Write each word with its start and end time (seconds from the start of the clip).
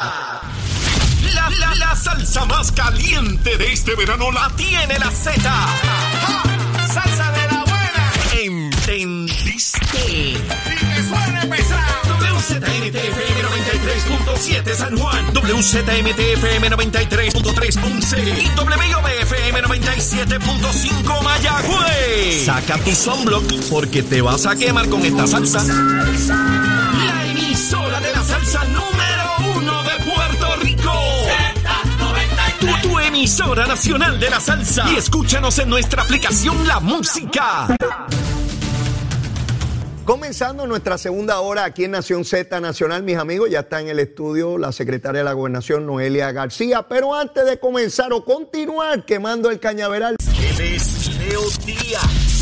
La, 0.00 1.50
la, 1.58 1.74
la 1.74 1.96
salsa 1.96 2.44
más 2.44 2.70
caliente 2.70 3.58
de 3.58 3.72
este 3.72 3.96
verano 3.96 4.30
la 4.30 4.48
tiene 4.54 4.96
la 4.96 5.10
Z. 5.10 5.40
¡Salsa 6.86 7.32
de 7.32 7.48
la 7.52 7.64
buena! 7.64 8.12
¿Entendiste? 8.40 9.80
¡Y 10.06 10.34
que 10.34 11.02
suene! 11.02 11.48
WZMTFM 12.38 13.42
93.7 13.42 14.74
San 14.76 14.96
Juan, 14.96 15.34
WZMTFM 15.34 16.70
93.3 16.70 17.80
Ponce 17.80 18.20
y 18.20 18.46
WIOBFM 18.56 19.62
97.5 19.64 21.22
Mayagüez. 21.24 22.44
Saca 22.46 22.78
tu 22.78 22.94
sunblock 22.94 23.52
porque 23.68 24.04
te 24.04 24.22
vas 24.22 24.46
a 24.46 24.54
quemar 24.54 24.88
con 24.88 25.04
esta 25.04 25.26
salsa. 25.26 25.64
La 25.64 27.26
emisora 27.26 27.98
de 27.98 28.12
la 28.12 28.22
salsa 28.22 28.62
número 28.66 29.07
emisora 33.22 33.66
nacional 33.66 34.20
de 34.20 34.30
la 34.30 34.38
salsa. 34.38 34.88
Y 34.92 34.96
escúchanos 34.96 35.58
en 35.58 35.68
nuestra 35.68 36.02
aplicación 36.02 36.68
La 36.68 36.78
Música. 36.78 37.66
Comenzando 40.04 40.68
nuestra 40.68 40.96
segunda 40.98 41.40
hora 41.40 41.64
aquí 41.64 41.84
en 41.84 41.90
Nación 41.90 42.24
Z 42.24 42.60
Nacional, 42.60 43.02
mis 43.02 43.16
amigos, 43.16 43.50
ya 43.50 43.60
está 43.60 43.80
en 43.80 43.88
el 43.88 43.98
estudio 43.98 44.56
la 44.56 44.70
secretaria 44.70 45.18
de 45.18 45.24
la 45.24 45.32
Gobernación, 45.32 45.84
Noelia 45.84 46.30
García. 46.30 46.86
Pero 46.88 47.12
antes 47.12 47.44
de 47.44 47.58
comenzar 47.58 48.12
o 48.12 48.24
continuar 48.24 49.04
quemando 49.04 49.50
el 49.50 49.58
cañaveral, 49.58 50.16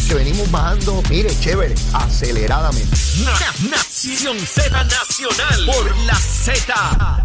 que 0.09 0.15
venimos 0.15 0.51
bajando, 0.51 1.03
mire, 1.09 1.31
chévere, 1.41 1.75
aceleradamente. 1.95 2.95
Na- 3.25 3.71
Nación 3.71 4.39
Z 4.39 4.69
Nacional 4.85 5.67
por 5.67 5.97
la 6.05 6.15
Z. 6.17 7.25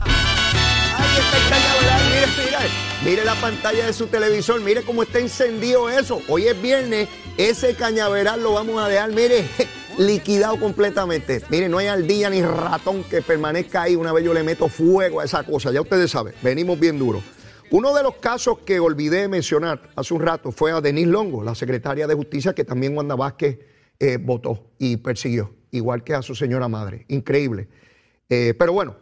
Cañaveral, 1.50 2.02
mire, 2.10 2.70
mire. 3.04 3.26
La 3.26 3.36
pantalla 3.36 3.86
de 3.86 3.94
su 3.94 4.08
televisor, 4.08 4.62
mire 4.62 4.84
cómo 4.84 5.04
está 5.04 5.20
encendido 5.20 5.90
eso. 5.90 6.22
Hoy 6.28 6.48
es 6.48 6.62
viernes, 6.62 7.10
ese 7.38 7.76
cañaveral 7.76 8.42
lo 8.42 8.54
vamos 8.54 8.82
a 8.82 8.88
dejar, 8.88 9.12
mire, 9.12 9.46
liquidado 9.98 10.58
completamente. 10.60 11.42
Mire, 11.50 11.68
no 11.68 11.80
hay 11.80 11.88
ardilla 11.88 12.30
ni 12.30 12.42
ratón 12.42 13.04
que 13.04 13.22
permanezca 13.22 13.84
ahí. 13.84 13.96
Una 13.96 14.14
vez 14.14 14.24
yo 14.24 14.34
le 14.34 14.44
meto 14.44 14.70
fuego 14.70 15.20
a 15.20 15.26
esa 15.26 15.44
cosa, 15.44 15.72
ya 15.72 15.82
ustedes 15.82 16.12
saben, 16.12 16.34
venimos 16.42 16.80
bien 16.80 16.98
duro. 16.98 17.22
Uno 17.72 17.94
de 17.94 18.04
los 18.04 18.16
casos 18.16 18.60
que 18.60 18.80
olvidé 18.80 19.28
mencionar 19.28 19.90
hace 19.96 20.14
un 20.14 20.22
rato 20.22 20.52
fue 20.52 20.72
a 20.72 20.82
Denise 20.82 21.08
Longo, 21.08 21.44
la 21.44 21.56
secretaria 21.56 22.06
de 22.06 22.14
Justicia, 22.14 22.54
que 22.54 22.66
también 22.66 22.96
Wanda 22.98 23.16
Vázquez 23.16 23.60
eh, 24.00 24.18
votó 24.18 24.72
y 24.78 24.98
persiguió, 24.98 25.54
igual 25.72 26.04
que 26.04 26.14
a 26.14 26.22
su 26.22 26.36
señora 26.36 26.68
madre. 26.68 27.06
Increíble. 27.08 27.70
Eh, 28.28 28.54
pero 28.58 28.74
bueno, 28.74 28.98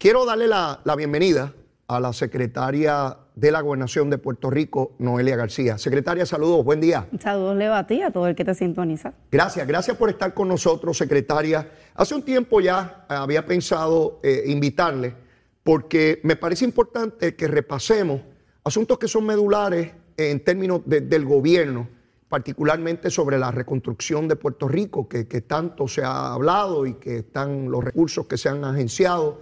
quiero 0.00 0.24
darle 0.24 0.48
la, 0.48 0.80
la 0.84 0.96
bienvenida 0.96 1.52
a 1.86 2.00
la 2.00 2.12
secretaria 2.14 3.18
de 3.34 3.50
la 3.50 3.60
Gobernación 3.60 4.08
de 4.08 4.16
Puerto 4.16 4.48
Rico, 4.48 4.92
Noelia 4.98 5.36
García. 5.36 5.76
Secretaria, 5.76 6.24
saludos, 6.24 6.64
buen 6.64 6.80
día. 6.80 7.06
Saludos, 7.20 7.56
Leo, 7.56 7.74
a 7.74 7.86
ti 7.86 8.00
a 8.00 8.10
todo 8.10 8.26
el 8.26 8.34
que 8.34 8.44
te 8.44 8.54
sintoniza. 8.54 9.12
Gracias, 9.30 9.66
gracias 9.66 9.96
por 9.98 10.08
estar 10.08 10.32
con 10.32 10.48
nosotros, 10.48 10.96
secretaria. 10.96 11.68
Hace 11.94 12.14
un 12.14 12.22
tiempo 12.22 12.60
ya 12.62 13.04
había 13.08 13.44
pensado 13.44 14.20
eh, 14.22 14.44
invitarle 14.46 15.14
porque 15.62 16.20
me 16.22 16.36
parece 16.36 16.64
importante 16.64 17.36
que 17.36 17.46
repasemos 17.46 18.22
asuntos 18.64 18.98
que 18.98 19.06
son 19.08 19.26
medulares 19.26 19.92
en 20.16 20.40
términos 20.42 20.80
de- 20.86 21.02
del 21.02 21.26
gobierno, 21.26 21.86
particularmente 22.30 23.10
sobre 23.10 23.36
la 23.38 23.50
reconstrucción 23.50 24.28
de 24.28 24.36
Puerto 24.36 24.66
Rico, 24.68 25.06
que, 25.08 25.26
que 25.28 25.42
tanto 25.42 25.86
se 25.88 26.02
ha 26.02 26.32
hablado 26.32 26.86
y 26.86 26.94
que 26.94 27.18
están 27.18 27.70
los 27.70 27.82
recursos 27.84 28.26
que 28.26 28.38
se 28.38 28.48
han 28.48 28.64
agenciado 28.64 29.40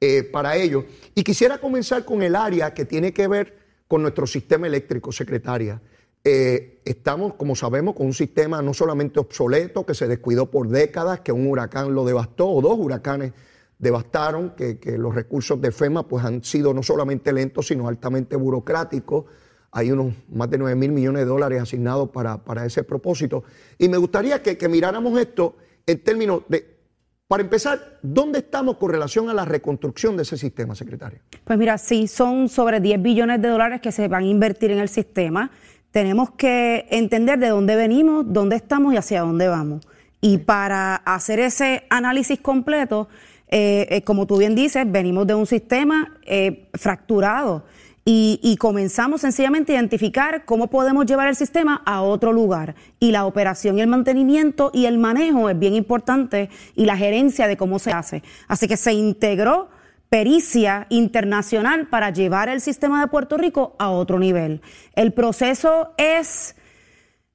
eh, 0.00 0.22
para 0.22 0.56
ello. 0.56 0.86
Y 1.14 1.22
quisiera 1.22 1.58
comenzar 1.58 2.04
con 2.04 2.22
el 2.22 2.34
área 2.34 2.72
que 2.72 2.86
tiene 2.86 3.12
que 3.12 3.28
ver 3.28 3.58
con 3.86 4.02
nuestro 4.02 4.26
sistema 4.26 4.66
eléctrico, 4.66 5.12
secretaria. 5.12 5.82
Eh, 6.22 6.80
estamos, 6.84 7.34
como 7.34 7.54
sabemos, 7.54 7.94
con 7.94 8.06
un 8.06 8.14
sistema 8.14 8.62
no 8.62 8.72
solamente 8.72 9.20
obsoleto, 9.20 9.84
que 9.84 9.94
se 9.94 10.08
descuidó 10.08 10.50
por 10.50 10.68
décadas, 10.68 11.20
que 11.20 11.32
un 11.32 11.46
huracán 11.46 11.94
lo 11.94 12.04
devastó, 12.04 12.48
o 12.48 12.62
dos 12.62 12.78
huracanes 12.78 13.32
devastaron, 13.78 14.54
que, 14.54 14.78
los 14.96 15.14
recursos 15.14 15.60
de 15.60 15.72
FEMA 15.72 16.06
pues, 16.08 16.24
han 16.24 16.44
sido 16.44 16.72
no 16.72 16.82
solamente 16.82 17.32
lentos, 17.32 17.66
sino 17.66 17.88
altamente 17.88 18.36
burocráticos. 18.36 19.24
Hay 19.72 19.90
unos 19.92 20.14
más 20.30 20.50
de 20.50 20.58
9 20.58 20.76
mil 20.76 20.92
millones 20.92 21.22
de 21.22 21.26
dólares 21.26 21.60
asignados 21.60 22.10
para, 22.10 22.44
para 22.44 22.64
ese 22.64 22.84
propósito. 22.84 23.44
Y 23.78 23.88
me 23.88 23.96
gustaría 23.96 24.42
que, 24.42 24.56
que 24.56 24.68
miráramos 24.68 25.18
esto 25.18 25.56
en 25.86 26.02
términos 26.02 26.42
de, 26.48 26.79
para 27.30 27.44
empezar, 27.44 27.78
¿dónde 28.02 28.40
estamos 28.40 28.76
con 28.76 28.90
relación 28.90 29.28
a 29.30 29.34
la 29.34 29.44
reconstrucción 29.44 30.16
de 30.16 30.24
ese 30.24 30.36
sistema, 30.36 30.74
secretario? 30.74 31.20
Pues 31.44 31.56
mira, 31.60 31.78
sí, 31.78 32.08
son 32.08 32.48
sobre 32.48 32.80
10 32.80 33.00
billones 33.00 33.40
de 33.40 33.46
dólares 33.46 33.80
que 33.80 33.92
se 33.92 34.08
van 34.08 34.24
a 34.24 34.26
invertir 34.26 34.72
en 34.72 34.80
el 34.80 34.88
sistema. 34.88 35.52
Tenemos 35.92 36.32
que 36.32 36.88
entender 36.90 37.38
de 37.38 37.50
dónde 37.50 37.76
venimos, 37.76 38.24
dónde 38.26 38.56
estamos 38.56 38.94
y 38.94 38.96
hacia 38.96 39.20
dónde 39.20 39.46
vamos. 39.46 39.86
Y 40.20 40.38
para 40.38 40.96
hacer 40.96 41.38
ese 41.38 41.84
análisis 41.88 42.40
completo, 42.40 43.08
eh, 43.46 43.86
eh, 43.90 44.02
como 44.02 44.26
tú 44.26 44.36
bien 44.36 44.56
dices, 44.56 44.90
venimos 44.90 45.24
de 45.28 45.36
un 45.36 45.46
sistema 45.46 46.18
eh, 46.26 46.68
fracturado. 46.74 47.64
Y, 48.04 48.56
comenzamos 48.58 49.20
sencillamente 49.20 49.72
a 49.72 49.76
identificar 49.76 50.44
cómo 50.44 50.68
podemos 50.68 51.06
llevar 51.06 51.28
el 51.28 51.36
sistema 51.36 51.82
a 51.86 52.02
otro 52.02 52.32
lugar. 52.32 52.74
Y 52.98 53.12
la 53.12 53.24
operación 53.24 53.78
y 53.78 53.82
el 53.82 53.86
mantenimiento 53.86 54.70
y 54.74 54.86
el 54.86 54.98
manejo 54.98 55.48
es 55.48 55.58
bien 55.58 55.74
importante 55.74 56.50
y 56.74 56.86
la 56.86 56.96
gerencia 56.96 57.46
de 57.46 57.56
cómo 57.56 57.78
se 57.78 57.92
hace. 57.92 58.22
Así 58.48 58.66
que 58.66 58.76
se 58.76 58.94
integró 58.94 59.68
pericia 60.08 60.86
internacional 60.88 61.86
para 61.86 62.10
llevar 62.10 62.48
el 62.48 62.60
sistema 62.60 63.00
de 63.00 63.06
Puerto 63.06 63.36
Rico 63.36 63.76
a 63.78 63.90
otro 63.90 64.18
nivel. 64.18 64.60
El 64.96 65.12
proceso 65.12 65.94
es 65.96 66.56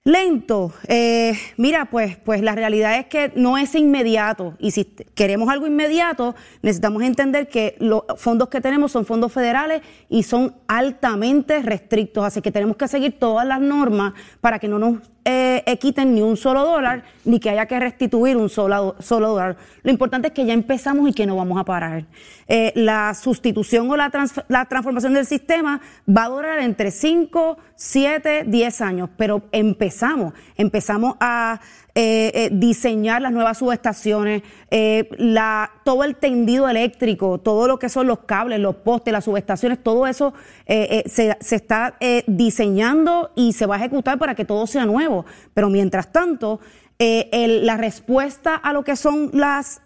lento. 0.05 0.71
Eh, 0.88 1.33
mira, 1.57 1.85
pues, 1.85 2.16
pues 2.17 2.41
la 2.41 2.55
realidad 2.55 2.97
es 2.97 3.07
que 3.07 3.33
no 3.35 3.57
es 3.57 3.73
inmediato 3.75 4.53
y 4.59 4.71
si 4.71 4.85
queremos 4.85 5.49
algo 5.49 5.67
inmediato, 5.67 6.35
necesitamos 6.61 7.01
entender 7.03 7.49
que 7.49 7.75
los 7.79 8.03
fondos 8.17 8.49
que 8.49 8.61
tenemos 8.61 8.91
son 8.91 9.05
fondos 9.05 9.33
federales 9.33 9.81
y 10.07 10.23
son 10.23 10.55
altamente 10.67 11.61
restrictos, 11.63 12.23
así 12.23 12.41
que 12.41 12.51
tenemos 12.51 12.77
que 12.77 12.88
seguir 12.88 13.17
todas 13.17 13.47
las 13.47 13.59
normas 13.59 14.13
para 14.41 14.59
que 14.59 14.67
no 14.67 14.77
nos 14.77 14.99
eh, 15.25 15.63
eh, 15.65 15.77
quiten 15.77 16.13
ni 16.13 16.21
un 16.21 16.37
solo 16.37 16.63
dólar, 16.63 17.03
ni 17.25 17.39
que 17.39 17.49
haya 17.49 17.65
que 17.65 17.79
restituir 17.79 18.37
un 18.37 18.47
solo, 18.49 18.95
solo 18.99 19.29
dólar. 19.29 19.57
Lo 19.83 19.91
importante 19.91 20.27
es 20.27 20.33
que 20.33 20.45
ya 20.45 20.53
empezamos 20.53 21.09
y 21.09 21.13
que 21.13 21.25
no 21.25 21.35
vamos 21.35 21.59
a 21.59 21.63
parar. 21.65 22.05
Eh, 22.47 22.71
la 22.75 23.13
sustitución 23.15 23.89
o 23.89 23.97
la, 23.97 24.09
trans- 24.11 24.39
la 24.47 24.65
transformación 24.65 25.13
del 25.13 25.25
sistema 25.25 25.81
va 26.07 26.25
a 26.25 26.29
durar 26.29 26.59
entre 26.59 26.91
5, 26.91 27.57
7, 27.75 28.43
10 28.45 28.81
años, 28.81 29.09
pero 29.17 29.41
empezamos, 29.51 30.33
empezamos 30.55 31.15
a 31.19 31.59
eh, 31.97 32.29
eh, 32.33 32.50
diseñar 32.51 33.22
las 33.22 33.31
nuevas 33.31 33.59
subestaciones, 33.59 34.44
eh, 34.69 35.07
todo 35.85 36.03
el 36.03 36.17
tendido 36.17 36.67
eléctrico, 36.67 37.38
todo 37.38 37.69
lo 37.69 37.79
que 37.79 37.88
son 37.88 38.06
los 38.07 38.19
cables, 38.19 38.59
los 38.59 38.75
postes, 38.75 39.13
las 39.13 39.23
subestaciones, 39.23 39.81
todo 39.81 40.05
eso 40.05 40.34
se, 40.67 41.38
está 41.39 41.97
diseñando 42.28 43.31
y 43.34 43.53
se 43.53 43.66
va 43.66 43.75
a 43.75 43.78
ejecutar 43.78 44.19
para 44.19 44.35
que 44.35 44.44
todo 44.44 44.67
sea 44.67 44.85
nuevo. 44.85 45.25
Pero 45.53 45.69
mientras 45.69 46.11
tanto, 46.11 46.59
la 47.00 47.78
respuesta 47.78 48.55
a 48.55 48.73
lo 48.73 48.84
que 48.84 48.97
son 48.97 49.29
las 49.31 49.81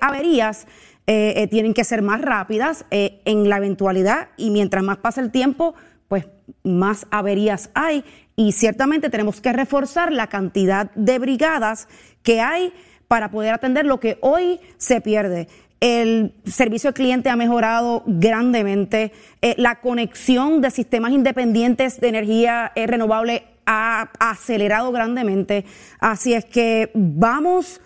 averías 0.00 0.66
tienen 1.06 1.74
que 1.74 1.84
ser 1.84 2.02
más 2.02 2.20
rápidas 2.22 2.86
en 2.90 3.48
la 3.48 3.58
eventualidad 3.58 4.30
y 4.36 4.50
mientras 4.50 4.82
más 4.82 4.96
pasa 4.96 5.20
el 5.20 5.30
tiempo, 5.30 5.74
pues 6.08 6.26
más 6.64 7.06
averías 7.10 7.70
hay 7.74 8.04
y 8.42 8.50
ciertamente 8.50 9.08
tenemos 9.08 9.40
que 9.40 9.52
reforzar 9.52 10.12
la 10.12 10.26
cantidad 10.26 10.90
de 10.96 11.20
brigadas 11.20 11.86
que 12.24 12.40
hay 12.40 12.72
para 13.06 13.30
poder 13.30 13.54
atender 13.54 13.86
lo 13.86 14.00
que 14.00 14.18
hoy 14.20 14.58
se 14.78 15.00
pierde. 15.00 15.46
El 15.78 16.34
servicio 16.44 16.88
al 16.88 16.94
cliente 16.94 17.28
ha 17.28 17.36
mejorado 17.36 18.02
grandemente, 18.06 19.12
eh, 19.42 19.54
la 19.58 19.80
conexión 19.80 20.60
de 20.60 20.72
sistemas 20.72 21.12
independientes 21.12 22.00
de 22.00 22.08
energía 22.08 22.72
eh, 22.74 22.86
renovable 22.88 23.44
ha 23.64 24.10
acelerado 24.18 24.90
grandemente, 24.90 25.64
así 26.00 26.34
es 26.34 26.44
que 26.44 26.90
vamos 26.94 27.80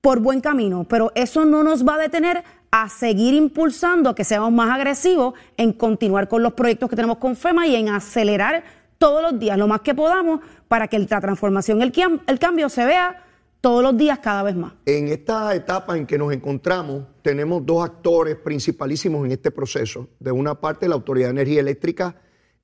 por 0.00 0.20
buen 0.20 0.40
camino, 0.40 0.84
pero 0.84 1.12
eso 1.14 1.44
no 1.44 1.62
nos 1.62 1.86
va 1.86 1.96
a 1.96 1.98
detener 1.98 2.42
a 2.70 2.88
seguir 2.88 3.34
impulsando, 3.34 4.14
que 4.14 4.24
seamos 4.24 4.50
más 4.50 4.70
agresivos 4.70 5.34
en 5.58 5.74
continuar 5.74 6.28
con 6.28 6.42
los 6.42 6.54
proyectos 6.54 6.88
que 6.88 6.96
tenemos 6.96 7.18
con 7.18 7.36
FEMA 7.36 7.66
y 7.66 7.74
en 7.74 7.90
acelerar 7.90 8.64
todos 9.00 9.22
los 9.22 9.40
días 9.40 9.56
lo 9.56 9.66
más 9.66 9.80
que 9.80 9.94
podamos 9.94 10.40
para 10.68 10.86
que 10.86 10.98
la 10.98 11.20
transformación, 11.20 11.80
el, 11.80 11.90
el 12.26 12.38
cambio 12.38 12.68
se 12.68 12.84
vea 12.84 13.24
todos 13.62 13.82
los 13.82 13.96
días 13.96 14.18
cada 14.18 14.42
vez 14.42 14.54
más. 14.54 14.74
En 14.84 15.08
esta 15.08 15.54
etapa 15.54 15.96
en 15.96 16.06
que 16.06 16.18
nos 16.18 16.34
encontramos, 16.34 17.04
tenemos 17.22 17.64
dos 17.64 17.82
actores 17.82 18.36
principalísimos 18.36 19.24
en 19.24 19.32
este 19.32 19.50
proceso. 19.50 20.08
De 20.18 20.30
una 20.30 20.54
parte, 20.54 20.86
la 20.86 20.96
Autoridad 20.96 21.28
de 21.28 21.30
Energía 21.30 21.60
Eléctrica 21.60 22.14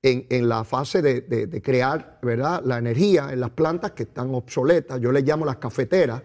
en, 0.03 0.49
la 0.49 0.63
fase 0.63 1.01
de, 1.01 1.63
crear 1.63 2.21
la 2.23 2.79
energía 2.79 3.31
en 3.33 3.41
las 3.41 3.51
plantas 3.51 3.93
que 3.93 4.05
están 4.05 4.35
obsoletas, 4.35 5.01
yo 5.01 5.11
les 5.11 5.25
llamo 5.25 5.47
las 5.47 5.57
cafeteras, 5.57 6.23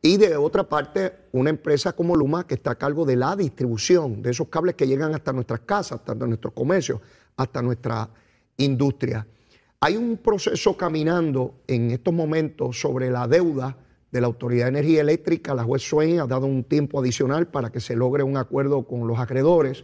Y 0.00 0.16
de 0.16 0.36
otra 0.36 0.62
parte, 0.62 1.12
una 1.32 1.50
empresa 1.50 1.92
como 1.92 2.16
Luma 2.16 2.46
que 2.46 2.54
está 2.54 2.70
a 2.70 2.74
cargo 2.76 3.04
de 3.04 3.16
la 3.16 3.34
distribución 3.36 4.22
de 4.22 4.30
esos 4.30 4.48
cables 4.48 4.76
que 4.76 4.86
llegan 4.86 5.12
hasta 5.12 5.32
nuestras 5.32 5.60
casas, 5.60 5.98
hasta 5.98 6.14
nuestros 6.14 6.54
comercios, 6.54 7.00
hasta 7.36 7.60
nuestra 7.60 8.08
industria. 8.56 9.26
Hay 9.82 9.96
un 9.96 10.18
proceso 10.18 10.76
caminando 10.76 11.54
en 11.66 11.90
estos 11.90 12.12
momentos 12.12 12.78
sobre 12.78 13.10
la 13.10 13.26
deuda 13.26 13.78
de 14.12 14.20
la 14.20 14.26
Autoridad 14.26 14.66
de 14.66 14.72
Energía 14.72 15.00
Eléctrica. 15.00 15.54
La 15.54 15.64
juez 15.64 15.80
Swain 15.80 16.20
ha 16.20 16.26
dado 16.26 16.44
un 16.44 16.64
tiempo 16.64 17.00
adicional 17.00 17.48
para 17.48 17.72
que 17.72 17.80
se 17.80 17.96
logre 17.96 18.22
un 18.22 18.36
acuerdo 18.36 18.82
con 18.82 19.08
los 19.08 19.18
acreedores. 19.18 19.82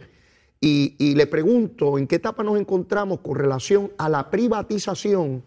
Y, 0.61 1.15
le 1.15 1.25
pregunto, 1.25 1.97
¿en 1.97 2.05
qué 2.05 2.17
etapa 2.17 2.43
nos 2.43 2.59
encontramos 2.59 3.21
con 3.21 3.37
relación 3.37 3.91
a 3.97 4.07
la 4.07 4.29
privatización 4.29 5.43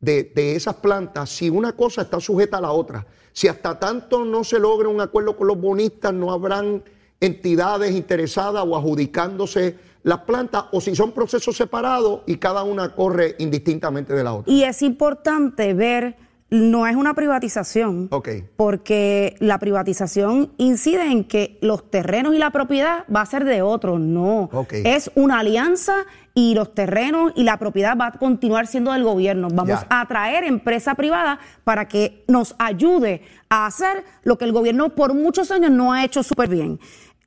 de, 0.00 0.32
de 0.34 0.56
esas 0.56 0.76
plantas 0.76 1.28
si 1.28 1.50
una 1.50 1.76
cosa 1.76 2.00
está 2.00 2.20
sujeta 2.20 2.56
a 2.56 2.62
la 2.62 2.72
otra? 2.72 3.06
Si 3.34 3.48
hasta 3.48 3.78
tanto 3.78 4.24
no 4.24 4.44
se 4.44 4.58
logra 4.58 4.88
un 4.88 5.02
acuerdo 5.02 5.36
con 5.36 5.46
los 5.46 5.60
bonistas, 5.60 6.14
no 6.14 6.32
habrán 6.32 6.82
entidades 7.20 7.94
interesadas 7.94 8.64
o 8.66 8.78
adjudicándose 8.78 9.76
las 10.02 10.20
plantas, 10.20 10.64
o 10.72 10.80
si 10.80 10.94
son 10.96 11.12
procesos 11.12 11.56
separados 11.56 12.22
y 12.26 12.36
cada 12.36 12.62
una 12.62 12.94
corre 12.94 13.34
indistintamente 13.38 14.14
de 14.14 14.24
la 14.24 14.32
otra. 14.34 14.52
Y 14.52 14.62
es 14.64 14.80
importante 14.82 15.74
ver, 15.74 16.16
no 16.48 16.86
es 16.86 16.96
una 16.96 17.14
privatización, 17.14 18.08
Ok. 18.10 18.28
porque 18.56 19.36
la 19.40 19.58
privatización 19.58 20.52
incide 20.56 21.04
en 21.12 21.24
que 21.24 21.58
los 21.60 21.90
terrenos 21.90 22.34
y 22.34 22.38
la 22.38 22.50
propiedad 22.50 23.04
va 23.14 23.20
a 23.20 23.26
ser 23.26 23.44
de 23.44 23.62
otros, 23.62 24.00
no. 24.00 24.48
Es 24.72 25.10
una 25.14 25.40
alianza 25.40 25.94
y 26.34 26.54
los 26.54 26.74
terrenos 26.74 27.32
y 27.36 27.42
la 27.44 27.58
propiedad 27.58 27.96
va 27.96 28.06
a 28.06 28.12
continuar 28.12 28.66
siendo 28.66 28.92
del 28.92 29.04
gobierno. 29.04 29.48
Vamos 29.52 29.80
Ya. 29.80 29.86
a 29.90 30.00
atraer 30.00 30.44
empresa 30.44 30.94
privada 30.94 31.38
para 31.64 31.88
que 31.88 32.24
nos 32.26 32.54
ayude 32.58 33.22
a 33.48 33.66
hacer 33.66 34.04
lo 34.24 34.38
que 34.38 34.44
el 34.44 34.52
gobierno 34.52 34.90
por 34.90 35.12
muchos 35.14 35.50
años 35.50 35.70
no 35.70 35.92
ha 35.92 36.04
hecho 36.04 36.22
súper 36.22 36.48
bien. 36.48 36.80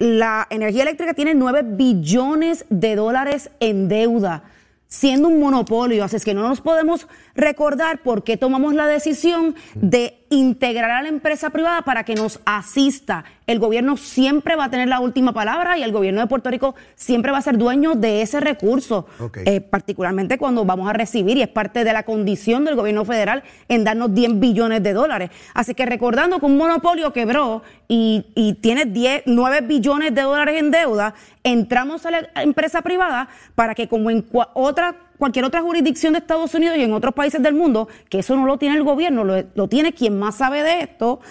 La 0.03 0.47
energía 0.49 0.81
eléctrica 0.81 1.13
tiene 1.13 1.33
9 1.33 1.61
billones 1.63 2.65
de 2.69 2.97
dólares 2.97 3.51
en 3.61 3.87
deuda, 3.87 4.43
siendo 4.89 5.29
un 5.29 5.39
monopolio. 5.39 6.03
Así 6.03 6.17
es 6.17 6.25
que 6.25 6.33
no 6.33 6.45
nos 6.45 6.59
podemos 6.59 7.07
recordar 7.35 7.99
por 8.03 8.23
qué 8.23 8.37
tomamos 8.37 8.73
la 8.73 8.87
decisión 8.87 9.55
de 9.75 10.19
integrar 10.29 10.89
a 10.91 11.01
la 11.03 11.09
empresa 11.09 11.49
privada 11.51 11.81
para 11.83 12.03
que 12.03 12.15
nos 12.15 12.39
asista. 12.45 13.23
El 13.45 13.59
gobierno 13.59 13.97
siempre 13.97 14.55
va 14.55 14.65
a 14.65 14.69
tener 14.71 14.87
la 14.87 14.99
última 14.99 15.31
palabra 15.33 15.77
y 15.77 15.83
el 15.83 15.91
gobierno 15.91 16.21
de 16.21 16.27
Puerto 16.27 16.49
Rico 16.49 16.73
siempre 16.95 17.31
va 17.31 17.37
a 17.37 17.41
ser 17.41 17.57
dueño 17.57 17.93
de 17.95 18.21
ese 18.21 18.39
recurso. 18.39 19.07
Eh, 19.45 19.61
particularmente 19.61 20.37
cuando 20.37 20.65
vamos 20.65 20.89
a 20.89 20.93
recibir, 20.93 21.37
y 21.37 21.41
es 21.43 21.47
parte 21.49 21.83
de 21.83 21.93
la 21.93 22.03
condición 22.03 22.65
del 22.65 22.75
gobierno 22.75 23.05
federal 23.05 23.43
en 23.67 23.83
darnos 23.83 24.13
10 24.13 24.39
billones 24.39 24.81
de 24.81 24.93
dólares. 24.93 25.29
Así 25.53 25.75
que 25.75 25.85
recordando 25.85 26.39
que 26.39 26.45
un 26.45 26.57
monopolio 26.57 27.13
quebró 27.13 27.61
y, 27.87 28.25
y 28.33 28.53
tiene 28.55 28.85
10, 28.85 29.23
9 29.27 29.61
billones 29.61 30.15
de 30.15 30.21
dólares 30.21 30.59
en 30.59 30.71
deuda, 30.71 31.13
entramos 31.43 32.05
a 32.05 32.11
la 32.11 32.29
empresa 32.41 32.81
privada 32.81 33.27
para 33.55 33.75
que 33.75 33.87
como 33.87 34.09
en 34.09 34.27
cua- 34.27 34.49
otra 34.53 34.95
cualquier 35.23 35.45
otra 35.45 35.61
jurisdicción 35.61 36.11
de 36.11 36.19
Estados 36.19 36.53
Unidos 36.53 36.77
y 36.77 36.83
en 36.83 36.91
otros 36.91 37.13
países 37.13 37.41
del 37.41 37.53
mundo, 37.53 37.87
que 38.09 38.19
eso 38.19 38.35
no 38.35 38.45
lo 38.45 38.57
tiene 38.57 38.75
el 38.75 38.83
gobierno, 38.83 39.23
lo, 39.23 39.41
lo 39.55 39.69
tiene 39.69 39.93
quien 39.93 40.19
más 40.19 40.35
sabe 40.35 40.63
de 40.63 40.81
esto, 40.81 41.21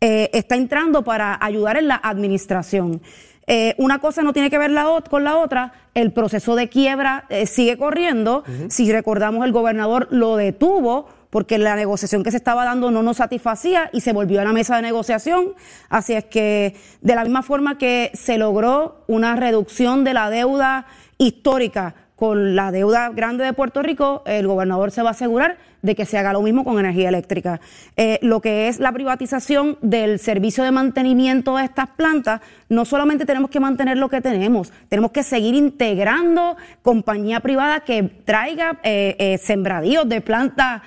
eh, 0.00 0.30
está 0.32 0.56
entrando 0.56 1.04
para 1.04 1.36
ayudar 1.38 1.76
en 1.76 1.86
la 1.86 2.00
administración. 2.02 3.02
Eh, 3.46 3.74
una 3.76 3.98
cosa 3.98 4.22
no 4.22 4.32
tiene 4.32 4.48
que 4.48 4.56
ver 4.56 4.70
la 4.70 5.02
con 5.10 5.22
la 5.22 5.36
otra, 5.36 5.74
el 5.92 6.12
proceso 6.12 6.56
de 6.56 6.70
quiebra 6.70 7.26
eh, 7.28 7.44
sigue 7.44 7.76
corriendo, 7.76 8.42
si 8.68 8.90
recordamos 8.90 9.44
el 9.44 9.52
gobernador 9.52 10.08
lo 10.10 10.36
detuvo 10.36 11.08
porque 11.28 11.58
la 11.58 11.76
negociación 11.76 12.22
que 12.22 12.30
se 12.30 12.38
estaba 12.38 12.64
dando 12.64 12.90
no 12.90 13.02
nos 13.02 13.18
satisfacía 13.18 13.90
y 13.92 14.00
se 14.00 14.14
volvió 14.14 14.40
a 14.40 14.44
la 14.44 14.54
mesa 14.54 14.76
de 14.76 14.82
negociación, 14.82 15.52
así 15.90 16.14
es 16.14 16.24
que 16.24 16.74
de 17.02 17.14
la 17.14 17.24
misma 17.24 17.42
forma 17.42 17.76
que 17.76 18.12
se 18.14 18.38
logró 18.38 19.04
una 19.08 19.36
reducción 19.36 20.04
de 20.04 20.14
la 20.14 20.30
deuda 20.30 20.86
histórica 21.18 21.94
con 22.22 22.54
la 22.54 22.70
deuda 22.70 23.08
grande 23.08 23.42
de 23.42 23.52
Puerto 23.52 23.82
Rico, 23.82 24.22
el 24.26 24.46
gobernador 24.46 24.92
se 24.92 25.02
va 25.02 25.08
a 25.08 25.10
asegurar 25.10 25.56
de 25.82 25.96
que 25.96 26.06
se 26.06 26.16
haga 26.16 26.32
lo 26.32 26.40
mismo 26.40 26.62
con 26.62 26.78
energía 26.78 27.08
eléctrica. 27.08 27.60
Eh, 27.96 28.20
lo 28.22 28.40
que 28.40 28.68
es 28.68 28.78
la 28.78 28.92
privatización 28.92 29.76
del 29.80 30.20
servicio 30.20 30.62
de 30.62 30.70
mantenimiento 30.70 31.56
de 31.56 31.64
estas 31.64 31.88
plantas, 31.88 32.40
no 32.68 32.84
solamente 32.84 33.26
tenemos 33.26 33.50
que 33.50 33.58
mantener 33.58 33.98
lo 33.98 34.08
que 34.08 34.20
tenemos, 34.20 34.72
tenemos 34.88 35.10
que 35.10 35.24
seguir 35.24 35.56
integrando 35.56 36.56
compañía 36.82 37.40
privada 37.40 37.80
que 37.80 38.04
traiga 38.04 38.78
eh, 38.84 39.16
eh, 39.18 39.38
sembradíos 39.38 40.08
de 40.08 40.20
plantas 40.20 40.82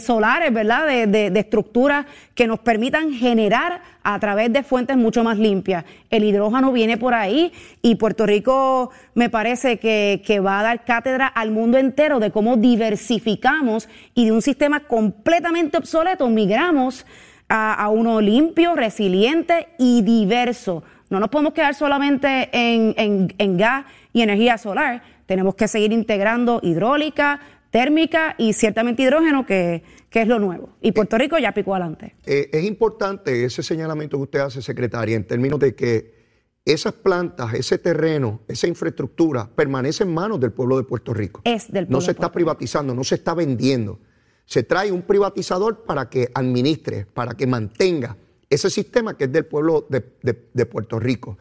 solares, 0.00 0.52
¿verdad? 0.52 0.86
De 1.08 1.32
estructuras 1.34 2.06
que 2.36 2.46
nos 2.46 2.60
permitan 2.60 3.12
generar 3.12 3.80
a 4.04 4.18
través 4.18 4.52
de 4.52 4.62
fuentes 4.62 4.96
mucho 4.96 5.22
más 5.24 5.38
limpias. 5.38 5.84
El 6.10 6.24
hidrógeno 6.24 6.72
viene 6.72 6.96
por 6.96 7.14
ahí 7.14 7.52
y 7.82 7.94
Puerto 7.96 8.26
Rico 8.26 8.90
me 9.14 9.30
parece 9.30 9.78
que, 9.78 10.40
va 10.44 10.60
a 10.60 10.62
dar 10.62 10.84
cátedra 10.84 11.26
al 11.26 11.50
mundo 11.50 11.78
entero 11.78 12.18
de 12.20 12.30
cómo 12.30 12.56
diversificamos 12.56 13.88
y 14.14 14.26
de 14.26 14.32
un 14.32 14.42
sistema 14.42 14.80
completamente 14.80 15.76
obsoleto 15.78 16.28
migramos 16.28 17.06
a, 17.48 17.88
uno 17.90 18.20
limpio, 18.20 18.74
resiliente 18.74 19.68
y 19.78 20.02
diverso. 20.02 20.82
No 21.10 21.20
nos 21.20 21.28
podemos 21.28 21.52
quedar 21.52 21.74
solamente 21.74 22.48
en, 22.52 22.94
en- 22.96 23.34
en 23.36 23.56
gas 23.58 23.84
y 24.14 24.22
energía 24.22 24.56
solar. 24.56 25.02
Tenemos 25.26 25.54
que 25.54 25.68
seguir 25.68 25.92
integrando 25.92 26.60
hidráulica, 26.62 27.40
térmica 27.72 28.36
y 28.38 28.52
ciertamente 28.52 29.02
hidrógeno, 29.02 29.44
que, 29.46 29.82
que 30.10 30.22
es 30.22 30.28
lo 30.28 30.38
nuevo. 30.38 30.68
Y 30.80 30.92
Puerto 30.92 31.16
Rico 31.18 31.38
ya 31.38 31.52
picó 31.52 31.74
adelante. 31.74 32.14
Eh, 32.26 32.50
es 32.52 32.64
importante 32.64 33.44
ese 33.44 33.62
señalamiento 33.64 34.18
que 34.18 34.22
usted 34.24 34.38
hace, 34.40 34.62
secretaria, 34.62 35.16
en 35.16 35.26
términos 35.26 35.58
de 35.58 35.74
que 35.74 36.22
esas 36.64 36.92
plantas, 36.92 37.54
ese 37.54 37.78
terreno, 37.78 38.42
esa 38.46 38.68
infraestructura 38.68 39.48
permanece 39.56 40.04
en 40.04 40.12
manos 40.14 40.38
del 40.38 40.52
pueblo 40.52 40.76
de 40.76 40.84
Puerto 40.84 41.12
Rico. 41.14 41.40
Es 41.44 41.72
del 41.72 41.84
No 41.86 41.88
pueblo 41.88 42.00
se 42.02 42.06
de 42.08 42.12
está 42.12 42.30
privatizando, 42.30 42.94
no 42.94 43.02
se 43.04 43.16
está 43.16 43.34
vendiendo. 43.34 43.98
Se 44.44 44.62
trae 44.62 44.92
un 44.92 45.02
privatizador 45.02 45.84
para 45.84 46.08
que 46.10 46.28
administre, 46.34 47.06
para 47.12 47.34
que 47.34 47.46
mantenga 47.46 48.16
ese 48.50 48.68
sistema 48.68 49.16
que 49.16 49.24
es 49.24 49.32
del 49.32 49.46
pueblo 49.46 49.86
de, 49.88 50.04
de- 50.22 50.48
de 50.52 50.66
Puerto 50.66 51.00
Rico. 51.00 51.38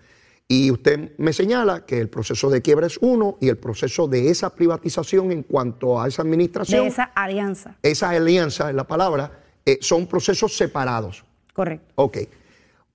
Y 0.51 0.69
usted 0.69 1.13
me 1.17 1.31
señala 1.31 1.85
que 1.85 1.97
el 1.97 2.09
proceso 2.09 2.49
de 2.49 2.61
quiebra 2.61 2.85
es 2.85 2.97
uno 2.97 3.37
y 3.39 3.47
el 3.47 3.55
proceso 3.57 4.09
de 4.09 4.29
esa 4.29 4.53
privatización 4.53 5.31
en 5.31 5.43
cuanto 5.43 6.01
a 6.01 6.09
esa 6.09 6.23
administración, 6.23 6.81
De 6.81 6.87
esa 6.87 7.03
alianza. 7.03 7.77
esa 7.81 8.09
alianza 8.09 8.67
es 8.69 8.75
la 8.75 8.85
palabra, 8.85 9.43
eh, 9.65 9.77
son 9.79 10.07
procesos 10.07 10.57
separados. 10.57 11.23
Correcto. 11.53 11.93
Ok. 11.95 12.17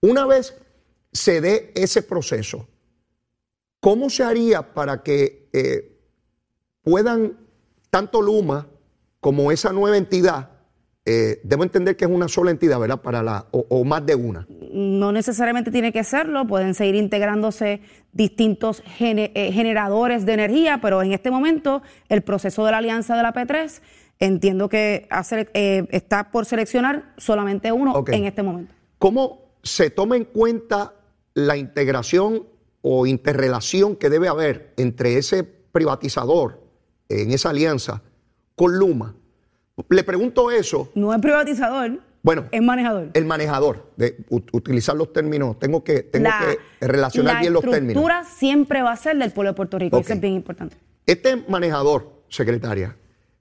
Una 0.03 0.27
vez 0.27 0.55
se 1.11 1.41
dé 1.41 1.73
ese 1.75 2.03
proceso, 2.03 2.69
¿cómo 3.81 4.11
se 4.11 4.23
haría 4.23 4.75
para 4.75 5.03
que 5.03 5.49
eh, 5.55 5.97
puedan 6.83 7.39
tanto 7.89 8.21
Luma 8.21 8.67
como 9.19 9.51
esa 9.51 9.73
nueva 9.73 9.97
entidad, 9.97 10.51
eh, 11.07 11.41
debo 11.45 11.63
entender 11.63 11.97
que 11.97 12.05
es 12.05 12.11
una 12.11 12.27
sola 12.29 12.51
entidad, 12.51 12.79
¿verdad? 12.81 13.01
Para 13.01 13.23
la, 13.23 13.47
o, 13.53 13.65
o 13.69 13.85
más 13.85 14.05
de 14.05 14.15
una. 14.17 14.47
No 14.73 15.13
necesariamente 15.13 15.71
tiene 15.71 15.93
que 15.93 16.03
serlo, 16.05 16.47
pueden 16.47 16.75
seguir 16.75 16.97
integrándose 16.97 17.81
distintos 18.13 18.83
eh, 19.01 19.53
generadores 19.53 20.27
de 20.27 20.33
energía, 20.33 20.81
pero 20.83 21.03
en 21.03 21.13
este 21.13 21.31
momento 21.31 21.83
el 22.09 22.23
proceso 22.23 22.65
de 22.65 22.73
la 22.73 22.79
alianza 22.79 23.17
de 23.17 23.23
la 23.23 23.33
P3 23.33 23.81
entiendo 24.19 24.69
que 24.69 25.07
hace- 25.11 25.49
eh, 25.55 25.87
está 25.91 26.31
por 26.31 26.45
seleccionar 26.47 27.13
solamente 27.19 27.71
uno 27.71 28.05
en 28.09 28.25
este 28.25 28.43
momento. 28.43 28.75
¿Cómo 28.99 29.53
se 29.63 29.91
toma 29.91 30.17
en 30.17 30.25
cuenta 30.25 30.95
la 31.35 31.57
integración 31.57 32.45
o 32.83 33.07
interrelación 33.07 33.95
que 33.97 34.09
debe 34.11 34.29
haber 34.29 34.73
entre 34.77 35.19
ese 35.19 35.45
privatizador 35.45 36.63
en 37.09 37.31
esa 37.31 37.51
alianza 37.51 38.03
con 38.55 38.79
Luma? 38.79 39.15
Le 39.89 40.05
pregunto 40.05 40.51
eso 40.51 40.91
No 40.95 41.13
es 41.13 41.21
privatizador, 41.21 42.01
Bueno, 42.23 42.47
es 42.51 42.63
manejador. 42.63 43.11
el 43.13 43.25
manejador, 43.27 43.91
de 43.97 44.17
ut- 44.31 44.49
utilizar 44.53 44.97
los 44.97 45.13
términos, 45.13 45.59
tengo 45.59 45.85
que, 45.85 46.03
tengo 46.03 46.25
La- 46.29 46.41
que 46.81 46.87
relacionar 46.87 47.35
la 47.35 47.41
bien 47.41 47.53
los 47.53 47.63
términos. 47.63 47.89
estructura 47.91 48.25
siempre 48.25 48.83
va 48.83 48.93
a 48.93 48.97
ser 48.97 49.19
del 49.19 49.33
pueblo 49.33 49.51
de 49.53 49.57
Puerto 49.57 49.79
Rico, 49.79 49.99
eso 49.99 50.13
es 50.15 50.21
bien 50.21 50.33
importante. 50.33 50.77
Este 51.05 51.37
manejador, 51.49 52.11
secretaria, 52.29 52.97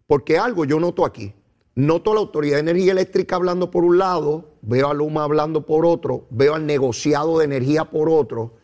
porque 0.07 0.37
algo 0.37 0.65
yo 0.65 0.79
noto 0.79 1.05
aquí, 1.05 1.33
noto 1.73 2.11
a 2.11 2.15
la 2.15 2.19
Autoridad 2.21 2.55
de 2.57 2.59
Energía 2.61 2.91
Eléctrica 2.91 3.37
hablando 3.37 3.71
por 3.71 3.85
un 3.85 3.97
lado, 3.97 4.55
veo 4.61 4.89
a 4.89 4.93
Luma 4.93 5.23
hablando 5.23 5.65
por 5.65 5.85
otro, 5.85 6.27
veo 6.31 6.53
al 6.53 6.65
negociado 6.65 7.39
de 7.39 7.45
energía 7.45 7.85
por 7.85 8.09
otro, 8.09 8.57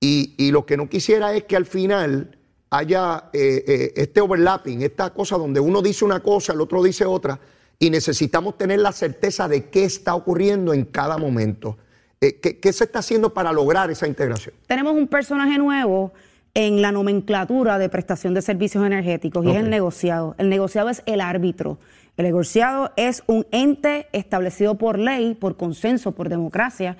y, 0.00 0.34
y 0.38 0.50
lo 0.52 0.66
que 0.66 0.76
no 0.76 0.88
quisiera 0.88 1.34
es 1.34 1.44
que 1.44 1.56
al 1.56 1.66
final 1.66 2.38
haya 2.72 3.24
eh, 3.34 3.64
eh, 3.66 3.92
este 3.96 4.22
overlapping, 4.22 4.80
esta 4.80 5.10
cosa 5.10 5.36
donde 5.36 5.60
uno 5.60 5.82
dice 5.82 6.06
una 6.06 6.20
cosa, 6.20 6.54
el 6.54 6.60
otro 6.62 6.82
dice 6.82 7.04
otra, 7.04 7.38
y 7.78 7.90
necesitamos 7.90 8.56
tener 8.56 8.80
la 8.80 8.92
certeza 8.92 9.46
de 9.46 9.68
qué 9.68 9.84
está 9.84 10.14
ocurriendo 10.14 10.72
en 10.72 10.86
cada 10.86 11.18
momento. 11.18 11.76
Eh, 12.18 12.40
¿qué, 12.40 12.58
qué 12.58 12.72
se 12.72 12.84
está 12.84 13.00
haciendo 13.00 13.34
para 13.34 13.52
lograr 13.52 13.90
esa 13.90 14.06
integración? 14.06 14.54
Tenemos 14.66 14.94
un 14.94 15.06
personaje 15.06 15.58
nuevo 15.58 16.12
en 16.54 16.80
la 16.80 16.92
nomenclatura 16.92 17.78
de 17.78 17.90
prestación 17.90 18.32
de 18.32 18.40
servicios 18.40 18.86
energéticos 18.86 19.44
y 19.44 19.50
es 19.50 19.56
el 19.56 19.68
negociado. 19.68 20.34
El 20.38 20.48
negociado 20.48 20.88
es 20.88 21.02
el 21.06 21.20
árbitro 21.20 21.78
El 22.16 22.24
negociado 22.24 22.92
es 22.96 23.22
un 23.26 23.46
ente 23.52 24.06
establecido 24.12 24.76
por 24.76 24.98
ley, 24.98 25.34
por 25.34 25.56
consenso, 25.56 26.12
por 26.12 26.30
democracia, 26.30 26.96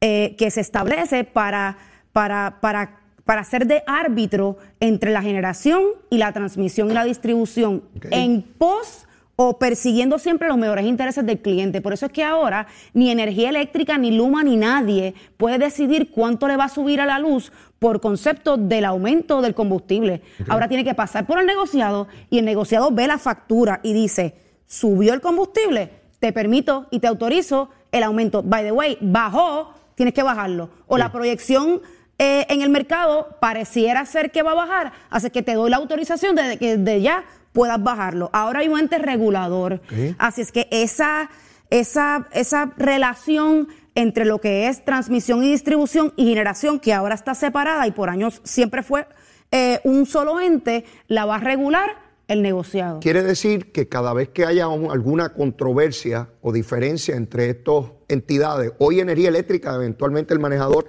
eh, 0.00 0.34
que 0.36 0.50
se 0.50 0.60
establece 0.60 1.22
para, 1.24 1.78
para, 2.12 2.58
para, 2.60 3.01
para 3.24 3.44
ser 3.44 3.66
de 3.66 3.82
árbitro 3.86 4.56
entre 4.80 5.12
la 5.12 5.22
generación 5.22 5.82
y 6.10 6.18
la 6.18 6.32
transmisión 6.32 6.90
y 6.90 6.94
la 6.94 7.04
distribución 7.04 7.82
en 8.10 8.42
pos 8.42 9.06
o 9.36 9.58
persiguiendo 9.58 10.18
siempre 10.18 10.48
los 10.48 10.58
mejores 10.58 10.86
intereses 10.86 11.24
del 11.24 11.40
cliente. 11.40 11.80
Por 11.80 11.92
eso 11.92 12.06
es 12.06 12.12
que 12.12 12.22
ahora 12.22 12.66
ni 12.92 13.10
energía 13.10 13.48
eléctrica, 13.48 13.96
ni 13.98 14.10
Luma, 14.10 14.42
ni 14.42 14.56
nadie 14.56 15.14
puede 15.36 15.58
decidir 15.58 16.10
cuánto 16.10 16.48
le 16.48 16.56
va 16.56 16.64
a 16.64 16.68
subir 16.68 17.00
a 17.00 17.06
la 17.06 17.18
luz 17.18 17.52
por 17.78 18.00
concepto 18.00 18.56
del 18.56 18.84
aumento 18.84 19.40
del 19.40 19.54
combustible. 19.54 20.22
Ahora 20.48 20.68
tiene 20.68 20.84
que 20.84 20.94
pasar 20.94 21.26
por 21.26 21.40
el 21.40 21.46
negociado 21.46 22.08
y 22.30 22.38
el 22.38 22.44
negociado 22.44 22.90
ve 22.90 23.06
la 23.06 23.18
factura 23.18 23.80
y 23.82 23.92
dice, 23.92 24.36
subió 24.66 25.14
el 25.14 25.20
combustible, 25.20 25.90
te 26.20 26.32
permito 26.32 26.86
y 26.90 27.00
te 27.00 27.08
autorizo 27.08 27.70
el 27.90 28.02
aumento. 28.04 28.42
By 28.42 28.64
the 28.64 28.72
way, 28.72 28.98
bajó, 29.00 29.74
tienes 29.94 30.14
que 30.14 30.22
bajarlo. 30.22 30.70
O 30.86 30.98
la 30.98 31.10
proyección 31.10 31.80
eh, 32.24 32.46
en 32.48 32.62
el 32.62 32.70
mercado 32.70 33.36
pareciera 33.40 34.04
ser 34.06 34.30
que 34.30 34.42
va 34.42 34.52
a 34.52 34.54
bajar, 34.64 34.92
así 35.10 35.28
que 35.30 35.42
te 35.42 35.54
doy 35.54 35.70
la 35.70 35.78
autorización 35.78 36.36
de 36.36 36.56
que 36.58 36.76
de 36.76 37.00
ya 37.02 37.24
puedas 37.52 37.82
bajarlo. 37.82 38.30
Ahora 38.32 38.60
hay 38.60 38.68
un 38.68 38.78
ente 38.78 38.98
regulador, 38.98 39.80
así 40.18 40.40
es 40.42 40.52
que 40.52 40.68
esa, 40.70 41.28
esa, 41.70 42.28
esa 42.32 42.72
relación 42.76 43.68
entre 43.94 44.24
lo 44.24 44.38
que 44.40 44.68
es 44.68 44.84
transmisión 44.84 45.42
y 45.44 45.50
distribución 45.50 46.12
y 46.16 46.24
generación, 46.28 46.78
que 46.80 46.92
ahora 46.94 47.14
está 47.14 47.34
separada 47.34 47.86
y 47.86 47.90
por 47.92 48.08
años 48.08 48.40
siempre 48.44 48.82
fue 48.82 49.06
eh, 49.50 49.80
un 49.84 50.06
solo 50.06 50.40
ente, 50.40 50.84
la 51.08 51.26
va 51.26 51.36
a 51.36 51.40
regular 51.40 51.90
el 52.28 52.40
negociado. 52.40 53.00
Quiere 53.00 53.22
decir 53.22 53.70
que 53.72 53.88
cada 53.88 54.14
vez 54.14 54.28
que 54.30 54.46
haya 54.46 54.68
un- 54.68 54.90
alguna 54.90 55.34
controversia 55.34 56.28
o 56.40 56.52
diferencia 56.52 57.16
entre 57.16 57.50
estas 57.50 57.84
entidades, 58.08 58.72
hoy 58.78 59.00
Energía 59.00 59.28
Eléctrica, 59.28 59.74
eventualmente 59.74 60.32
el 60.32 60.40
manejador 60.40 60.86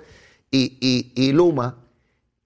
y, 0.53 0.77
y- 0.79 1.11
y 1.15 1.31
Luma, 1.31 1.77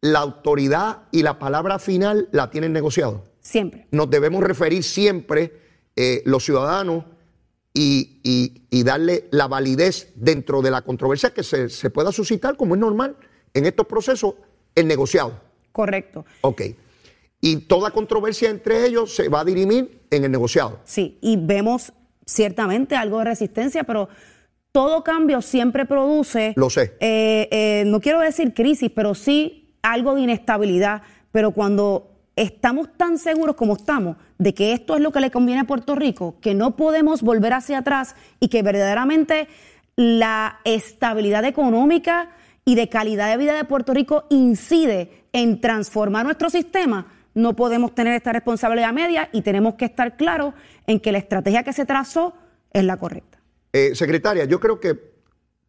la 0.01 0.19
autoridad 0.19 1.03
y 1.11 1.23
la 1.23 1.37
palabra 1.37 1.77
final 1.77 2.29
la 2.31 2.49
tienen 2.49 2.71
negociado. 2.71 3.25
Siempre. 3.41 3.85
Nos 3.91 4.09
debemos 4.09 4.41
referir 4.43 4.81
siempre 4.83 5.53
eh, 5.95 6.21
los 6.25 6.45
ciudadanos 6.45 7.03
y, 7.73 8.21
y- 8.23 8.61
y 8.69 8.83
darle 8.83 9.27
la 9.31 9.47
validez 9.47 10.13
dentro 10.15 10.61
de 10.61 10.71
la 10.71 10.81
controversia 10.83 11.33
que 11.33 11.43
se, 11.43 11.69
se 11.69 11.89
pueda 11.89 12.11
suscitar, 12.13 12.55
como 12.55 12.75
es 12.75 12.79
normal 12.81 13.17
en 13.53 13.65
estos 13.65 13.85
procesos, 13.87 14.35
el 14.73 14.87
negociado. 14.87 15.39
Correcto. 15.73 16.25
Ok. 16.41 16.61
Y 17.41 17.57
toda 17.67 17.91
controversia 17.91 18.49
entre 18.49 18.85
ellos 18.85 19.13
se 19.13 19.27
va 19.29 19.41
a 19.41 19.45
dirimir 19.45 20.01
en 20.11 20.23
el 20.23 20.31
negociado. 20.31 20.79
Sí, 20.85 21.17
y 21.21 21.35
vemos 21.37 21.91
ciertamente 22.25 22.95
algo 22.95 23.19
de 23.19 23.25
resistencia, 23.25 23.83
pero 23.83 24.07
todo 24.77 25.03
cambio 25.03 25.41
siempre 25.41 25.87
produce. 25.87 26.53
Lo 26.55 26.69
sé. 26.69 26.95
eh, 26.99 27.47
eh, 27.49 27.83
no 27.87 27.99
quiero 27.99 28.19
decir 28.19 28.53
crisis, 28.53 28.91
pero 28.93 29.15
sí 29.15 29.73
algo 29.81 30.13
de 30.13 30.21
inestabilidad. 30.21 31.01
Pero 31.31 31.49
cuando 31.49 32.11
estamos 32.35 32.89
tan 32.95 33.17
seguros 33.17 33.55
como 33.55 33.75
estamos 33.75 34.17
de 34.37 34.53
que 34.53 34.73
esto 34.73 34.95
es 34.95 35.01
lo 35.01 35.11
que 35.11 35.19
le 35.19 35.31
conviene 35.31 35.61
a 35.61 35.63
Puerto 35.63 35.95
Rico, 35.95 36.35
que 36.41 36.53
no 36.53 36.75
podemos 36.75 37.23
volver 37.23 37.53
hacia 37.53 37.79
atrás 37.79 38.15
y 38.39 38.49
que 38.49 38.61
verdaderamente 38.61 39.47
la 39.95 40.59
estabilidad 40.63 41.43
económica 41.45 42.29
y 42.63 42.75
de 42.75 42.87
calidad 42.87 43.31
de 43.31 43.37
vida 43.37 43.55
de 43.55 43.63
Puerto 43.63 43.95
Rico 43.95 44.25
incide 44.29 45.23
en 45.33 45.59
transformar 45.59 46.23
nuestro 46.23 46.51
sistema, 46.51 47.07
no 47.33 47.55
podemos 47.55 47.95
tener 47.95 48.13
esta 48.13 48.31
responsabilidad 48.31 48.93
media 48.93 49.29
y 49.33 49.41
tenemos 49.41 49.73
que 49.73 49.85
estar 49.85 50.17
claros 50.17 50.53
en 50.85 50.99
que 50.99 51.11
la 51.11 51.17
estrategia 51.17 51.63
que 51.63 51.73
se 51.73 51.87
trazó 51.87 52.35
es 52.71 52.83
la 52.83 52.97
correcta. 52.97 53.36
Eh, 53.77 53.93
secretaria, 53.93 54.45
yo 54.45 54.59
creo 54.59 54.79
que, 54.79 54.97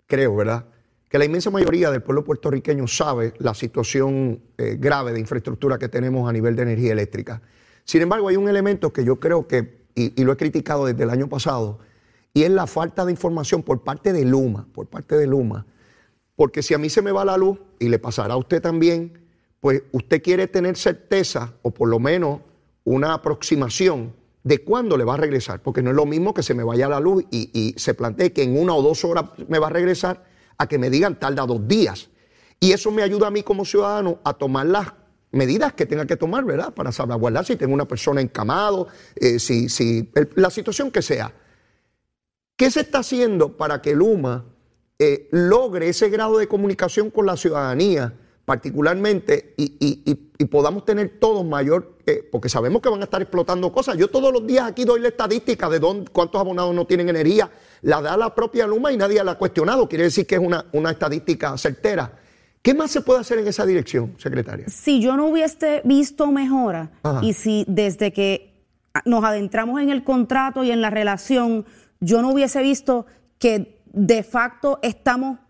creo, 0.07 0.35
¿verdad? 0.35 0.65
Que 1.11 1.19
la 1.19 1.27
inmensa 1.27 1.51
mayoría 1.51 1.91
del 1.91 2.03
pueblo 2.03 2.25
puertorriqueño 2.25 2.87
sabe 2.87 3.35
la 3.37 3.53
situación 3.53 4.41
eh, 4.57 4.79
grave 4.81 5.13
de 5.13 5.21
infraestructura 5.21 5.79
que 5.79 5.91
tenemos 5.91 6.27
a 6.27 6.33
nivel 6.33 6.57
de 6.57 6.63
energía 6.63 6.93
eléctrica. 6.93 7.43
Sin 7.85 8.01
embargo, 8.01 8.29
hay 8.29 8.37
un 8.37 8.49
elemento 8.49 8.95
que 8.95 9.05
yo 9.05 9.21
creo 9.21 9.47
que, 9.47 9.83
y, 9.95 10.19
y 10.19 10.25
lo 10.25 10.33
he 10.33 10.39
criticado 10.39 10.87
desde 10.87 11.03
el 11.03 11.11
año 11.11 11.29
pasado, 11.29 11.81
y 12.33 12.45
es 12.45 12.51
la 12.51 12.67
falta 12.67 13.05
de 13.05 13.13
información 13.13 13.63
por 13.63 13.85
parte 13.85 14.15
de 14.15 14.25
Luma, 14.25 14.67
por 14.73 14.87
parte 14.87 15.15
de 15.15 15.27
Luma. 15.27 15.67
Porque 16.35 16.63
si 16.63 16.73
a 16.73 16.79
mí 16.79 16.89
se 16.89 17.03
me 17.03 17.13
va 17.13 17.27
la 17.27 17.37
luz, 17.37 17.59
y 17.79 17.91
le 17.91 17.99
pasará 17.99 18.35
a 18.35 18.39
usted 18.39 18.63
también, 18.63 19.21
pues 19.61 19.83
usted 19.93 20.23
quiere 20.23 20.47
tener 20.47 20.79
certeza, 20.79 21.53
o 21.61 21.73
por 21.73 21.91
lo 21.91 21.99
menos 21.99 22.41
una 22.85 23.13
aproximación 23.13 24.15
de 24.49 24.65
cuándo 24.65 24.97
le 24.97 25.05
va 25.05 25.15
a 25.15 25.17
regresar. 25.19 25.61
Porque 25.63 25.83
no 25.83 25.91
es 25.91 25.97
lo 25.97 26.07
mismo 26.07 26.33
que 26.33 26.43
se 26.43 26.55
me 26.55 26.65
vaya 26.65 26.89
la 26.89 27.01
luz 27.01 27.25
y, 27.31 27.75
se 27.77 27.93
plantee 27.95 28.33
que 28.33 28.43
en 28.43 28.59
una 28.59 28.75
o 28.75 28.83
dos 28.83 29.05
horas 29.05 29.27
me 29.49 29.59
va 29.59 29.67
a 29.67 29.71
regresar, 29.71 30.25
a 30.57 30.67
que 30.67 30.79
me 30.79 30.89
digan 30.91 31.19
tarda 31.21 31.45
dos 31.47 31.69
días. 31.69 32.09
Y 32.59 32.73
eso 32.73 32.91
me 32.91 33.03
ayuda 33.03 33.27
a 33.27 33.31
mí 33.31 33.43
como 33.43 33.65
ciudadano 33.65 34.19
a 34.25 34.33
tomar 34.33 34.67
las 34.67 34.93
medidas 35.31 35.75
que 35.75 35.85
tenga 35.85 36.07
que 36.07 36.17
tomar, 36.17 36.45
¿verdad? 36.45 36.73
Para 36.75 36.91
salvaguardar 36.93 37.45
si 37.45 37.57
tengo 37.57 37.75
una 37.75 37.87
persona 37.87 38.21
encamado, 38.23 38.89
eh, 39.17 39.39
si, 39.39 39.69
si 39.69 40.11
la 40.35 40.49
situación 40.51 40.91
que 40.91 41.03
sea. 41.03 41.33
¿Qué 42.57 42.71
se 42.71 42.81
está 42.81 43.01
haciendo 43.01 43.57
para 43.57 43.81
que 43.83 43.95
Luma 43.95 44.47
eh, 44.99 45.29
logre 45.31 45.91
ese 45.91 46.09
grado 46.09 46.39
de 46.39 46.49
comunicación 46.49 47.11
con 47.11 47.27
la 47.27 47.37
ciudadanía, 47.37 48.15
particularmente, 48.47 49.55
y- 49.59 49.77
y- 49.79 50.31
y 50.39 50.45
podamos 50.47 50.85
tener 50.85 51.19
todos 51.21 51.45
mayor, 51.45 51.98
eh, 52.09 52.27
porque 52.33 52.49
sabemos 52.49 52.81
que 52.81 52.89
van 52.89 53.01
a 53.01 53.05
estar 53.05 53.21
explotando 53.21 53.71
cosas. 53.71 53.99
Yo 53.99 54.09
todos 54.09 54.33
los 54.33 54.47
días 54.47 54.67
aquí 54.67 54.87
doy 54.87 54.99
la 55.01 55.09
estadística 55.09 55.69
de 55.69 55.79
dónde, 55.79 56.11
cuántos 56.11 56.41
abonados 56.41 56.75
no 56.75 56.87
tienen 56.87 57.11
energía, 57.11 57.51
la 57.83 58.01
da 58.01 58.17
la 58.17 58.35
propia 58.35 58.67
Luma 58.67 58.91
y 58.91 58.97
nadie 58.97 59.23
la 59.23 59.33
ha 59.33 59.35
cuestionado. 59.39 59.87
Quiere 59.89 60.05
decir 60.05 60.27
que 60.27 60.37
es 60.37 60.41
una, 60.41 60.65
una 60.73 60.91
estadística 60.91 61.57
certera. 61.59 62.13
¿Qué 62.63 62.73
más 62.73 62.91
se 62.91 63.03
puede 63.03 63.21
hacer 63.21 63.39
en 63.39 63.47
esa 63.47 63.67
dirección, 63.67 64.15
secretaria? 64.17 64.67
Si 64.69 65.03
yo 65.03 65.19
no 65.19 65.27
hubiese 65.27 65.83
visto 65.85 66.33
mejora 66.33 66.93
Ajá. 67.03 67.21
y 67.23 67.35
si 67.35 67.67
desde 67.69 68.11
que 68.11 68.55
nos 69.05 69.23
adentramos 69.23 69.79
en 69.83 69.91
el 69.91 70.03
contrato 70.03 70.65
y 70.65 70.71
en 70.71 70.81
la 70.81 70.89
relación, 70.89 71.67
yo 72.01 72.23
no 72.23 72.31
hubiese 72.31 72.63
visto 72.63 73.05
que 73.39 73.79
de 73.93 74.23
facto 74.23 74.79
estamos 74.81 75.41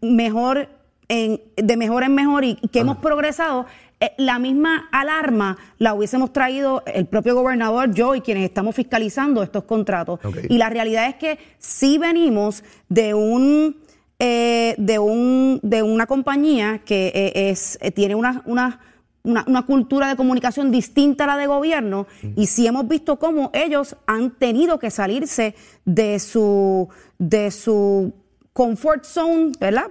mejor 0.00 0.68
en, 1.06 1.40
de 1.56 1.76
mejor 1.76 2.02
en 2.02 2.14
mejor 2.14 2.44
y, 2.44 2.58
y 2.60 2.68
que 2.68 2.80
hemos 2.80 2.98
progresado, 2.98 3.66
eh, 4.00 4.12
la 4.16 4.38
misma 4.38 4.88
alarma 4.92 5.56
la 5.78 5.94
hubiésemos 5.94 6.32
traído 6.32 6.82
el 6.86 7.06
propio 7.06 7.34
gobernador, 7.34 7.92
yo 7.92 8.14
y 8.14 8.20
quienes 8.20 8.44
estamos 8.44 8.74
fiscalizando 8.74 9.42
estos 9.42 9.64
contratos. 9.64 10.20
Y 10.48 10.58
la 10.58 10.70
realidad 10.70 11.08
es 11.08 11.16
que 11.16 11.38
sí 11.58 11.98
venimos 11.98 12.62
de 12.88 13.14
un 13.14 13.76
eh, 14.20 14.74
de 14.78 14.98
un 14.98 15.60
de 15.62 15.84
una 15.84 16.06
compañía 16.06 16.80
que 16.84 17.12
eh, 17.14 17.50
es 17.50 17.78
eh, 17.80 17.92
tiene 17.92 18.16
una, 18.16 18.42
una 18.46 18.80
una, 19.22 19.44
una 19.46 19.62
cultura 19.62 20.08
de 20.08 20.16
comunicación 20.16 20.72
distinta 20.72 21.22
a 21.22 21.26
la 21.28 21.36
de 21.36 21.46
gobierno 21.46 22.08
y 22.34 22.46
sí 22.46 22.66
hemos 22.66 22.88
visto 22.88 23.20
cómo 23.20 23.52
ellos 23.54 23.96
han 24.06 24.32
tenido 24.32 24.80
que 24.80 24.90
salirse 24.90 25.54
de 25.84 26.18
su 26.18 26.88
de 27.18 27.52
su 27.52 28.12
comfort 28.52 29.04
zone, 29.04 29.52
¿verdad? 29.60 29.86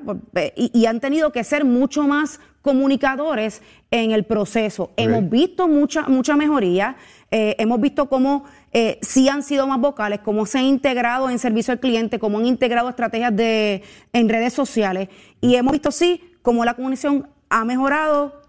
Y 0.58 0.86
han 0.88 1.00
tenido 1.00 1.32
que 1.32 1.46
ser 1.46 1.64
mucho 1.64 2.04
más 2.04 2.42
comunicadores 2.68 3.62
en 3.92 4.12
el 4.12 4.26
proceso. 4.26 4.92
Hemos 4.98 5.30
visto 5.30 5.70
mucha, 5.70 6.02
mucha 6.10 6.36
mejoría, 6.36 6.98
eh, 7.32 7.56
hemos 7.60 7.80
visto 7.80 8.10
cómo 8.10 8.44
eh, 8.74 9.00
sí 9.02 9.30
han 9.30 9.42
sido 9.42 9.66
más 9.68 9.80
vocales, 9.80 10.20
cómo 10.20 10.46
se 10.46 10.58
han 10.60 10.66
integrado 10.66 11.30
en 11.30 11.40
servicio 11.40 11.72
al 11.72 11.80
cliente, 11.80 12.20
cómo 12.20 12.40
han 12.40 12.46
integrado 12.46 12.90
estrategias 12.90 13.34
de, 13.34 13.84
en 14.12 14.28
redes 14.28 14.52
sociales 14.54 15.08
y 15.40 15.56
hemos 15.56 15.72
visto 15.72 15.92
sí 15.92 16.22
cómo 16.42 16.66
la 16.66 16.74
comunicación 16.74 17.30
ha 17.50 17.64
mejorado 17.64 18.42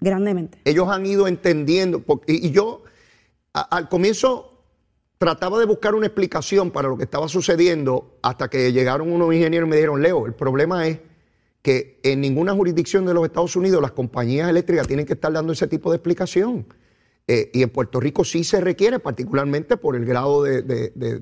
grandemente. 0.00 0.58
ellos 0.64 0.88
han 0.88 1.04
ido 1.04 1.28
entendiendo, 1.28 2.00
porque- 2.00 2.32
y, 2.32 2.46
y 2.46 2.50
yo 2.50 2.84
a- 3.52 3.76
al 3.76 3.90
comienzo 3.90 4.46
trataba 5.18 5.58
de 5.58 5.66
buscar 5.66 5.94
una 5.94 6.06
explicación 6.06 6.70
para 6.70 6.88
lo 6.88 6.96
que 6.96 7.04
estaba 7.04 7.28
sucediendo 7.28 8.16
hasta 8.22 8.48
que 8.48 8.72
llegaron 8.72 9.12
unos 9.12 9.34
ingenieros 9.34 9.66
y 9.66 9.70
me 9.70 9.76
dijeron, 9.76 10.00
Leo, 10.00 10.24
el 10.24 10.32
problema 10.32 10.86
es 10.86 10.98
que 11.62 12.00
en 12.02 12.20
ninguna 12.20 12.54
jurisdicción 12.54 13.04
de 13.04 13.14
los 13.14 13.24
Estados 13.24 13.54
Unidos 13.56 13.82
las 13.82 13.92
compañías 13.92 14.48
eléctricas 14.48 14.86
tienen 14.86 15.06
que 15.06 15.12
estar 15.12 15.32
dando 15.32 15.52
ese 15.52 15.66
tipo 15.66 15.90
de 15.90 15.96
explicación. 15.96 16.66
Eh, 17.28 17.50
y 17.52 17.62
en 17.62 17.70
Puerto 17.70 18.00
Rico 18.00 18.24
sí 18.24 18.44
se 18.44 18.60
requiere, 18.60 18.98
particularmente 18.98 19.76
por 19.76 19.94
el 19.94 20.04
grado 20.04 20.42
de, 20.42 20.62
de- 20.62 20.90
de- 20.90 21.20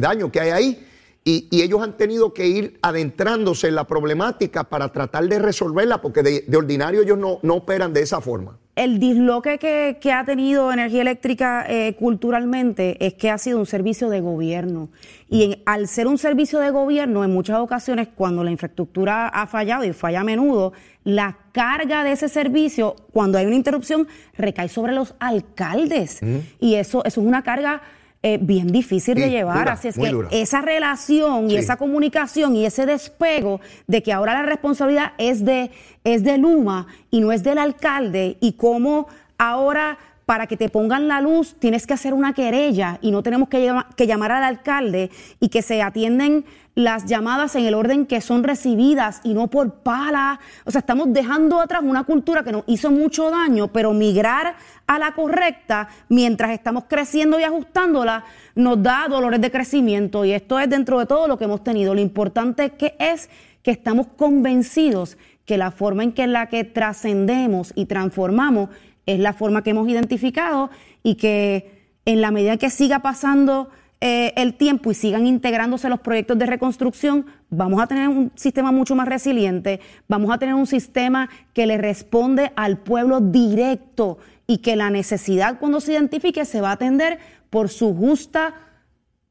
daño 0.00 0.32
que 0.32 0.40
hay 0.40 0.50
ahí. 0.50 0.86
Y, 1.24 1.48
y 1.50 1.62
ellos 1.62 1.80
han 1.82 1.96
tenido 1.96 2.32
que 2.34 2.48
ir 2.48 2.78
adentrándose 2.82 3.68
en 3.68 3.74
la 3.74 3.86
problemática 3.86 4.64
para 4.64 4.90
tratar 4.90 5.28
de 5.28 5.38
resolverla, 5.38 6.00
porque 6.00 6.22
de 6.22 6.56
ordinario 6.56 7.02
ellos 7.02 7.18
no, 7.18 7.38
no 7.42 7.56
operan 7.56 7.92
de 7.92 8.02
esa 8.02 8.20
forma. 8.20 8.58
El 8.84 8.98
disloque 8.98 9.58
que, 9.58 9.98
que 10.00 10.10
ha 10.10 10.24
tenido 10.24 10.72
energía 10.72 11.02
eléctrica 11.02 11.66
eh, 11.68 11.94
culturalmente 11.98 12.96
es 13.04 13.12
que 13.12 13.28
ha 13.30 13.36
sido 13.36 13.58
un 13.58 13.66
servicio 13.66 14.08
de 14.08 14.20
gobierno. 14.22 14.88
Y 15.28 15.42
en- 15.44 15.62
al 15.66 15.86
ser 15.86 16.06
un 16.06 16.16
servicio 16.16 16.58
de 16.60 16.70
gobierno, 16.70 17.22
en 17.22 17.30
muchas 17.30 17.58
ocasiones, 17.58 18.08
cuando 18.14 18.42
la 18.42 18.50
infraestructura 18.50 19.28
ha 19.28 19.46
fallado 19.46 19.84
y 19.84 19.92
falla 19.92 20.20
a 20.20 20.24
menudo, 20.24 20.72
la 21.04 21.36
carga 21.52 22.04
de 22.04 22.12
ese 22.12 22.28
servicio, 22.30 22.96
cuando 23.12 23.36
hay 23.36 23.44
una 23.46 23.56
interrupción, 23.56 24.08
recae 24.38 24.68
sobre 24.68 24.92
los 24.94 25.14
alcaldes. 25.18 26.20
Y 26.58 26.76
eso, 26.76 27.04
eso 27.04 27.20
es 27.20 27.26
una 27.26 27.42
carga 27.42 27.82
eh, 28.22 28.38
bien 28.40 28.68
difícil 28.68 29.14
de 29.14 29.30
llevar. 29.30 29.58
dura, 29.60 29.72
Así 29.72 29.88
es 29.88 29.96
que 29.98 30.08
dura. 30.10 30.28
esa 30.30 30.60
relación 30.60 31.46
y 31.46 31.50
Sí. 31.52 31.56
esa 31.56 31.76
comunicación 31.76 32.54
y 32.54 32.66
ese 32.66 32.84
despego 32.86 33.60
de 33.86 34.02
que 34.02 34.12
ahora 34.12 34.34
la 34.34 34.42
responsabilidad 34.42 35.12
es 35.18 35.44
de, 35.44 35.70
es 36.04 36.22
de 36.22 36.36
Luma 36.36 36.86
y 37.10 37.20
no 37.20 37.32
es 37.32 37.42
del 37.42 37.56
alcalde 37.58 38.36
y 38.40 38.52
cómo 38.52 39.06
ahora 39.38 39.96
para 40.26 40.46
que 40.46 40.56
te 40.56 40.68
pongan 40.68 41.08
la 41.08 41.20
luz 41.20 41.56
tienes 41.58 41.86
que 41.86 41.94
hacer 41.94 42.14
una 42.14 42.34
querella 42.34 42.98
y 43.00 43.10
no 43.10 43.22
tenemos 43.22 43.48
que, 43.48 43.64
llama- 43.64 43.88
que 43.96 44.06
llamar 44.06 44.30
al 44.32 44.44
alcalde 44.44 45.10
y 45.40 45.48
que 45.48 45.62
se 45.62 45.82
atienden 45.82 46.44
las 46.74 47.04
llamadas 47.06 47.56
en 47.56 47.64
el 47.64 47.74
orden 47.74 48.06
que 48.06 48.20
son 48.20 48.44
recibidas 48.44 49.20
y 49.24 49.34
no 49.34 49.48
por 49.48 49.82
pala. 49.82 50.40
O 50.64 50.70
sea, 50.70 50.80
estamos 50.80 51.12
dejando 51.12 51.60
atrás 51.60 51.82
una 51.84 52.04
cultura 52.04 52.42
que 52.42 52.52
nos 52.52 52.64
hizo 52.66 52.90
mucho 52.90 53.30
daño, 53.30 53.68
pero 53.68 53.92
migrar 53.92 54.54
a 54.86 54.98
la 54.98 55.12
correcta 55.12 55.88
mientras 56.08 56.52
estamos 56.52 56.84
creciendo 56.88 57.38
y 57.38 57.42
ajustándola 57.42 58.24
nos 58.54 58.82
da 58.82 59.06
dolores 59.08 59.40
de 59.40 59.50
crecimiento 59.50 60.24
y 60.24 60.32
esto 60.32 60.58
es 60.58 60.68
dentro 60.68 60.98
de 60.98 61.06
todo 61.06 61.28
lo 61.28 61.38
que 61.38 61.44
hemos 61.44 61.64
tenido. 61.64 61.94
Lo 61.94 62.00
importante 62.00 62.70
que 62.70 62.94
es 62.98 63.30
que 63.62 63.70
estamos 63.70 64.06
convencidos 64.06 65.18
que 65.44 65.58
la 65.58 65.70
forma 65.70 66.04
en 66.04 66.12
que 66.12 66.26
la 66.26 66.46
que 66.46 66.64
trascendemos 66.64 67.72
y 67.74 67.86
transformamos 67.86 68.70
es 69.06 69.18
la 69.18 69.32
forma 69.32 69.62
que 69.62 69.70
hemos 69.70 69.88
identificado 69.88 70.70
y 71.02 71.16
que 71.16 71.80
en 72.04 72.20
la 72.20 72.30
medida 72.30 72.56
que 72.56 72.70
siga 72.70 73.00
pasando 73.00 73.70
eh, 74.02 74.32
el 74.36 74.54
tiempo 74.54 74.90
y 74.90 74.94
sigan 74.94 75.26
integrándose 75.26 75.88
los 75.90 76.00
proyectos 76.00 76.38
de 76.38 76.46
reconstrucción, 76.46 77.26
vamos 77.50 77.82
a 77.82 77.86
tener 77.86 78.08
un 78.08 78.32
sistema 78.34 78.72
mucho 78.72 78.94
más 78.94 79.06
resiliente, 79.06 79.80
vamos 80.08 80.32
a 80.32 80.38
tener 80.38 80.54
un 80.54 80.66
sistema 80.66 81.28
que 81.52 81.66
le 81.66 81.76
responde 81.76 82.50
al 82.56 82.78
pueblo 82.78 83.20
directo 83.20 84.16
y 84.46 84.58
que 84.58 84.74
la 84.74 84.88
necesidad 84.88 85.58
cuando 85.58 85.80
se 85.80 85.92
identifique 85.92 86.44
se 86.46 86.62
va 86.62 86.70
a 86.70 86.72
atender 86.72 87.18
por 87.50 87.68
su 87.68 87.94
justa 87.94 88.54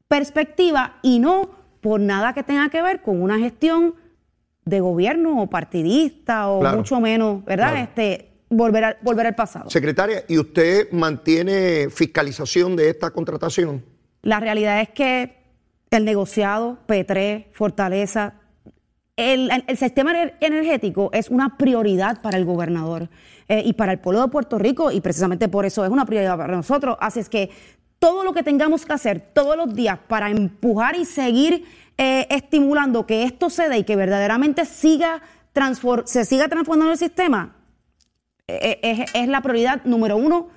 perspectiva 0.06 0.98
y 1.02 1.18
no 1.18 1.50
por 1.80 2.00
nada 2.00 2.32
que 2.32 2.42
tenga 2.42 2.68
que 2.68 2.80
ver 2.82 3.02
con 3.02 3.20
una 3.20 3.38
gestión 3.38 3.94
de 4.64 4.80
gobierno 4.80 5.42
o 5.42 5.48
partidista 5.48 6.48
o 6.48 6.60
Claro. 6.60 6.78
mucho 6.78 7.00
menos, 7.00 7.44
¿verdad? 7.44 7.70
Claro. 7.70 7.84
Este 7.84 8.30
volver 8.48 8.84
al, 8.84 8.96
volver 9.02 9.26
al 9.26 9.34
pasado. 9.34 9.70
Secretaria, 9.70 10.24
¿y 10.28 10.38
usted 10.38 10.90
mantiene 10.92 11.88
fiscalización 11.90 12.76
de 12.76 12.90
esta 12.90 13.10
contratación? 13.10 13.82
La 14.22 14.40
realidad 14.40 14.80
es 14.80 14.90
que 14.90 15.36
el 15.90 16.04
negociado, 16.04 16.78
P3, 16.86 17.46
Fortaleza, 17.52 18.34
el, 19.16 19.50
sistema 19.76 20.12
ener- 20.12 20.34
energético 20.40 21.10
es 21.12 21.28
una 21.28 21.56
prioridad 21.58 22.22
para 22.22 22.38
el 22.38 22.44
gobernador 22.44 23.08
eh, 23.48 23.62
y 23.64 23.72
para 23.74 23.92
el 23.92 23.98
pueblo 23.98 24.22
de 24.22 24.28
Puerto 24.28 24.58
Rico 24.58 24.90
y 24.90 25.00
precisamente 25.00 25.48
por 25.48 25.66
eso 25.66 25.84
es 25.84 25.90
una 25.90 26.06
prioridad 26.06 26.36
para 26.38 26.54
nosotros. 26.54 26.96
Así 27.00 27.20
es 27.20 27.28
que 27.28 27.50
todo 27.98 28.24
lo 28.24 28.32
que 28.32 28.42
tengamos 28.42 28.86
que 28.86 28.92
hacer 28.92 29.20
todos 29.20 29.56
los 29.56 29.74
días 29.74 29.98
para 30.08 30.30
empujar 30.30 30.96
y 30.96 31.04
seguir 31.04 31.64
eh, 31.98 32.26
estimulando 32.30 33.06
que 33.06 33.24
esto 33.24 33.50
se 33.50 33.68
dé 33.68 33.78
y 33.78 33.84
que 33.84 33.96
verdaderamente 33.96 34.64
siga 34.64 35.20
se 36.04 36.24
siga 36.24 36.48
transformando 36.48 36.92
el 36.92 36.98
sistema 36.98 37.56
eh, 38.46 38.78
es, 38.82 39.10
es 39.12 39.28
la 39.28 39.40
prioridad 39.42 39.84
número 39.84 40.16
uno 40.16 40.48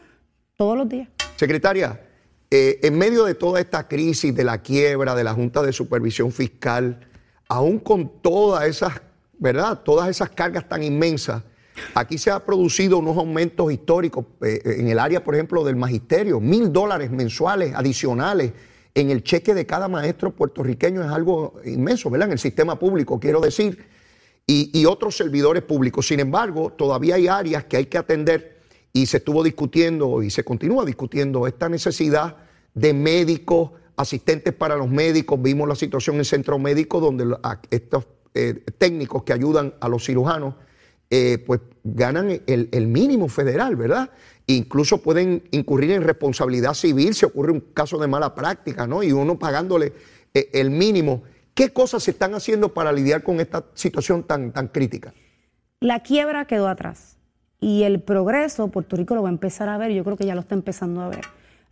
todos 0.55 0.77
los 0.77 0.87
días. 0.87 1.09
Secretaria, 1.35 1.99
eh, 2.55 2.79
en 2.83 2.95
medio 2.99 3.23
de 3.23 3.33
toda 3.33 3.59
esta 3.59 3.87
crisis, 3.87 4.35
de 4.35 4.43
la 4.43 4.61
quiebra, 4.61 5.15
de 5.15 5.23
la 5.23 5.33
Junta 5.33 5.63
de 5.63 5.73
Supervisión 5.73 6.31
Fiscal, 6.31 6.99
aún 7.47 7.79
con 7.79 8.21
todas 8.21 8.65
esas, 8.65 9.01
¿verdad? 9.39 9.81
Todas 9.83 10.07
esas 10.07 10.29
cargas 10.29 10.69
tan 10.69 10.83
inmensas, 10.83 11.41
aquí 11.95 12.19
se 12.19 12.29
han 12.29 12.41
producido 12.41 12.99
unos 12.99 13.17
aumentos 13.17 13.73
históricos 13.73 14.25
eh, 14.43 14.61
en 14.65 14.87
el 14.87 14.99
área, 14.99 15.23
por 15.23 15.33
ejemplo, 15.33 15.63
del 15.63 15.77
magisterio, 15.77 16.39
mil 16.39 16.71
dólares 16.71 17.09
mensuales 17.09 17.73
adicionales 17.73 18.51
en 18.93 19.09
el 19.09 19.23
cheque 19.23 19.55
de 19.55 19.65
cada 19.65 19.87
maestro 19.87 20.29
puertorriqueño 20.29 21.03
es 21.03 21.09
algo 21.09 21.55
inmenso, 21.65 22.11
¿verdad? 22.11 22.27
En 22.27 22.33
el 22.33 22.39
sistema 22.39 22.77
público, 22.77 23.19
quiero 23.19 23.41
decir 23.41 23.83
y 24.45 24.85
otros 24.85 25.17
servidores 25.17 25.63
públicos. 25.63 26.05
Sin 26.05 26.19
embargo, 26.19 26.71
todavía 26.71 27.15
hay 27.15 27.27
áreas 27.27 27.63
que 27.63 27.77
hay 27.77 27.85
que 27.87 27.97
atender 27.97 28.52
y 28.93 29.07
se 29.07 29.17
estuvo 29.17 29.43
discutiendo 29.43 30.21
y 30.21 30.29
se 30.29 30.43
continúa 30.43 30.85
discutiendo 30.85 31.47
esta 31.47 31.67
necesidad 31.67 32.37
de 32.75 32.93
médicos, 32.93 33.71
asistentes 33.97 34.53
para 34.53 34.75
los 34.75 34.89
médicos. 34.89 35.41
Vimos 35.41 35.67
la 35.67 35.75
situación 35.75 36.17
en 36.17 36.25
centro 36.25 36.59
médico 36.59 36.99
donde 36.99 37.35
estos 37.71 38.05
eh, 38.35 38.63
técnicos 38.77 39.23
que 39.23 39.33
ayudan 39.33 39.73
a 39.79 39.89
los 39.89 40.05
cirujanos 40.05 40.55
eh, 41.09 41.43
pues 41.45 41.61
ganan 41.83 42.41
el, 42.47 42.69
el 42.71 42.87
mínimo 42.87 43.27
federal, 43.27 43.75
¿verdad? 43.75 44.11
Incluso 44.47 45.01
pueden 45.01 45.43
incurrir 45.51 45.91
en 45.91 46.03
responsabilidad 46.03 46.73
civil 46.73 47.13
si 47.13 47.25
ocurre 47.25 47.51
un 47.51 47.61
caso 47.73 47.97
de 47.97 48.07
mala 48.07 48.35
práctica, 48.35 48.87
¿no? 48.87 49.03
Y 49.03 49.11
uno 49.11 49.37
pagándole 49.37 49.93
eh, 50.33 50.49
el 50.53 50.69
mínimo. 50.69 51.23
¿Qué 51.53 51.71
cosas 51.71 52.03
se 52.03 52.11
están 52.11 52.33
haciendo 52.33 52.73
para 52.73 52.91
lidiar 52.91 53.23
con 53.23 53.39
esta 53.39 53.65
situación 53.73 54.23
tan, 54.23 54.51
tan 54.51 54.67
crítica? 54.67 55.13
La 55.79 56.01
quiebra 56.01 56.45
quedó 56.45 56.67
atrás 56.67 57.17
y 57.63 57.83
el 57.83 58.01
progreso, 58.01 58.67
Puerto 58.67 58.97
Rico 58.97 59.15
lo 59.15 59.23
va 59.23 59.29
a 59.29 59.31
empezar 59.31 59.69
a 59.69 59.77
ver, 59.77 59.91
yo 59.93 60.03
creo 60.03 60.17
que 60.17 60.25
ya 60.25 60.35
lo 60.35 60.41
está 60.41 60.53
empezando 60.53 61.01
a 61.01 61.07
ver. 61.07 61.21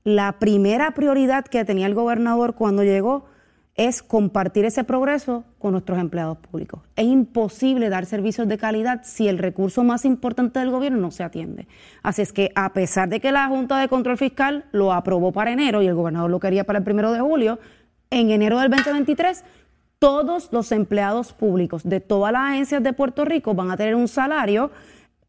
La 0.06 0.40
primera 0.40 0.92
prioridad 0.92 1.44
que 1.44 1.66
tenía 1.66 1.86
el 1.86 1.94
gobernador 1.94 2.56
cuando 2.56 2.84
llegó 2.84 3.26
es 3.76 4.02
compartir 4.02 4.64
ese 4.64 4.86
progreso 4.86 5.44
con 5.60 5.74
nuestros 5.74 6.00
empleados 6.00 6.38
públicos. 6.38 6.80
Es 6.96 7.06
imposible 7.06 7.90
dar 7.90 8.06
servicios 8.06 8.48
de 8.48 8.58
calidad 8.58 9.02
si 9.04 9.28
el 9.28 9.38
recurso 9.38 9.84
más 9.84 10.06
importante 10.06 10.60
del 10.60 10.72
gobierno 10.72 10.98
no 10.98 11.12
se 11.12 11.24
atiende. 11.24 11.68
Así 12.04 12.22
es 12.22 12.32
que 12.32 12.54
a 12.56 12.72
pesar 12.72 13.10
de 13.10 13.20
que 13.20 13.34
la 13.34 13.48
Junta 13.50 13.78
de 13.78 13.90
Control 13.90 14.18
Fiscal 14.18 14.64
lo 14.72 14.94
aprobó 14.94 15.34
para 15.34 15.52
enero 15.52 15.82
y 15.82 15.88
el 15.88 15.96
gobernador 15.96 16.32
lo 16.32 16.40
quería 16.40 16.64
para 16.64 16.80
el 16.80 16.86
primero 16.86 17.12
de 17.12 17.20
julio, 17.20 17.60
en 18.12 18.32
enero 18.32 18.60
del 18.60 18.70
2023 18.72 19.44
todos 20.00 20.50
los 20.54 20.72
empleados 20.72 21.34
públicos 21.34 21.84
de 21.84 22.00
todas 22.00 22.32
las 22.32 22.52
agencias 22.52 22.82
de 22.82 22.94
Puerto 22.94 23.26
Rico 23.26 23.54
van 23.54 23.72
a 23.72 23.78
tener 23.78 23.96
un 23.96 24.08
salario 24.08 24.72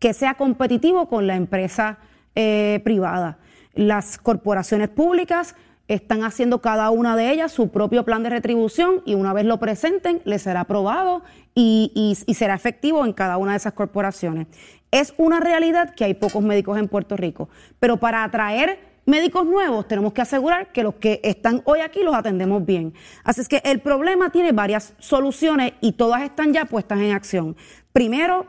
que 0.03 0.15
sea 0.15 0.35
competitivo 0.35 1.09
con 1.09 1.29
la 1.29 1.37
empresa 1.37 1.99
eh, 2.35 2.81
privada. 2.83 3.39
Las 3.73 4.19
corporaciones 4.19 4.89
públicas 4.89 5.55
están 5.87 6.25
haciendo 6.25 6.61
cada 6.61 6.91
una 6.91 7.15
de 7.15 7.31
ellas 7.31 7.53
su 7.53 7.69
propio 7.69 8.05
plan 8.05 8.25
de 8.25 8.31
retribución 8.31 9.03
y 9.07 9.15
una 9.15 9.33
vez 9.33 9.45
lo 9.45 9.61
presenten, 9.61 10.21
les 10.25 10.43
será 10.43 10.63
aprobado 10.63 11.23
y 11.55 12.17
será 12.35 12.55
efectivo 12.55 13.07
en 13.07 13.13
cada 13.13 13.37
una 13.37 13.53
de 13.53 13.59
esas 13.59 13.75
corporaciones. 13.75 14.49
Es 14.91 15.15
una 15.19 15.39
realidad 15.39 15.95
que 15.95 16.03
hay 16.03 16.15
pocos 16.15 16.43
médicos 16.43 16.81
en 16.81 16.89
Puerto 16.89 17.17
Rico, 17.17 17.49
pero 17.79 17.99
para 17.99 18.25
atraer 18.25 18.81
médicos 19.07 19.47
nuevos, 19.47 19.87
tenemos 19.87 20.13
que 20.13 20.23
asegurar 20.23 20.73
que 20.73 20.83
los 20.83 20.97
que 20.97 21.21
están 21.23 21.63
hoy 21.65 21.79
aquí 21.79 22.03
los 22.03 22.17
atendemos 22.17 22.67
bien. 22.67 22.93
Así 23.23 23.41
es 23.41 23.49
que 23.49 23.63
el 23.65 23.79
problema 23.81 24.31
tiene 24.31 24.51
varias 24.51 24.95
soluciones 24.99 25.75
y 25.81 25.93
todas 25.93 26.23
están 26.23 26.53
ya 26.53 26.65
puestas 26.65 26.99
en 26.99 27.13
acción. 27.13 27.57
Primero, 27.93 28.47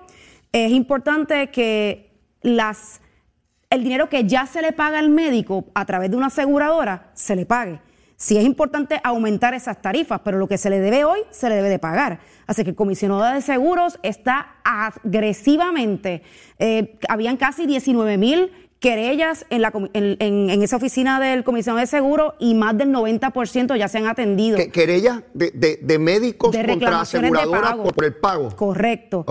es 0.53 0.71
importante 0.71 1.49
que 1.49 2.11
las, 2.41 3.01
el 3.69 3.83
dinero 3.83 4.07
que 4.07 4.25
ya 4.25 4.45
se 4.45 4.61
le 4.61 4.71
paga 4.71 4.99
al 4.99 5.09
médico 5.09 5.65
a 5.73 5.85
través 5.85 6.11
de 6.11 6.17
una 6.17 6.27
aseguradora 6.27 7.09
se 7.13 7.35
le 7.35 7.45
pague. 7.45 7.81
Sí 8.15 8.37
es 8.37 8.45
importante 8.45 9.01
aumentar 9.03 9.53
esas 9.53 9.81
tarifas, 9.81 10.21
pero 10.23 10.37
lo 10.37 10.47
que 10.47 10.57
se 10.57 10.69
le 10.69 10.79
debe 10.79 11.03
hoy 11.03 11.19
se 11.31 11.49
le 11.49 11.55
debe 11.55 11.69
de 11.69 11.79
pagar. 11.79 12.19
Así 12.45 12.63
que 12.63 12.69
el 12.69 12.75
comisionado 12.75 13.33
de 13.33 13.41
seguros 13.41 13.99
está 14.03 14.55
agresivamente, 14.63 16.21
eh, 16.59 16.97
habían 17.09 17.35
casi 17.35 17.65
19 17.65 18.17
mil 18.17 18.62
querellas 18.83 19.45
en, 19.49 19.61
la, 19.61 19.71
en, 19.93 20.17
en- 20.19 20.49
en 20.49 20.61
esa 20.61 20.75
oficina 20.75 21.17
del 21.21 21.45
comisionado 21.45 21.79
de 21.79 21.87
seguros 21.87 22.33
y 22.37 22.53
más 22.53 22.77
del 22.77 22.89
90% 22.89 23.77
ya 23.77 23.87
se 23.87 23.97
han 23.99 24.07
atendido. 24.07 24.57
Que- 24.57 24.69
Querellas 24.71 25.21
de, 25.33 25.51
de- 25.51 25.79
de 25.81 25.99
médicos 25.99 26.51
De 26.51 26.65
contra 26.65 26.99
aseguradoras 26.99 27.75
por 27.77 28.03
el 28.03 28.13
pago. 28.15 28.49
Correcto. 28.53 29.23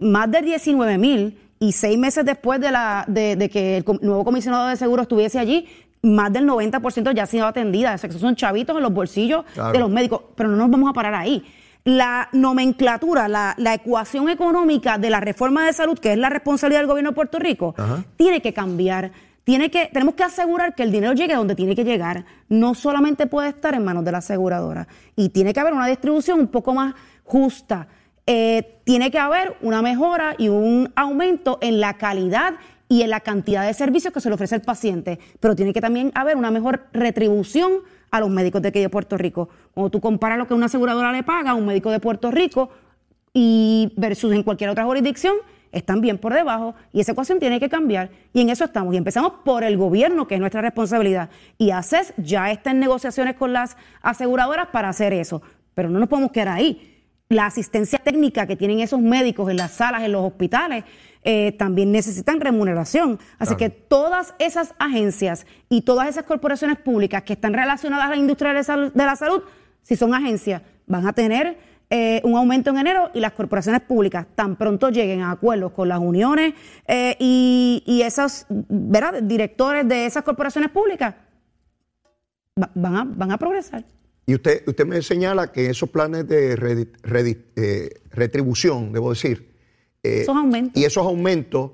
Más 0.00 0.28
de 0.32 0.42
19 0.42 0.98
mil 0.98 1.38
y 1.60 1.70
seis 1.70 1.96
meses 1.96 2.24
después 2.24 2.60
de, 2.60 2.72
la, 2.72 3.04
de, 3.06 3.36
de 3.36 3.48
que 3.48 3.76
el 3.76 3.84
nuevo 4.02 4.24
comisionado 4.24 4.66
de 4.66 4.76
seguros 4.76 5.04
estuviese 5.04 5.38
allí, 5.38 5.68
más 6.02 6.32
del 6.32 6.44
90% 6.44 7.14
ya 7.14 7.22
ha 7.22 7.26
sido 7.26 7.46
atendida. 7.46 7.94
O 7.94 7.98
sea, 7.98 8.08
que 8.08 8.12
esos 8.12 8.20
son 8.20 8.34
chavitos 8.34 8.76
en 8.76 8.82
los 8.82 8.92
bolsillos 8.92 9.44
Claro. 9.54 9.72
de 9.72 9.78
los 9.78 9.88
médicos. 9.88 10.22
Pero 10.34 10.48
no 10.48 10.56
nos 10.56 10.68
vamos 10.70 10.90
a 10.90 10.92
parar 10.92 11.14
ahí. 11.14 11.44
La 11.86 12.28
nomenclatura, 12.32 13.28
la, 13.28 13.54
la 13.58 13.74
ecuación 13.74 14.28
económica 14.28 14.98
de 14.98 15.08
la 15.08 15.20
reforma 15.20 15.64
de 15.64 15.72
salud, 15.72 15.96
que 15.96 16.12
es 16.12 16.18
la 16.18 16.28
responsabilidad 16.28 16.80
del 16.80 16.88
gobierno 16.88 17.10
de 17.10 17.14
Puerto 17.14 17.38
Rico, 17.38 17.76
Ajá. 17.78 18.02
tiene 18.16 18.42
que 18.42 18.52
cambiar. 18.52 19.12
Tiene 19.44 19.70
que, 19.70 19.88
tenemos 19.92 20.16
que 20.16 20.24
asegurar 20.24 20.74
que 20.74 20.82
el 20.82 20.90
dinero 20.90 21.12
llegue 21.12 21.34
a 21.34 21.36
donde 21.36 21.54
tiene 21.54 21.76
que 21.76 21.84
llegar. 21.84 22.24
No 22.48 22.74
solamente 22.74 23.28
puede 23.28 23.50
estar 23.50 23.72
en 23.74 23.84
manos 23.84 24.04
de 24.04 24.10
la 24.10 24.18
aseguradora. 24.18 24.88
Y 25.14 25.28
tiene 25.28 25.54
que 25.54 25.60
haber 25.60 25.74
una 25.74 25.86
distribución 25.86 26.40
un 26.40 26.48
poco 26.48 26.74
más 26.74 26.92
justa. 27.22 27.86
Eh, 28.26 28.80
tiene 28.82 29.12
que 29.12 29.20
haber 29.20 29.56
una 29.62 29.80
mejora 29.80 30.34
y 30.36 30.48
un 30.48 30.92
aumento 30.96 31.58
en 31.60 31.78
la 31.78 31.94
calidad 31.94 32.54
y 32.88 33.02
en 33.02 33.10
la 33.10 33.20
cantidad 33.20 33.64
de 33.64 33.74
servicios 33.74 34.12
que 34.12 34.20
se 34.20 34.28
le 34.28 34.34
ofrece 34.34 34.56
al 34.56 34.62
paciente. 34.62 35.20
Pero 35.38 35.54
tiene 35.54 35.72
que 35.72 35.80
también 35.80 36.10
haber 36.16 36.36
una 36.36 36.50
mejor 36.50 36.88
retribución 36.92 37.70
a 38.10 38.20
los 38.20 38.30
médicos 38.30 38.62
de 38.62 38.68
aquí 38.68 38.80
de 38.80 38.88
Puerto 38.88 39.16
Rico. 39.16 39.48
Cuando 39.74 39.90
tú 39.90 40.00
comparas 40.00 40.38
lo 40.38 40.46
que 40.46 40.54
una 40.54 40.66
aseguradora 40.66 41.12
le 41.12 41.22
paga 41.22 41.50
a 41.50 41.54
un 41.54 41.66
médico 41.66 41.90
de 41.90 42.00
Puerto 42.00 42.30
Rico 42.30 42.70
y 43.32 43.92
versus 43.96 44.32
en 44.32 44.42
cualquier 44.42 44.70
otra 44.70 44.84
jurisdicción, 44.84 45.34
están 45.72 46.00
bien 46.00 46.18
por 46.18 46.32
debajo 46.32 46.74
y 46.92 47.00
esa 47.00 47.12
ecuación 47.12 47.38
tiene 47.38 47.60
que 47.60 47.68
cambiar 47.68 48.10
y 48.32 48.40
en 48.40 48.50
eso 48.50 48.64
estamos. 48.64 48.94
Y 48.94 48.96
empezamos 48.96 49.32
por 49.44 49.64
el 49.64 49.76
gobierno, 49.76 50.26
que 50.26 50.34
es 50.34 50.40
nuestra 50.40 50.62
responsabilidad. 50.62 51.28
Y 51.58 51.70
ACES 51.70 52.14
ya 52.16 52.50
está 52.50 52.70
en 52.70 52.80
negociaciones 52.80 53.36
con 53.36 53.52
las 53.52 53.76
aseguradoras 54.02 54.68
para 54.68 54.88
hacer 54.88 55.12
eso, 55.12 55.42
pero 55.74 55.90
no 55.90 55.98
nos 55.98 56.08
podemos 56.08 56.32
quedar 56.32 56.48
ahí. 56.48 56.92
La 57.28 57.46
asistencia 57.46 57.98
técnica 57.98 58.46
que 58.46 58.56
tienen 58.56 58.80
esos 58.80 59.00
médicos 59.00 59.50
en 59.50 59.56
las 59.56 59.72
salas, 59.72 60.02
en 60.02 60.12
los 60.12 60.24
hospitales, 60.24 60.84
eh, 61.28 61.50
también 61.58 61.90
necesitan 61.90 62.40
remuneración. 62.40 63.18
Así 63.40 63.56
que 63.56 63.68
todas 63.68 64.32
esas 64.38 64.74
agencias 64.78 65.44
y 65.68 65.82
todas 65.82 66.08
esas 66.08 66.22
corporaciones 66.22 66.78
públicas 66.78 67.24
que 67.24 67.32
están 67.32 67.52
relacionadas 67.52 68.06
a 68.06 68.10
la 68.10 68.16
industria 68.16 68.52
de 68.52 69.04
la 69.04 69.16
salud, 69.16 69.42
si 69.82 69.96
son 69.96 70.14
agencias, 70.14 70.62
van 70.86 71.04
a 71.04 71.12
tener 71.12 71.58
eh, 71.90 72.20
un 72.22 72.36
aumento 72.36 72.70
en 72.70 72.78
enero 72.78 73.10
y 73.12 73.18
las 73.18 73.32
corporaciones 73.32 73.80
públicas 73.80 74.24
tan 74.36 74.54
pronto 74.54 74.88
lleguen 74.90 75.22
a 75.22 75.32
acuerdos 75.32 75.72
con 75.72 75.88
las 75.88 75.98
uniones 75.98 76.54
eh, 76.86 77.16
y, 77.18 78.02
esos 78.04 78.46
¿verdad? 78.48 79.20
directores 79.20 79.88
de 79.88 80.06
esas 80.06 80.22
corporaciones 80.22 80.70
públicas 80.70 81.16
van, 82.54 82.96
a, 82.96 83.02
van 83.04 83.32
a 83.32 83.36
progresar. 83.36 83.84
Y 84.26 84.34
usted, 84.34 84.62
usted 84.68 84.86
me 84.86 85.02
señala 85.02 85.50
que 85.50 85.70
esos 85.70 85.90
planes 85.90 86.28
de 86.28 86.54
retribución, 88.12 88.92
debo 88.92 89.10
decir, 89.10 89.55
eh, 90.06 90.20
esos 90.22 90.36
aumentos. 90.36 90.80
Y 90.80 90.84
esos 90.84 91.04
aumentos 91.04 91.70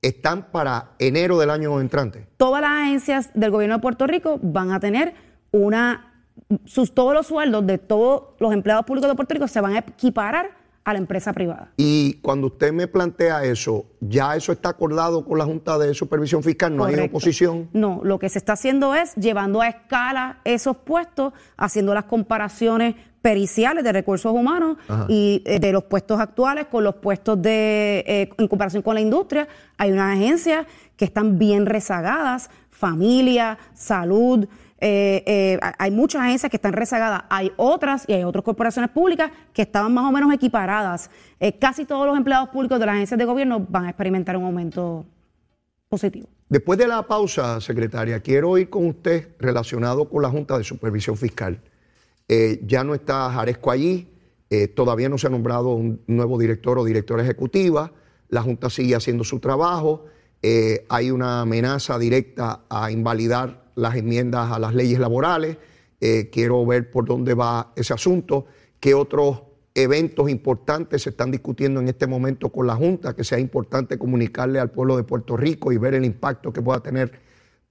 están 0.00 0.50
para 0.50 0.92
enero 0.98 1.38
del 1.38 1.50
año 1.50 1.80
entrante. 1.80 2.26
Todas 2.36 2.60
las 2.60 2.72
agencias 2.72 3.30
del 3.34 3.50
gobierno 3.50 3.76
de 3.76 3.82
Puerto 3.82 4.06
Rico 4.06 4.38
van 4.42 4.72
a 4.72 4.80
tener 4.80 5.14
una, 5.52 6.26
sus, 6.64 6.92
todos 6.92 7.14
los 7.14 7.28
sueldos 7.28 7.66
de 7.66 7.78
todos 7.78 8.34
los 8.40 8.52
empleados 8.52 8.84
públicos 8.84 9.08
de 9.08 9.14
Puerto 9.14 9.34
Rico 9.34 9.46
se 9.46 9.60
van 9.60 9.74
a 9.74 9.78
equiparar 9.78 10.62
a 10.84 10.92
la 10.92 10.98
empresa 10.98 11.32
privada. 11.32 11.72
Y 11.76 12.14
cuando 12.14 12.48
usted 12.48 12.72
me 12.72 12.88
plantea 12.88 13.44
eso, 13.44 13.86
¿ya 14.00 14.34
eso 14.34 14.50
está 14.50 14.70
acordado 14.70 15.24
con 15.24 15.38
la 15.38 15.44
Junta 15.44 15.78
de 15.78 15.94
Supervisión 15.94 16.42
Fiscal? 16.42 16.76
¿No 16.76 16.84
hay 16.84 16.98
oposición? 16.98 17.68
No, 17.72 18.00
lo 18.02 18.18
que 18.18 18.28
se 18.28 18.38
está 18.38 18.54
haciendo 18.54 18.94
es 18.94 19.14
llevando 19.14 19.60
a 19.60 19.68
escala 19.68 20.40
esos 20.44 20.76
puestos, 20.76 21.32
haciendo 21.56 21.94
las 21.94 22.04
comparaciones 22.04 22.96
periciales 23.22 23.84
de 23.84 23.92
recursos 23.92 24.32
humanos 24.32 24.76
y 25.08 25.42
eh, 25.46 25.60
de 25.60 25.72
los 25.72 25.84
puestos 25.84 26.20
actuales 26.20 26.66
con 26.66 26.84
los 26.84 26.96
puestos 26.96 27.40
de 27.40 28.04
eh, 28.06 28.28
en 28.36 28.48
comparación 28.48 28.82
con 28.82 28.94
la 28.94 29.00
industria. 29.00 29.48
Hay 29.78 29.92
unas 29.92 30.16
agencias 30.16 30.66
que 30.96 31.04
están 31.04 31.38
bien 31.38 31.64
rezagadas, 31.64 32.50
familia, 32.70 33.56
salud. 33.72 34.46
Eh, 34.84 35.60
hay 35.78 35.90
muchas 35.92 36.22
agencias 36.22 36.50
que 36.50 36.56
están 36.56 36.72
rezagadas, 36.72 37.22
hay 37.30 37.52
otras 37.56 38.04
y 38.08 38.14
hay 38.14 38.24
otras 38.24 38.44
corporaciones 38.44 38.90
públicas 38.90 39.30
que 39.52 39.62
estaban 39.62 39.94
más 39.94 40.04
o 40.04 40.10
menos 40.10 40.34
equiparadas. 40.34 41.08
casi 41.60 41.84
todos 41.84 42.04
los 42.04 42.16
empleados 42.16 42.48
públicos 42.48 42.80
de 42.80 42.86
las 42.86 42.96
agencias 42.96 43.16
de 43.16 43.24
gobierno 43.24 43.64
van 43.68 43.84
a 43.84 43.90
experimentar 43.90 44.36
un 44.36 44.44
aumento 44.44 45.06
positivo. 45.88 46.26
Después 46.48 46.78
de 46.80 46.88
la 46.88 47.06
pausa, 47.06 47.60
secretaria, 47.60 48.18
quiero 48.18 48.58
ir 48.58 48.68
con 48.68 48.86
usted 48.86 49.28
relacionado 49.38 50.08
con 50.08 50.20
la 50.20 50.28
Junta 50.28 50.58
de 50.58 50.64
Supervisión 50.64 51.16
Fiscal. 51.16 51.60
Eh, 52.28 52.60
ya 52.66 52.84
no 52.84 52.94
está 52.94 53.30
Jaresco 53.30 53.70
allí, 53.70 54.08
eh, 54.50 54.68
todavía 54.68 55.08
no 55.08 55.18
se 55.18 55.26
ha 55.26 55.30
nombrado 55.30 55.70
un 55.70 56.00
nuevo 56.06 56.38
director 56.38 56.78
o 56.78 56.84
directora 56.84 57.22
ejecutiva, 57.22 57.92
la 58.28 58.42
Junta 58.42 58.70
sigue 58.70 58.94
haciendo 58.94 59.24
su 59.24 59.40
trabajo, 59.40 60.06
eh, 60.42 60.84
hay 60.88 61.10
una 61.10 61.42
amenaza 61.42 61.98
directa 61.98 62.64
a 62.68 62.90
invalidar 62.90 63.70
las 63.74 63.96
enmiendas 63.96 64.50
a 64.50 64.58
las 64.58 64.74
leyes 64.74 64.98
laborales, 64.98 65.56
quiero 66.32 66.66
ver 66.66 66.90
por 66.90 67.04
dónde 67.04 67.32
va 67.32 67.72
ese 67.76 67.94
asunto, 67.94 68.46
qué 68.80 68.92
otros 68.92 69.42
eventos 69.74 70.28
importantes 70.28 71.02
se 71.02 71.10
están 71.10 71.30
discutiendo 71.30 71.80
en 71.80 71.88
este 71.88 72.06
momento 72.06 72.50
con 72.50 72.66
la 72.66 72.74
Junta, 72.74 73.14
que 73.14 73.24
sea 73.24 73.38
importante 73.38 73.98
comunicarle 73.98 74.58
al 74.58 74.70
pueblo 74.70 74.96
de 74.96 75.04
Puerto 75.04 75.36
Rico 75.36 75.70
y 75.70 75.78
ver 75.78 75.94
el 75.94 76.04
impacto 76.04 76.52
que 76.52 76.60
pueda 76.60 76.80
tener 76.80 77.12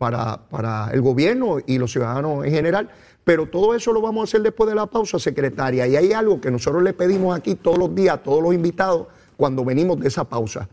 para, 0.02 0.38
para 0.50 0.90
el 0.94 1.02
gobierno 1.02 1.60
y 1.64 1.78
los 1.78 1.92
ciudadanos 1.92 2.44
en 2.44 2.52
general. 2.52 2.90
Pero 3.24 3.46
todo 3.46 3.76
eso 3.76 3.94
lo 3.94 4.02
vamos 4.02 4.22
a 4.22 4.24
hacer 4.24 4.42
después 4.42 4.68
de 4.68 4.76
la 4.76 4.88
pausa, 4.88 5.20
secretaria. 5.20 5.86
Y 5.86 5.96
hay 5.96 6.12
algo 6.12 6.42
que 6.42 6.50
nosotros 6.50 6.82
le 6.82 6.94
pedimos 6.94 7.38
aquí 7.38 7.54
todos 7.54 7.78
los 7.78 7.94
días 7.94 8.16
a 8.16 8.18
todos 8.18 8.42
los 8.42 8.52
invitados 8.56 9.06
cuando 9.38 9.64
venimos 9.64 10.00
de 10.00 10.08
esa 10.08 10.24
pausa. 10.24 10.68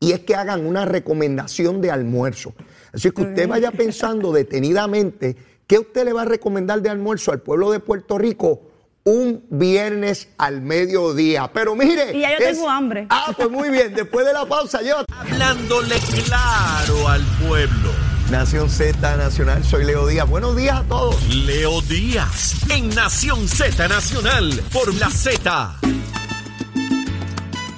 Y 0.00 0.12
es 0.12 0.20
que 0.20 0.34
hagan 0.34 0.66
una 0.66 0.84
recomendación 0.84 1.80
de 1.80 1.90
almuerzo. 1.90 2.52
Así 2.92 3.10
que 3.10 3.22
usted 3.22 3.48
vaya 3.48 3.70
pensando 3.72 4.32
detenidamente 4.32 5.34
qué 5.66 5.78
usted 5.78 6.04
le 6.04 6.12
va 6.12 6.22
a 6.22 6.26
recomendar 6.26 6.82
de 6.82 6.90
almuerzo 6.90 7.32
al 7.32 7.40
pueblo 7.40 7.70
de 7.70 7.80
Puerto 7.80 8.18
Rico 8.18 8.60
un 9.04 9.46
viernes 9.48 10.28
al 10.36 10.60
mediodía. 10.60 11.50
Pero 11.54 11.74
mire. 11.74 12.14
Y 12.14 12.20
ya 12.20 12.32
yo 12.32 12.44
tengo 12.44 12.68
hambre. 12.68 13.06
Ah, 13.08 13.32
pues 13.34 13.48
muy 13.48 13.70
bien. 13.70 13.94
Después 13.94 14.26
de 14.26 14.34
la 14.34 14.44
pausa, 14.44 14.82
yo. 14.82 15.06
Hablándole 15.08 15.96
claro 16.26 17.08
al 17.08 17.22
pueblo. 17.48 18.01
Nación 18.32 18.70
Z 18.70 19.16
Nacional, 19.18 19.62
soy 19.62 19.84
Leo 19.84 20.06
Díaz. 20.06 20.26
Buenos 20.26 20.56
días 20.56 20.80
a 20.80 20.84
todos. 20.84 21.22
Leo 21.28 21.82
Díaz, 21.82 22.62
en 22.70 22.88
Nación 22.88 23.46
Z 23.46 23.86
Nacional, 23.88 24.58
por 24.72 24.94
la 24.94 25.10
Z. 25.10 25.76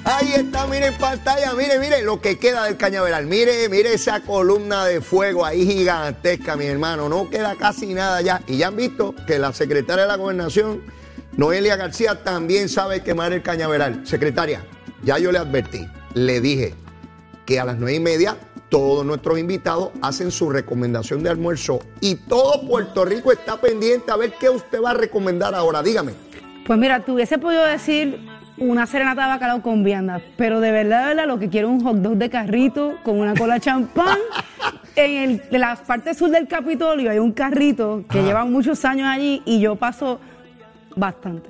Ahí 0.05 0.31
está, 0.33 0.65
mire 0.67 0.87
en 0.87 0.97
pantalla, 0.97 1.53
mire, 1.55 1.77
mire 1.77 2.03
lo 2.03 2.21
que 2.21 2.39
queda 2.39 2.63
del 2.63 2.77
cañaveral. 2.77 3.25
Mire, 3.25 3.67
mire 3.67 3.93
esa 3.95 4.21
columna 4.21 4.85
de 4.85 5.01
fuego 5.01 5.45
ahí 5.45 5.67
gigantesca, 5.67 6.55
mi 6.55 6.67
hermano. 6.67 7.09
No 7.09 7.29
queda 7.29 7.55
casi 7.55 7.93
nada 7.93 8.21
ya. 8.21 8.41
Y 8.47 8.55
ya 8.55 8.67
han 8.67 8.77
visto 8.77 9.13
que 9.27 9.37
la 9.37 9.51
secretaria 9.51 10.03
de 10.03 10.07
la 10.07 10.15
gobernación, 10.15 10.83
Noelia 11.33 11.75
García, 11.75 12.23
también 12.23 12.69
sabe 12.69 13.03
quemar 13.03 13.33
el 13.33 13.43
cañaveral. 13.43 14.07
Secretaria, 14.07 14.65
ya 15.03 15.17
yo 15.17 15.33
le 15.33 15.39
advertí, 15.39 15.85
le 16.13 16.39
dije 16.39 16.73
que 17.45 17.59
a 17.59 17.65
las 17.65 17.75
nueve 17.75 17.95
y 17.95 17.99
media 17.99 18.37
todos 18.75 19.05
nuestros 19.05 19.39
invitados 19.39 19.91
hacen 20.01 20.31
su 20.31 20.49
recomendación 20.49 21.23
de 21.23 21.29
almuerzo 21.29 21.79
y 22.01 22.15
todo 22.15 22.67
Puerto 22.67 23.05
Rico 23.05 23.31
está 23.31 23.55
pendiente 23.55 24.11
a 24.11 24.17
ver 24.17 24.33
qué 24.37 24.49
usted 24.49 24.83
va 24.83 24.89
a 24.91 24.93
recomendar 24.93 25.55
ahora. 25.55 25.81
Dígame. 25.81 26.11
Pues 26.67 26.77
mira, 26.77 26.99
tuviese 26.99 27.37
podido 27.37 27.63
decir 27.63 28.19
una 28.57 28.85
serenata 28.85 29.21
de 29.21 29.27
bacalao 29.29 29.61
con 29.61 29.85
vianda, 29.85 30.21
pero 30.35 30.59
de 30.59 30.71
verdad, 30.71 31.03
de 31.03 31.15
verdad, 31.15 31.25
lo 31.25 31.39
que 31.39 31.47
quiero 31.47 31.69
es 31.69 31.73
un 31.75 31.83
hot 31.85 31.95
dog 31.99 32.17
de 32.17 32.29
carrito 32.29 32.97
con 33.03 33.17
una 33.17 33.33
cola 33.33 33.61
champán. 33.61 34.17
en, 34.97 35.41
la 35.51 35.77
parte 35.77 36.13
sur 36.13 36.29
del 36.29 36.45
Capitolio 36.45 37.11
hay 37.11 37.19
un 37.19 37.31
carrito 37.31 38.03
que 38.09 38.23
lleva 38.23 38.43
muchos 38.43 38.83
años 38.83 39.07
allí 39.07 39.41
y 39.45 39.61
yo 39.61 39.77
paso 39.77 40.19
bastante. 40.95 41.49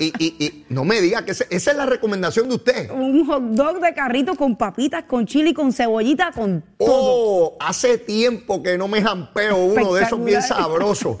Y, 0.00 0.64
no 0.68 0.84
me 0.84 1.00
diga 1.00 1.24
que 1.24 1.32
esa 1.32 1.44
es 1.50 1.76
la 1.76 1.86
recomendación 1.86 2.48
de 2.48 2.54
usted. 2.56 2.90
Un 2.90 3.26
hot 3.26 3.42
dog 3.42 3.80
de 3.80 3.94
carrito 3.94 4.34
con 4.34 4.56
papitas, 4.56 5.04
con 5.04 5.26
chili, 5.26 5.54
con 5.54 5.72
cebollita, 5.72 6.32
con 6.32 6.62
todo. 6.78 6.88
Oh, 6.88 7.56
hace 7.60 7.98
tiempo 7.98 8.62
que 8.62 8.76
no 8.76 8.88
me 8.88 9.02
jampeo 9.02 9.56
uno 9.56 9.94
de 9.94 10.02
esos 10.02 10.24
bien 10.24 10.42
sabrosos. 10.42 11.16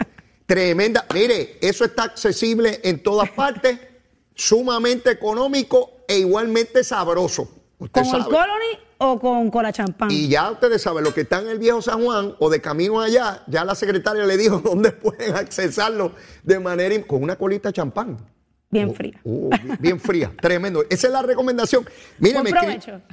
Tremenda. 0.46 1.06
Mire, 1.14 1.58
eso 1.60 1.84
está 1.84 2.04
accesible 2.04 2.80
en 2.82 3.02
todas 3.02 3.30
partes, 3.30 3.78
sumamente 4.34 5.10
económico 5.10 6.04
e 6.08 6.18
igualmente 6.18 6.82
sabroso. 6.84 7.48
Usted 7.78 8.02
el 8.02 8.24
colony 8.24 8.78
o 9.02 9.18
con 9.18 9.50
cola 9.50 9.72
champán. 9.72 10.10
Y 10.10 10.28
ya 10.28 10.50
ustedes 10.50 10.80
saben, 10.80 11.04
lo 11.04 11.12
que 11.12 11.22
está 11.22 11.40
en 11.40 11.48
el 11.48 11.58
viejo 11.58 11.82
San 11.82 12.02
Juan 12.02 12.34
o 12.38 12.48
de 12.48 12.60
camino 12.60 13.00
allá, 13.00 13.42
ya 13.46 13.64
la 13.64 13.74
secretaria 13.74 14.24
le 14.24 14.36
dijo 14.36 14.58
dónde 14.64 14.92
pueden 14.92 15.34
accesarlo 15.34 16.12
de 16.42 16.58
manera 16.58 17.02
con 17.06 17.22
una 17.22 17.36
colita 17.36 17.72
champán. 17.72 18.18
Bien 18.70 18.88
oh, 18.88 18.94
fría. 18.94 19.20
Oh, 19.24 19.50
bien, 19.80 20.00
fría, 20.00 20.32
tremendo. 20.40 20.82
Esa 20.88 21.08
es 21.08 21.12
la 21.12 21.22
recomendación. 21.22 21.84
Mire, 22.18 22.40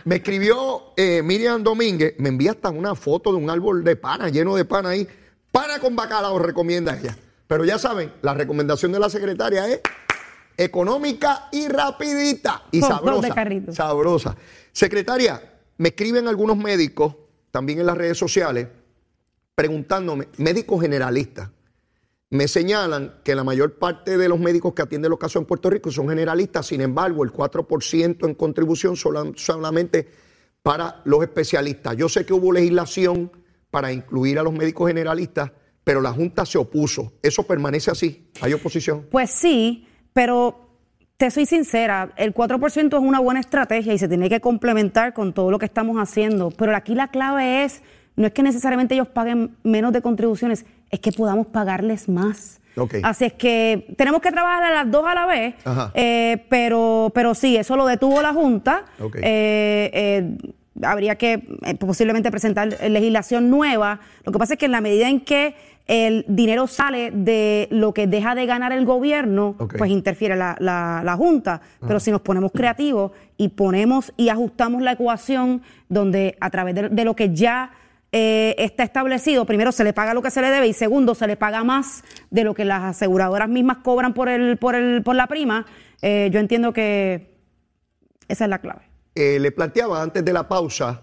me, 0.05 0.15
escribió 0.15 0.93
eh, 0.95 1.21
Miriam 1.21 1.61
Domínguez, 1.61 2.15
me 2.17 2.29
envía 2.29 2.51
hasta 2.51 2.69
una 2.69 2.95
foto 2.95 3.31
de 3.31 3.37
un 3.37 3.49
árbol 3.49 3.83
de 3.83 3.97
pana, 3.97 4.29
lleno 4.29 4.55
de 4.55 4.63
pana 4.63 4.89
ahí. 4.89 5.07
Pana 5.51 5.79
con 5.79 5.95
bacalao, 5.95 6.39
recomienda 6.39 6.97
ella. 6.97 7.17
Pero 7.47 7.65
ya 7.65 7.77
saben, 7.77 8.13
la 8.21 8.33
recomendación 8.33 8.91
de 8.91 8.99
la 8.99 9.09
secretaria 9.09 9.67
es 9.67 9.81
económica 10.55 11.49
y 11.51 11.67
rapidita 11.67 12.63
y 12.71 12.81
sabrosa. 12.81 13.33
Sabrosa. 13.71 14.35
Secretaria, 14.71 15.41
me 15.79 15.89
escriben 15.89 16.27
algunos 16.27 16.57
médicos, 16.57 17.15
también 17.51 17.79
en 17.79 17.85
las 17.85 17.97
redes 17.97 18.17
sociales, 18.17 18.67
preguntándome, 19.55 20.27
médicos 20.37 20.81
generalistas, 20.81 21.49
me 22.31 22.49
señalan 22.49 23.21
que 23.23 23.33
la 23.33 23.45
mayor 23.45 23.79
parte 23.79 24.17
de 24.17 24.27
los 24.27 24.39
médicos 24.39 24.73
que 24.73 24.81
atienden 24.81 25.09
los 25.09 25.17
casos 25.17 25.41
en 25.41 25.45
Puerto 25.45 25.69
Rico 25.69 25.89
son 25.89 26.09
generalistas, 26.09 26.67
sin 26.67 26.81
embargo, 26.81 27.23
el 27.23 27.31
4% 27.31 28.27
en 28.27 28.35
contribución 28.35 28.97
solamente 28.97 30.09
para 30.61 31.01
los 31.05 31.23
especialistas. 31.23 31.95
Yo 31.95 32.09
sé 32.09 32.25
que 32.25 32.33
hubo 32.33 32.51
legislación 32.51 33.31
para 33.71 33.93
incluir 33.93 34.37
a 34.37 34.43
los 34.43 34.53
médicos 34.53 34.89
generalistas, 34.89 35.49
pero 35.85 36.01
la 36.01 36.11
Junta 36.11 36.45
se 36.45 36.57
opuso. 36.57 37.13
¿Eso 37.23 37.43
permanece 37.43 37.89
así? 37.89 38.29
¿Hay 38.41 38.51
oposición? 38.51 39.07
Pues 39.09 39.31
sí, 39.31 39.87
pero 40.11 40.68
te 41.19 41.29
soy 41.31 41.45
sincera, 41.45 42.11
el 42.15 42.33
4% 42.33 42.85
es 42.85 42.93
una 42.93 43.19
buena 43.19 43.41
estrategia 43.41 43.93
y 43.93 43.97
se 43.97 44.07
tiene 44.07 44.29
que 44.29 44.39
complementar 44.39 45.13
con 45.13 45.33
todo 45.33 45.51
lo 45.51 45.59
que 45.59 45.65
estamos 45.65 45.97
haciendo, 45.97 46.49
pero 46.49 46.73
aquí 46.73 46.95
la 46.95 47.09
clave 47.09 47.65
es, 47.65 47.81
no 48.15 48.25
es 48.25 48.31
que 48.31 48.41
necesariamente 48.41 48.95
ellos 48.95 49.09
paguen 49.09 49.53
menos 49.63 49.91
de 49.91 50.01
contribuciones, 50.01 50.65
es 50.89 50.99
que 51.01 51.11
podamos 51.11 51.47
pagarles 51.47 52.07
más. 52.07 52.61
Ok. 52.77 52.95
Así 53.03 53.25
es 53.25 53.33
que 53.33 53.93
tenemos 53.97 54.21
que 54.21 54.31
trabajar 54.31 54.63
a 54.63 54.71
las 54.71 54.89
dos 54.89 55.05
a 55.05 55.13
la 55.13 55.25
vez, 55.25 55.55
eh, 55.93 56.45
pero, 56.47 57.11
pero 57.13 57.35
sí, 57.35 57.57
eso 57.57 57.75
lo 57.75 57.85
detuvo 57.85 58.21
la 58.21 58.33
Junta. 58.33 58.85
Ok. 59.01 59.17
Eh, 59.17 59.91
eh, 59.93 60.37
habría 60.81 61.15
que 61.15 61.43
eh, 61.65 61.75
posiblemente 61.75 62.31
presentar 62.31 62.77
legislación 62.89 63.49
nueva. 63.49 63.99
Lo 64.23 64.31
que 64.31 64.39
pasa 64.39 64.53
es 64.53 64.59
que 64.59 64.67
en 64.67 64.71
la 64.71 64.81
medida 64.81 65.09
en 65.09 65.21
que 65.21 65.55
el 65.89 66.23
dinero 66.27 66.67
sale 66.67 67.09
de 67.11 67.67
lo 67.71 67.93
que 67.95 68.05
deja 68.05 68.35
de 68.35 68.45
ganar 68.45 68.71
el 68.71 68.85
gobierno, 68.85 69.55
pues 69.75 69.89
interfiere 69.89 70.35
la, 70.35 70.55
la- 70.59 71.01
la 71.03 71.15
Junta. 71.17 71.61
Pero 71.85 71.99
si 71.99 72.11
nos 72.11 72.21
ponemos 72.21 72.51
creativos 72.51 73.11
y 73.37 73.49
ponemos 73.49 74.13
y 74.15 74.29
ajustamos 74.29 74.83
la 74.83 74.91
ecuación 74.91 75.63
donde 75.89 76.37
a 76.39 76.49
través 76.51 76.75
de, 76.75 76.89
de 76.89 77.03
lo 77.05 77.15
que 77.15 77.33
ya 77.33 77.71
eh, 78.11 78.53
está 78.59 78.83
establecido, 78.83 79.45
primero 79.45 79.71
se 79.71 79.83
le 79.83 79.91
paga 79.93 80.13
lo 80.13 80.21
que 80.21 80.29
se 80.29 80.41
le 80.41 80.49
debe 80.51 80.67
y 80.67 80.73
segundo 80.73 81.15
se 81.15 81.25
le 81.25 81.35
paga 81.37 81.63
más 81.63 82.03
de 82.29 82.43
lo 82.43 82.53
que 82.53 82.65
las 82.65 82.83
aseguradoras 82.83 83.49
mismas 83.49 83.77
cobran 83.77 84.13
por, 84.13 84.29
el, 84.29 84.57
por, 84.57 84.75
el, 84.75 85.01
por 85.01 85.15
la 85.15 85.25
prima, 85.25 85.65
eh, 86.03 86.29
yo 86.31 86.39
entiendo 86.39 86.71
que 86.71 87.35
esa 88.27 88.43
es 88.45 88.49
la 88.49 88.59
clave. 88.59 88.81
Eh, 89.15 89.39
le 89.39 89.51
planteaba 89.51 90.03
antes 90.03 90.23
de 90.23 90.33
la 90.33 90.47
pausa 90.47 91.01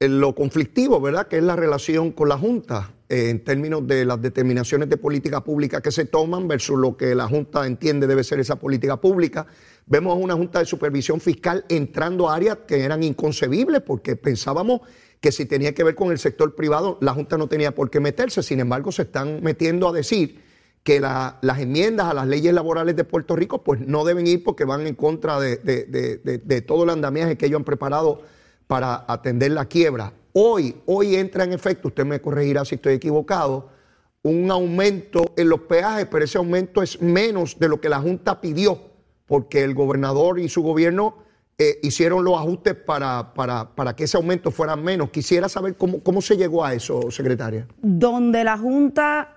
lo 0.00 0.34
conflictivo, 0.34 1.00
¿verdad? 1.00 1.26
Que 1.26 1.38
es 1.38 1.42
la 1.42 1.56
relación 1.56 2.12
con 2.12 2.28
la 2.28 2.36
Junta 2.36 2.92
eh, 3.08 3.30
en 3.30 3.42
términos 3.42 3.86
de 3.86 4.04
las 4.04 4.20
determinaciones 4.20 4.90
de 4.90 4.96
política 4.98 5.42
pública 5.42 5.80
que 5.80 5.90
se 5.90 6.04
toman 6.04 6.46
versus 6.48 6.78
lo 6.78 6.96
que 6.96 7.14
la 7.14 7.26
Junta 7.28 7.66
entiende 7.66 8.06
debe 8.06 8.22
ser 8.22 8.38
esa 8.40 8.56
política 8.56 9.00
pública. 9.00 9.46
Vemos 9.86 10.18
una 10.20 10.34
Junta 10.34 10.58
de 10.58 10.66
Supervisión 10.66 11.20
Fiscal 11.20 11.64
entrando 11.68 12.28
a 12.28 12.34
áreas 12.34 12.58
que 12.66 12.82
eran 12.84 13.02
inconcebibles 13.02 13.80
porque 13.82 14.16
pensábamos 14.16 14.80
que 15.20 15.32
si 15.32 15.46
tenía 15.46 15.72
que 15.74 15.82
ver 15.82 15.94
con 15.94 16.10
el 16.12 16.18
sector 16.18 16.54
privado, 16.54 16.98
la 17.00 17.14
Junta 17.14 17.38
no 17.38 17.46
tenía 17.48 17.74
por 17.74 17.88
qué 17.88 17.98
meterse. 18.00 18.42
Sin 18.42 18.60
embargo, 18.60 18.92
se 18.92 19.02
están 19.02 19.42
metiendo 19.42 19.88
a 19.88 19.92
decir 19.92 20.42
que 20.82 21.00
la- 21.00 21.38
las 21.40 21.58
enmiendas 21.58 22.06
a 22.08 22.14
las 22.14 22.26
leyes 22.28 22.52
laborales 22.52 22.94
de 22.96 23.04
Puerto 23.04 23.34
Rico 23.34 23.64
pues 23.64 23.80
no 23.80 24.04
deben 24.04 24.26
ir 24.26 24.44
porque 24.44 24.64
van 24.66 24.86
en 24.86 24.94
contra 24.94 25.40
de- 25.40 25.56
de 25.56 26.60
todo 26.62 26.84
el 26.84 26.90
andamiaje 26.90 27.38
que 27.38 27.46
ellos 27.46 27.58
han 27.60 27.64
preparado 27.64 28.22
para 28.66 29.04
atender 29.08 29.52
la 29.52 29.64
quiebra. 29.66 30.12
Hoy, 30.32 30.76
hoy 30.86 31.16
entra 31.16 31.44
en 31.44 31.52
efecto, 31.52 31.88
usted 31.88 32.04
me 32.04 32.20
corregirá 32.20 32.64
si 32.64 32.74
estoy 32.74 32.94
equivocado, 32.94 33.70
un 34.22 34.50
aumento 34.50 35.24
en 35.36 35.48
los 35.48 35.60
peajes, 35.60 36.06
pero 36.10 36.24
ese 36.24 36.36
aumento 36.38 36.82
es 36.82 37.00
menos 37.00 37.58
de 37.58 37.68
lo 37.68 37.80
que 37.80 37.88
la 37.88 38.00
Junta 38.00 38.40
pidió, 38.40 38.78
porque 39.26 39.62
el 39.62 39.74
gobernador 39.74 40.38
y 40.40 40.48
su 40.48 40.62
gobierno 40.62 41.18
eh, 41.58 41.78
hicieron 41.82 42.22
los 42.24 42.36
ajustes 42.38 42.74
para, 42.74 43.32
para- 43.32 43.74
para 43.74 43.96
que 43.96 44.04
ese 44.04 44.16
aumento 44.18 44.50
fuera 44.50 44.76
menos. 44.76 45.08
Quisiera 45.10 45.48
saber 45.48 45.74
cómo, 45.76 46.00
cómo 46.00 46.20
se 46.20 46.36
llegó 46.36 46.64
a 46.64 46.74
eso, 46.74 47.10
secretaria. 47.10 47.66
donde 47.80 48.44
la 48.44 48.58
Junta 48.58 49.32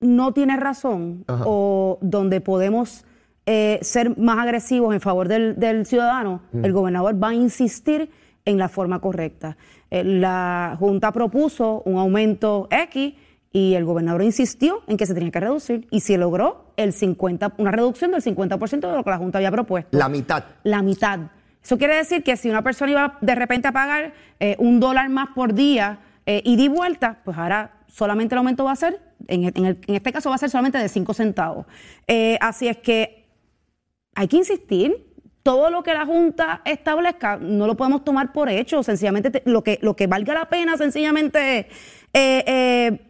no 0.00 0.32
tiene 0.34 0.56
razón 0.56 1.24
Ajá. 1.26 1.44
o 1.46 1.98
donde 2.02 2.40
podemos 2.40 3.04
eh, 3.50 3.78
ser 3.82 4.18
más 4.18 4.38
agresivos 4.38 4.92
en 4.94 5.00
favor 5.00 5.26
del, 5.26 5.58
del 5.58 5.86
ciudadano, 5.86 6.42
el 6.62 6.72
gobernador 6.74 7.14
va 7.22 7.28
a 7.30 7.34
insistir 7.34 8.10
en 8.44 8.58
la 8.58 8.68
forma 8.68 9.00
correcta. 9.00 9.56
Eh, 9.90 10.04
la 10.04 10.76
Junta 10.78 11.12
propuso 11.12 11.80
un 11.86 11.96
aumento 11.98 12.68
X 12.70 13.14
y 13.52 13.72
el 13.74 13.86
gobernador 13.86 14.22
insistió 14.22 14.82
en 14.86 14.98
que 14.98 15.06
se 15.06 15.14
tenía 15.14 15.30
que 15.30 15.40
reducir 15.40 15.86
y 15.90 16.00
se 16.00 16.18
logró 16.18 16.72
el 16.76 16.92
50, 16.92 17.54
una 17.56 17.70
reducción 17.70 18.10
del 18.10 18.22
50% 18.22 18.80
de 18.90 18.94
lo 18.96 19.02
que 19.02 19.10
la 19.10 19.16
Junta 19.18 19.38
había 19.38 19.50
propuesto 19.50 19.96
La 19.96 20.08
mitad. 20.10 20.44
la 20.64 20.82
mitad. 20.82 21.18
Eso 21.62 21.78
quiere 21.78 21.96
decir 21.96 22.22
que 22.22 22.36
si 22.36 22.50
una 22.50 22.62
persona 22.62 22.90
iba 22.90 23.18
de 23.22 23.34
repente 23.34 23.66
a 23.68 23.72
pagar 23.72 24.12
eh, 24.40 24.56
un 24.58 24.78
dólar 24.78 25.08
más 25.08 25.30
por 25.34 25.54
día 25.54 26.00
eh, 26.26 26.42
y 26.44 26.68
vuelta, 26.68 27.20
pues 27.24 27.36
ahora 27.38 27.72
solamente 27.88 28.34
el 28.34 28.38
aumento 28.38 28.64
va 28.64 28.72
a 28.72 28.76
ser, 28.76 29.00
en, 29.26 29.44
en 29.44 29.64
el- 29.64 29.78
en 29.86 29.94
este 29.94 30.12
caso 30.12 30.28
va 30.28 30.34
a 30.36 30.38
ser 30.38 30.50
solamente 30.50 30.76
de 30.78 30.88
5 30.88 31.14
centavos. 31.14 31.64
Eh, 32.06 32.36
así 32.42 32.68
es 32.68 32.76
que 32.76 33.17
hay 34.18 34.26
que 34.28 34.36
insistir. 34.38 35.06
Todo 35.44 35.70
lo 35.70 35.82
que 35.82 35.94
la 35.94 36.04
Junta 36.04 36.60
establezca 36.64 37.38
no 37.40 37.66
lo 37.66 37.76
podemos 37.76 38.04
tomar 38.04 38.32
por 38.32 38.48
hecho. 38.50 38.82
Sencillamente 38.82 39.30
te- 39.30 39.42
lo, 39.46 39.62
que, 39.62 39.78
lo 39.80 39.94
que 39.96 40.06
valga 40.06 40.34
la 40.34 40.48
pena, 40.48 40.76
sencillamente, 40.76 41.58
eh, 42.12 42.44
eh, 42.46 43.00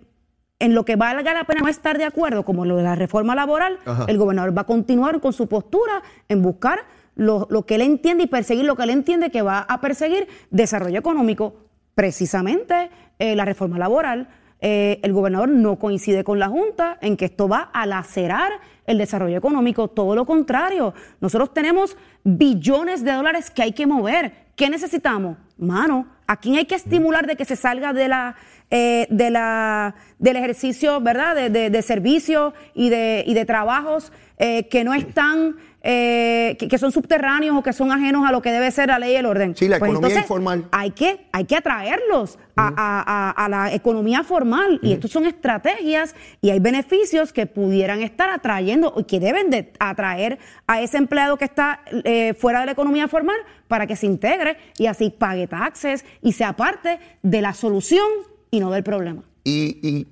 en 0.60 0.74
lo 0.74 0.84
que 0.84 0.96
valga 0.96 1.32
la 1.34 1.44
pena 1.44 1.60
no 1.62 1.68
estar 1.68 1.96
de 1.98 2.04
acuerdo, 2.04 2.44
como 2.44 2.64
lo 2.64 2.76
de 2.76 2.82
la 2.82 2.94
reforma 2.94 3.34
laboral, 3.34 3.78
Ajá. 3.86 4.04
el 4.06 4.18
gobernador 4.18 4.56
va 4.56 4.62
a 4.62 4.66
continuar 4.66 5.20
con 5.20 5.32
su 5.32 5.48
postura 5.48 6.02
en 6.28 6.42
buscar 6.42 6.80
lo, 7.16 7.46
lo 7.50 7.64
que 7.66 7.76
él 7.76 7.80
entiende 7.82 8.24
y 8.24 8.26
perseguir 8.28 8.64
lo 8.66 8.76
que 8.76 8.82
él 8.84 8.90
entiende 8.90 9.30
que 9.30 9.42
va 9.42 9.60
a 9.60 9.80
perseguir 9.80 10.28
desarrollo 10.50 10.98
económico. 10.98 11.54
Precisamente 11.94 12.90
eh, 13.18 13.34
la 13.34 13.44
reforma 13.44 13.78
laboral, 13.78 14.28
eh, 14.60 15.00
el 15.02 15.12
gobernador 15.12 15.48
no 15.48 15.76
coincide 15.78 16.22
con 16.24 16.38
la 16.38 16.48
Junta 16.48 16.98
en 17.00 17.16
que 17.16 17.24
esto 17.24 17.48
va 17.48 17.70
a 17.72 17.86
lacerar 17.86 18.52
el 18.88 18.98
desarrollo 18.98 19.36
económico, 19.36 19.86
todo 19.88 20.16
lo 20.16 20.24
contrario. 20.24 20.94
Nosotros 21.20 21.52
tenemos 21.52 21.96
billones 22.24 23.04
de 23.04 23.12
dólares 23.12 23.50
que 23.50 23.62
hay 23.62 23.72
que 23.72 23.86
mover. 23.86 24.48
¿Qué 24.56 24.68
necesitamos? 24.68 25.36
Mano, 25.58 26.06
¿a 26.26 26.36
quién 26.38 26.56
hay 26.56 26.64
que 26.64 26.74
estimular 26.74 27.26
de 27.26 27.36
que 27.36 27.44
se 27.44 27.54
salga 27.54 27.92
de 27.92 28.08
la, 28.08 28.34
eh, 28.70 29.06
de 29.10 29.30
la, 29.30 29.94
del 30.18 30.36
ejercicio, 30.36 31.00
¿verdad? 31.00 31.36
De, 31.36 31.50
de, 31.50 31.70
de 31.70 31.82
servicios 31.82 32.54
y 32.74 32.88
de, 32.88 33.22
y 33.26 33.34
de 33.34 33.44
trabajos 33.44 34.10
eh, 34.38 34.68
que 34.68 34.84
no 34.84 34.94
están, 34.94 35.56
eh, 35.82 36.56
que, 36.58 36.66
que 36.68 36.76
son 36.78 36.90
subterráneos 36.92 37.56
o 37.56 37.62
que 37.62 37.72
son 37.72 37.92
ajenos 37.92 38.28
a 38.28 38.32
lo 38.32 38.42
que 38.42 38.50
debe 38.50 38.70
ser 38.70 38.88
la 38.88 38.98
ley 38.98 39.12
y 39.12 39.16
el 39.16 39.26
orden. 39.26 39.54
Sí, 39.56 39.68
la 39.68 39.78
Pues 39.78 39.88
economía 39.90 40.08
entonces, 40.08 40.22
informal. 40.24 40.64
Hay 40.72 40.90
que, 40.90 41.26
hay 41.32 41.44
que 41.44 41.56
atraerlos 41.56 42.38
a, 42.56 42.66
a- 42.76 43.04
a- 43.06 43.30
a 43.44 43.48
la 43.48 43.72
economía 43.72 44.24
formal. 44.24 44.80
Y 44.82 44.92
estos 44.92 45.10
son 45.12 45.24
estrategias 45.26 46.14
y 46.40 46.50
hay 46.50 46.58
beneficios 46.58 47.32
que 47.32 47.46
pudieran 47.46 48.02
estar 48.02 48.28
atrayendo 48.30 48.92
y 48.96 49.04
que 49.04 49.20
deben 49.20 49.50
de 49.50 49.72
atraer 49.78 50.38
a 50.66 50.80
ese 50.82 50.96
empleado 50.96 51.36
que 51.36 51.44
está 51.44 51.80
eh, 52.04 52.34
fuera 52.34 52.60
de 52.60 52.66
la 52.66 52.72
economía 52.72 53.06
formal 53.08 53.36
para 53.68 53.86
que 53.86 53.94
se 53.96 54.06
integre 54.06 54.56
y 54.78 54.86
así 54.86 55.10
pague 55.10 55.46
taxes 55.46 56.04
y 56.22 56.32
sea 56.32 56.54
parte 56.54 56.98
de 57.22 57.40
la 57.40 57.54
solución 57.54 58.06
y 58.50 58.60
no 58.60 58.70
del 58.70 58.82
problema. 58.82 59.22
Y, 59.44 59.78
y 59.86 60.06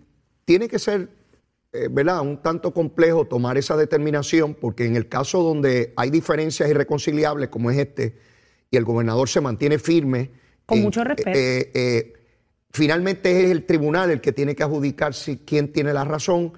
tiene 0.45 0.69
que 0.69 0.79
ser, 0.79 1.09
eh, 1.85 1.89
¿verdad? 1.91 2.21
Un 2.23 2.43
tanto 2.43 2.73
complejo 2.73 3.27
tomar 3.27 3.57
esa 3.59 3.77
determinación, 3.77 4.55
porque 4.55 4.85
en 4.87 4.97
el 4.97 5.09
caso 5.09 5.43
donde 5.43 5.93
hay 5.97 6.11
diferencias 6.11 6.69
irreconciliables, 6.71 7.49
como 7.49 7.71
es 7.71 7.79
este, 7.79 8.17
y 8.71 8.77
el 8.77 8.85
gobernador 8.85 9.29
se 9.29 9.41
mantiene 9.41 9.79
firme. 9.79 10.31
Con 10.65 10.81
mucho 10.83 11.05
respeto. 11.05 11.31
eh, 11.39 11.71
eh, 11.75 12.13
finalmente 12.71 13.45
es 13.45 13.51
el 13.51 13.65
tribunal 13.67 14.11
el 14.11 14.21
que 14.21 14.33
tiene 14.33 14.55
que 14.55 14.63
adjudicar 14.63 15.15
si 15.15 15.39
quién 15.39 15.73
tiene 15.73 15.93
la 15.93 16.05
razón. 16.05 16.53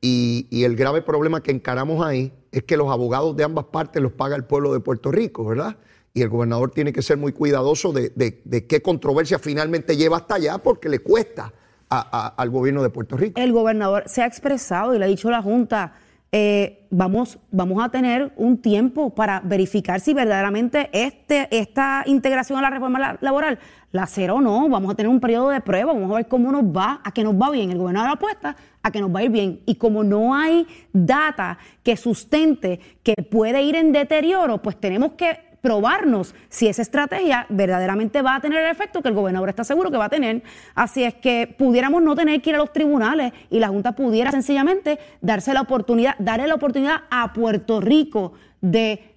Y, 0.00 0.46
y 0.50 0.64
el 0.64 0.76
grave 0.76 1.02
problema 1.02 1.42
que 1.42 1.50
encaramos 1.50 2.04
ahí 2.04 2.32
es 2.52 2.62
que 2.62 2.76
los 2.78 2.90
abogados 2.90 3.36
de 3.36 3.44
ambas 3.44 3.66
partes 3.66 4.00
los 4.00 4.12
paga 4.12 4.34
el 4.34 4.44
pueblo 4.44 4.72
de 4.72 4.80
Puerto 4.80 5.10
Rico, 5.12 5.44
¿verdad? 5.44 5.76
Y 6.14 6.22
el 6.22 6.28
gobernador 6.30 6.70
tiene 6.70 6.92
que 6.92 7.02
ser 7.02 7.18
muy 7.18 7.32
cuidadoso 7.32 7.92
de, 7.92 8.10
de- 8.16 8.40
de 8.44 8.66
qué 8.66 8.80
controversia 8.80 9.38
finalmente 9.38 9.96
lleva 9.96 10.16
hasta 10.16 10.36
allá, 10.36 10.58
porque 10.58 10.88
le 10.88 11.00
cuesta 11.00 11.52
al 11.90 12.50
gobierno 12.50 12.82
de 12.82 12.90
Puerto 12.90 13.16
Rico. 13.16 13.40
El 13.40 13.52
gobernador 13.52 14.04
se 14.06 14.22
ha 14.22 14.26
expresado 14.26 14.94
y 14.94 14.98
le 14.98 15.04
ha 15.04 15.08
dicho 15.08 15.28
a 15.28 15.32
la 15.32 15.42
Junta, 15.42 15.92
eh, 16.32 16.86
vamos, 16.90 17.40
vamos 17.50 17.82
a 17.82 17.88
tener 17.88 18.32
un 18.36 18.58
tiempo 18.58 19.12
para 19.12 19.40
verificar 19.40 19.98
si 19.98 20.14
verdaderamente 20.14 20.88
este, 20.92 21.48
esta 21.50 22.04
integración 22.06 22.56
a 22.60 22.62
la 22.62 22.70
reforma 22.70 23.00
la- 23.00 23.18
laboral 23.20 23.58
la 23.90 24.06
será 24.06 24.34
o 24.34 24.40
no. 24.40 24.68
Vamos 24.68 24.92
a 24.92 24.94
tener 24.94 25.10
un 25.10 25.18
periodo 25.18 25.48
de 25.48 25.60
prueba, 25.60 25.92
vamos 25.92 26.08
a 26.12 26.14
ver 26.14 26.28
cómo 26.28 26.52
nos 26.52 26.62
va, 26.62 27.00
a 27.02 27.10
que 27.10 27.24
nos 27.24 27.34
va 27.34 27.50
bien. 27.50 27.72
El 27.72 27.78
gobernador 27.78 28.10
apuesta 28.10 28.54
a 28.80 28.90
que 28.92 29.00
nos 29.00 29.12
va 29.12 29.18
a 29.18 29.22
ir 29.24 29.30
bien. 29.30 29.60
Y 29.66 29.74
como 29.74 30.04
no 30.04 30.32
hay 30.32 30.68
data 30.92 31.58
que 31.82 31.96
sustente 31.96 32.78
que 33.02 33.14
puede 33.28 33.62
ir 33.62 33.74
en 33.74 33.90
deterioro, 33.90 34.62
pues 34.62 34.78
tenemos 34.78 35.14
que 35.14 35.49
probarnos 35.60 36.34
si 36.48 36.68
esa 36.68 36.82
estrategia 36.82 37.46
verdaderamente 37.48 38.22
va 38.22 38.36
a 38.36 38.40
tener 38.40 38.64
el 38.64 38.70
efecto 38.70 39.02
que 39.02 39.08
el 39.08 39.14
gobernador 39.14 39.48
está 39.48 39.64
seguro 39.64 39.90
que 39.90 39.96
va 39.96 40.06
a 40.06 40.10
tener. 40.10 40.42
Así 40.74 41.04
es 41.04 41.14
que 41.14 41.54
pudiéramos 41.58 42.02
no 42.02 42.14
tener 42.16 42.40
que 42.40 42.50
ir 42.50 42.56
a 42.56 42.58
los 42.58 42.72
tribunales 42.72 43.32
y 43.50 43.58
la 43.58 43.68
Junta 43.68 43.92
pudiera 43.92 44.30
sencillamente 44.30 44.98
darse 45.20 45.52
la 45.54 45.62
oportunidad, 45.62 46.16
darle 46.18 46.46
la 46.46 46.54
oportunidad 46.54 47.02
a 47.10 47.32
Puerto 47.32 47.80
Rico 47.80 48.32
de 48.60 49.16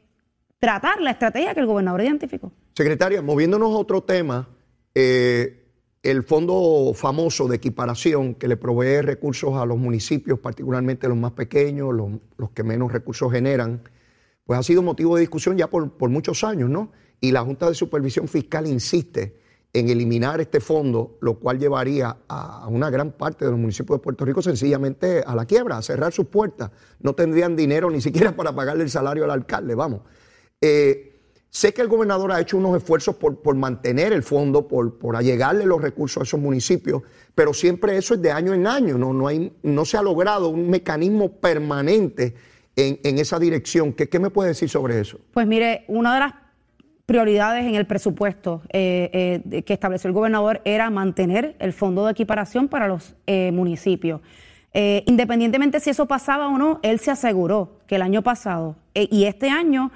tratar 0.59 1.01
la 1.01 1.11
estrategia 1.11 1.53
que 1.53 1.59
el 1.59 1.65
gobernador 1.65 2.01
identificó. 2.01 2.51
Secretaria, 2.75 3.21
moviéndonos 3.21 3.73
a 3.73 3.77
otro 3.77 4.01
tema, 4.01 4.47
eh, 4.95 5.63
el 6.01 6.23
fondo 6.23 6.91
famoso 6.93 7.47
de 7.47 7.55
equiparación 7.55 8.35
que 8.35 8.47
le 8.47 8.57
provee 8.57 9.01
recursos 9.01 9.55
a 9.55 9.65
los 9.65 9.77
municipios, 9.77 10.39
particularmente 10.39 11.07
los 11.07 11.17
más 11.17 11.31
pequeños, 11.31 11.93
los, 11.93 12.11
los 12.37 12.51
que 12.51 12.63
menos 12.63 12.91
recursos 12.91 13.31
generan, 13.31 13.81
pues 14.45 14.59
ha 14.59 14.63
sido 14.63 14.81
motivo 14.81 15.15
de 15.15 15.21
discusión 15.21 15.57
ya 15.57 15.69
por, 15.69 15.91
por 15.91 16.09
muchos 16.09 16.43
años, 16.43 16.69
¿no? 16.69 16.91
Y 17.21 17.31
la 17.31 17.41
Junta 17.41 17.67
de 17.67 17.75
Supervisión 17.75 18.27
Fiscal 18.27 18.67
insiste 18.67 19.41
en 19.71 19.89
eliminar 19.89 20.39
este 20.39 20.59
fondo, 20.59 21.17
lo 21.21 21.39
cual 21.39 21.57
llevaría 21.57 22.17
a 22.27 22.67
una 22.67 22.89
gran 22.89 23.13
parte 23.13 23.45
de 23.45 23.51
los 23.51 23.59
municipios 23.59 23.97
de 23.97 24.03
Puerto 24.03 24.23
Rico 24.23 24.41
sencillamente 24.41 25.23
a 25.25 25.33
la 25.33 25.45
quiebra, 25.45 25.77
a 25.77 25.81
cerrar 25.81 26.13
sus 26.13 26.27
puertas. 26.27 26.69
No 26.99 27.13
tendrían 27.13 27.55
dinero 27.55 27.89
ni 27.89 28.01
siquiera 28.01 28.35
para 28.35 28.53
pagarle 28.53 28.83
el 28.83 28.89
salario 28.89 29.23
al 29.23 29.31
alcalde, 29.31 29.73
vamos. 29.73 30.01
Eh, 30.61 31.13
Sé 31.55 31.71
que 31.71 31.83
el 31.83 31.87
gobernador 31.87 32.31
ha 32.31 32.41
hecho 32.41 32.57
unos 32.57 32.75
esfuerzos 32.75 33.15
por, 33.15 33.39
por 33.43 33.55
mantener 33.55 34.11
el 34.11 34.23
fondo, 34.23 34.67
por, 34.67 34.97
por 34.97 35.15
allegarle 35.15 35.67
los 35.67 35.79
recursos 35.79 36.21
a 36.21 36.23
esos 36.23 36.39
municipios, 36.39 37.03
pero 37.35 37.53
siempre 37.53 37.95
eso 37.95 38.15
es 38.15 38.23
de 38.23 38.31
año 38.31 38.55
en 38.55 38.65
año, 38.65 38.97
no, 38.97 39.13
no, 39.13 39.27
hay, 39.27 39.55
no 39.61 39.85
se 39.85 39.95
ha 39.95 40.01
logrado 40.01 40.49
un 40.49 40.71
mecanismo 40.71 41.39
permanente 41.39 42.33
en, 42.75 43.17
esa 43.17 43.39
dirección. 43.39 43.93
¿Qué, 43.93 44.09
¿Qué 44.09 44.19
me 44.19 44.29
puede 44.29 44.49
decir 44.49 44.69
sobre 44.69 44.99
eso? 44.99 45.19
Pues 45.31 45.47
mire, 45.47 45.85
una 45.87 46.13
de 46.13 46.19
las 46.19 46.33
prioridades 47.05 47.65
en 47.65 47.75
el 47.75 47.85
presupuesto 47.85 48.61
eh, 48.69 49.41
eh, 49.51 49.63
que 49.63 49.73
estableció 49.73 50.07
el 50.07 50.13
gobernador 50.13 50.61
era 50.63 50.89
mantener 50.89 51.55
el 51.59 51.73
fondo 51.73 52.05
de 52.05 52.11
equiparación 52.11 52.67
para 52.67 52.87
los 52.87 53.15
eh, 53.27 53.51
municipios. 53.51 54.21
Independientemente 54.75 55.79
si 55.79 55.91
eso 55.91 56.07
pasaba 56.07 56.47
o 56.47 56.57
no, 56.57 56.79
él 56.81 56.99
se 56.99 57.11
aseguró 57.11 57.77
que 57.85 57.97
el 57.97 58.01
año 58.01 58.23
pasado 58.23 58.75
y 58.95 59.25
este 59.25 59.47
año 59.47 59.91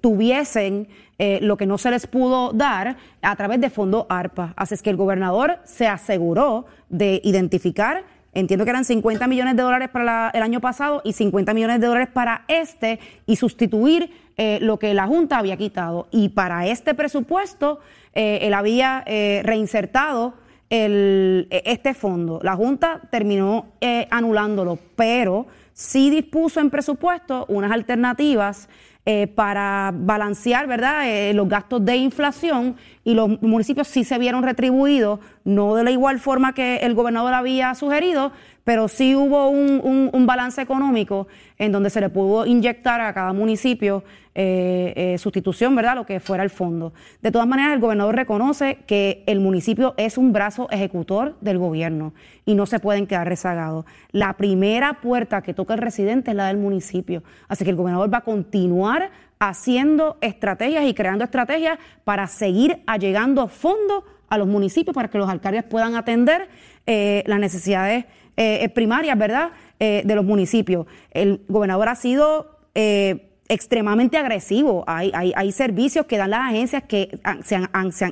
tuviesen 0.00 0.88
lo 1.18 1.58
que 1.58 1.66
no 1.66 1.76
se 1.76 1.90
les 1.90 2.06
pudo 2.06 2.54
dar 2.54 2.96
a 3.20 3.36
través 3.36 3.60
de 3.60 3.68
fondo 3.68 4.06
ARPA. 4.08 4.54
Así 4.56 4.72
es 4.72 4.82
que 4.82 4.88
el 4.88 4.96
gobernador 4.96 5.58
se 5.64 5.88
aseguró 5.88 6.64
de 6.88 7.20
identificar, 7.22 8.06
entiendo 8.32 8.64
que 8.64 8.70
eran 8.70 8.84
50 8.84 9.26
millones 9.26 9.56
de 9.56 9.62
dólares 9.62 9.88
para 9.90 10.30
el 10.34 10.42
año 10.42 10.60
pasado 10.60 11.02
y 11.04 11.12
50 11.12 11.54
millones 11.54 11.80
de 11.80 11.86
dólares 11.86 12.08
para 12.12 12.44
este 12.48 12.98
y 13.26 13.36
sustituir 13.36 14.10
eh, 14.36 14.58
lo 14.60 14.78
que 14.78 14.94
la 14.94 15.06
Junta 15.06 15.38
había 15.38 15.56
quitado. 15.56 16.08
Y 16.10 16.30
para 16.30 16.66
este 16.66 16.94
presupuesto, 16.94 17.80
eh, 18.14 18.40
él 18.42 18.54
había 18.54 19.02
eh, 19.06 19.42
reinsertado 19.44 20.34
e- 20.70 21.46
este 21.50 21.92
fondo. 21.92 22.40
La 22.42 22.56
Junta 22.56 23.02
terminó 23.10 23.66
anulándolo, 24.10 24.78
pero 24.96 25.46
sí 25.74 26.08
dispuso 26.08 26.60
en 26.60 26.70
presupuesto 26.70 27.44
unas 27.48 27.72
alternativas 27.72 28.68
eh, 29.04 29.26
para 29.26 29.92
balancear, 29.92 30.68
¿verdad?, 30.68 31.08
eh, 31.08 31.34
los 31.34 31.48
gastos 31.48 31.84
de 31.84 31.96
inflación 31.96 32.76
y 33.02 33.14
los 33.14 33.42
municipios 33.42 33.88
sí 33.88 34.04
se 34.04 34.16
vieron 34.16 34.44
retribuidos, 34.44 35.18
no 35.44 35.74
de 35.74 35.82
la 35.82 35.90
igual 35.90 36.20
forma 36.20 36.54
que 36.54 36.76
el 36.76 36.94
gobernador 36.94 37.34
había 37.34 37.74
sugerido, 37.74 38.30
pero 38.64 38.88
sí 38.88 39.14
hubo 39.14 39.48
un, 39.48 40.26
balance 40.26 40.62
económico 40.62 41.26
en 41.58 41.72
donde 41.72 41.90
se 41.90 42.00
le 42.00 42.08
pudo 42.08 42.46
inyectar 42.46 43.00
a 43.00 43.12
cada 43.12 43.32
municipio 43.32 44.04
eh, 44.34 44.92
eh, 44.96 45.18
sustitución, 45.18 45.74
¿verdad? 45.74 45.96
Lo 45.96 46.06
que 46.06 46.20
fuera 46.20 46.42
el 46.42 46.50
fondo. 46.50 46.94
De 47.20 47.30
todas 47.30 47.46
maneras, 47.46 47.74
el 47.74 47.80
gobernador 47.80 48.14
reconoce 48.14 48.78
que 48.86 49.24
el 49.26 49.40
municipio 49.40 49.94
es 49.96 50.16
un 50.16 50.32
brazo 50.32 50.68
ejecutor 50.70 51.36
del 51.40 51.58
gobierno 51.58 52.14
y 52.46 52.54
no 52.54 52.66
se 52.66 52.78
pueden 52.78 53.06
quedar 53.06 53.28
rezagados. 53.28 53.84
La 54.12 54.34
primera 54.34 55.00
puerta 55.00 55.42
que 55.42 55.54
toca 55.54 55.74
el 55.74 55.80
residente 55.80 56.30
es 56.30 56.36
la 56.36 56.46
del 56.46 56.56
municipio. 56.56 57.22
Así 57.48 57.64
que 57.64 57.70
el 57.70 57.76
gobernador 57.76 58.12
va 58.12 58.18
a 58.18 58.24
continuar 58.24 59.10
haciendo 59.38 60.18
estrategias 60.20 60.84
y 60.84 60.94
creando 60.94 61.24
estrategias 61.24 61.78
para 62.04 62.28
seguir 62.28 62.78
allegando 62.86 63.48
fondos 63.48 64.04
a 64.28 64.38
los 64.38 64.48
municipios 64.48 64.94
para 64.94 65.08
que 65.08 65.18
los 65.18 65.28
alcaldes 65.28 65.64
puedan 65.64 65.94
atender 65.94 66.48
eh, 66.86 67.22
las 67.26 67.38
necesidades 67.38 68.06
eh, 68.42 68.68
primarias, 68.68 69.16
¿verdad?, 69.18 69.50
eh, 69.80 70.02
de 70.04 70.14
los 70.14 70.24
municipios. 70.24 70.86
El 71.10 71.40
gobernador 71.48 71.88
ha 71.88 71.94
sido 71.96 72.58
eh, 72.74 73.28
extremadamente 73.48 74.16
agresivo. 74.16 74.84
Hay, 74.86 75.10
hay, 75.14 75.32
hay 75.36 75.52
servicios 75.52 76.06
que 76.06 76.16
dan 76.16 76.30
las 76.30 76.40
agencias 76.50 76.84
que 76.84 77.18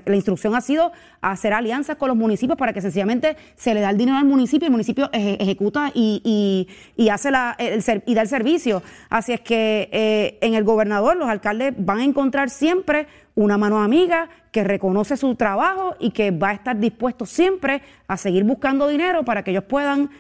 la 0.05 0.15
instrucción 0.17 0.55
ha 0.55 0.61
sido 0.61 0.93
hacer 1.23 1.53
alianzas 1.55 1.97
con 1.97 2.09
los 2.09 2.17
municipios 2.17 2.59
para 2.59 2.73
que 2.75 2.81
sencillamente 2.81 3.37
se 3.57 3.73
le 3.75 3.81
da 3.81 3.91
el 3.91 3.97
dinero 3.97 4.19
al 4.19 4.25
municipio 4.27 4.67
y 4.67 4.69
el 4.69 4.73
municipio 4.73 5.09
eje- 5.13 5.37
ejecuta 5.41 5.93
y, 5.95 6.21
y- 6.25 7.03
y 7.03 7.09
hace 7.09 7.31
la, 7.31 7.55
el, 7.59 7.83
y 8.07 8.15
da 8.15 8.23
el 8.23 8.29
servicio. 8.29 8.83
Así 9.09 9.33
es 9.33 9.41
que 9.41 9.89
eh, 9.93 10.39
en 10.43 10.55
el 10.55 10.65
gobernador 10.65 11.17
los 11.17 11.29
alcaldes 11.29 11.73
van 11.79 11.99
a 12.01 12.05
encontrar 12.05 12.51
siempre 12.51 13.07
una 13.43 13.57
mano 13.59 13.83
amiga 13.83 14.29
que 14.53 14.65
reconoce 14.65 15.17
su 15.17 15.35
trabajo 15.35 15.95
y 15.99 16.11
que 16.11 16.31
va 16.31 16.51
a 16.51 16.53
estar 16.55 16.79
dispuesto 16.79 17.25
siempre 17.27 17.83
a 18.07 18.17
seguir 18.17 18.45
buscando 18.45 18.87
dinero 18.87 19.25
para 19.25 19.43
que 19.43 19.51
ellos 19.53 19.65
puedan 19.65 20.11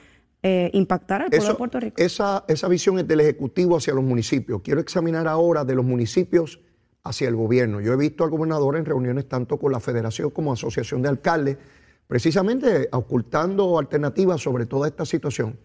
eh, 0.42 0.70
impactar 0.72 1.22
al 1.22 1.28
pueblo 1.28 1.44
de 1.44 1.48
Eso- 1.50 1.58
Puerto 1.58 1.80
Rico. 1.80 2.02
esa, 2.02 2.44
esa 2.48 2.66
visión 2.68 2.98
es 2.98 3.06
del 3.06 3.20
Ejecutivo 3.20 3.76
hacia 3.76 3.92
los 3.92 4.02
municipios. 4.04 4.62
Quiero 4.62 4.80
examinar 4.80 5.28
ahora 5.28 5.64
de 5.64 5.74
los 5.74 5.84
municipios 5.84 6.60
hacia 7.04 7.28
el 7.28 7.36
gobierno. 7.36 7.80
Yo 7.82 7.92
he 7.92 7.96
visto 7.96 8.24
al 8.24 8.30
gobernador 8.30 8.76
en 8.76 8.86
reuniones 8.86 9.28
tanto 9.28 9.58
con 9.58 9.70
la 9.72 9.80
Federación 9.80 10.30
como 10.30 10.52
Asociación 10.54 11.02
de 11.02 11.10
Alcaldes, 11.10 11.58
precisamente 12.06 12.88
ocultando 12.92 13.78
alternativas 13.78 14.40
sobre 14.40 14.64
toda 14.66 14.88
esta 14.88 15.04
situación. 15.04 15.58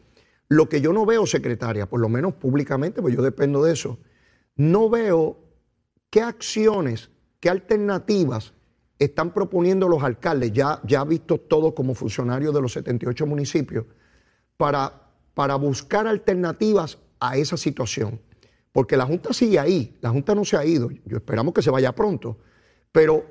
Lo 0.49 0.67
que 0.67 0.81
yo 0.81 0.91
no 0.93 1.05
veo, 1.05 1.25
secretaria, 1.25 1.87
por 1.87 1.99
lo 2.01 2.09
menos 2.09 2.33
públicamente, 2.33 3.01
pues 3.01 3.15
yo 3.15 3.21
dependo 3.21 3.63
de 3.63 3.71
eso, 3.73 3.97
no 4.57 4.89
veo 4.89 5.39
qué 6.09 6.21
acciones, 6.21 7.09
qué 7.39 7.49
alternativas 7.49 8.53
están 8.99 9.33
proponiendo 9.33 9.87
los 9.87 10.03
alcaldes, 10.03 10.53
ya, 10.53 10.79
ya 10.83 11.03
visto 11.03 11.37
todo 11.37 11.75
como 11.75 11.95
funcionarios 11.95 12.53
de 12.53 12.61
los 12.61 12.73
78 12.73 13.25
municipios, 13.25 13.85
para, 14.57 15.09
para 15.33 15.55
buscar 15.55 16.07
alternativas 16.07 16.97
a 17.19 17.37
esa 17.37 17.57
situación. 17.57 18.21
Porque 18.71 18.97
la 18.97 19.05
Junta 19.05 19.33
sigue 19.33 19.59
ahí, 19.59 19.97
la 20.01 20.09
Junta 20.09 20.35
no 20.35 20.45
se 20.45 20.57
ha 20.57 20.65
ido, 20.65 20.89
yo 21.05 21.17
esperamos 21.17 21.53
que 21.53 21.61
se 21.61 21.71
vaya 21.71 21.93
pronto, 21.93 22.37
pero 22.91 23.25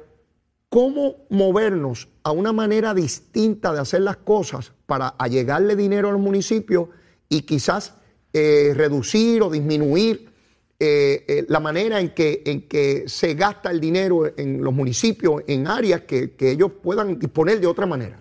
¿cómo 0.69 1.27
movernos 1.31 2.09
a 2.23 2.33
una 2.33 2.53
manera 2.53 2.95
distinta 2.95 3.73
de 3.73 3.81
hacer 3.81 4.03
las 4.03 4.17
cosas 4.19 4.73
para 4.87 5.09
allegarle 5.09 5.77
dinero 5.77 6.09
a 6.09 6.13
los 6.13 6.21
municipios 6.21 6.89
y 7.29 7.43
quizás 7.43 7.95
eh, 8.33 8.73
reducir 8.75 9.43
o 9.43 9.51
disminuir 9.51 10.34
eh, 10.81 11.25
eh, 11.29 11.45
la 11.49 11.61
manera 11.61 12.01
en 12.01 12.11
que, 12.11 12.43
en 12.47 12.63
que 12.63 13.05
se 13.07 13.35
gasta 13.35 13.71
el 13.71 13.81
dinero 13.81 14.27
en 14.37 14.63
los 14.63 14.73
municipios, 14.75 15.43
en 15.47 15.67
áreas 15.69 16.03
que, 16.03 16.33
que 16.33 16.51
ellos 16.51 16.73
puedan 16.83 17.19
disponer 17.19 17.61
de 17.61 17.67
otra 17.67 17.87
manera? 17.87 18.19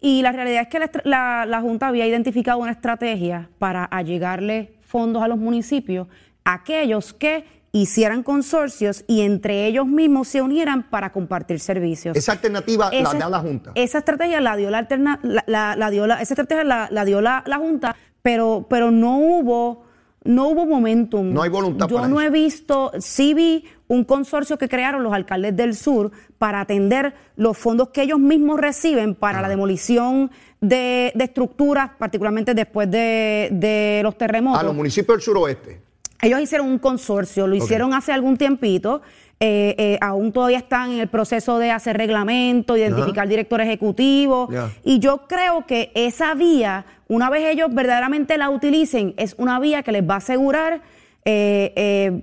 Y 0.00 0.22
la 0.22 0.30
realidad 0.32 0.62
es 0.62 0.68
que 0.68 0.78
la, 0.78 0.90
la- 1.04 1.46
la 1.46 1.60
Junta 1.60 1.88
había 1.88 2.06
identificado 2.06 2.58
una 2.58 2.70
estrategia 2.72 3.48
para 3.58 3.84
allegarle 3.84 4.74
fondos 4.82 5.22
a 5.22 5.28
los 5.28 5.38
municipios, 5.38 6.06
aquellos 6.44 7.12
que 7.12 7.44
hicieran 7.72 8.22
consorcios 8.22 9.04
y 9.06 9.20
entre 9.22 9.66
ellos 9.66 9.86
mismos 9.86 10.28
se 10.28 10.40
unieran 10.40 10.88
para 10.88 11.12
compartir 11.12 11.60
servicios. 11.60 12.16
Esa 12.16 12.32
alternativa 12.32 12.90
la 12.92 13.12
da 13.14 13.28
la 13.28 13.40
Junta. 13.40 13.72
Esa 13.74 13.98
estrategia 13.98 14.40
la 14.40 14.56
dio 14.56 14.70
la, 14.70 14.78
alterna- 14.86 15.20
la, 15.22 15.90
dio 15.90 16.06
la- 16.06 16.22
esa 16.22 16.34
estrategia 16.34 16.64
la, 16.64 16.88
la 16.90 17.04
dio 17.04 17.20
la, 17.20 17.42
la 17.46 17.58
Junta, 17.58 17.94
pero, 18.22 18.66
pero 18.70 18.90
no 18.90 19.18
hubo, 19.18 19.84
no 20.28 20.48
hubo 20.48 20.66
momentum. 20.66 21.32
No 21.32 21.42
hay 21.42 21.50
voluntad 21.50 21.88
Yo 21.88 21.96
para 21.96 22.08
no 22.08 22.20
eso. 22.20 22.28
he 22.28 22.30
visto, 22.30 22.92
sí 23.00 23.34
vi 23.34 23.64
un 23.88 24.04
consorcio 24.04 24.58
que 24.58 24.68
crearon 24.68 25.02
los 25.02 25.12
alcaldes 25.12 25.56
del 25.56 25.74
sur 25.74 26.10
para 26.38 26.60
atender 26.60 27.14
los 27.36 27.56
fondos 27.56 27.88
que 27.88 28.02
ellos 28.02 28.18
mismos 28.18 28.60
reciben 28.60 29.14
para 29.14 29.38
Ah. 29.38 29.42
la 29.42 29.48
demolición 29.48 30.30
de, 30.60 31.12
de 31.14 31.24
estructuras, 31.24 31.90
particularmente 31.98 32.52
después 32.54 32.90
de, 32.90 33.48
de 33.52 34.00
los 34.02 34.16
terremotos. 34.18 34.60
A 34.60 34.64
los 34.64 34.74
municipios 34.74 35.16
del 35.16 35.22
suroeste. 35.22 35.80
Ellos 36.20 36.40
hicieron 36.40 36.66
un 36.68 36.78
consorcio, 36.78 37.46
lo 37.46 37.54
hicieron 37.54 37.94
hace 37.94 38.12
algún 38.12 38.36
tiempito, 38.36 39.02
eh, 39.40 39.76
eh, 39.78 39.98
aún 40.00 40.32
todavía 40.32 40.58
están 40.58 40.90
en 40.90 40.98
el 40.98 41.06
proceso 41.06 41.60
de 41.60 41.70
hacer 41.70 41.96
reglamento, 41.96 42.76
identificar 42.76 43.28
director 43.28 43.60
ejecutivo, 43.60 44.48
y 44.82 44.98
yo 44.98 45.28
creo 45.28 45.64
que 45.64 45.92
esa 45.94 46.34
vía, 46.34 46.84
una 47.08 47.30
vez 47.30 47.46
ellos 47.46 47.72
verdaderamente 47.72 48.38
la 48.38 48.50
utilicen, 48.50 49.14
es 49.16 49.34
una 49.38 49.58
vía 49.58 49.82
que 49.82 49.92
les 49.92 50.08
va 50.08 50.14
a 50.14 50.18
asegurar 50.18 50.82
eh, 51.24 51.72
eh, 51.76 52.22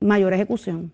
mayor 0.00 0.32
ejecución. 0.32 0.92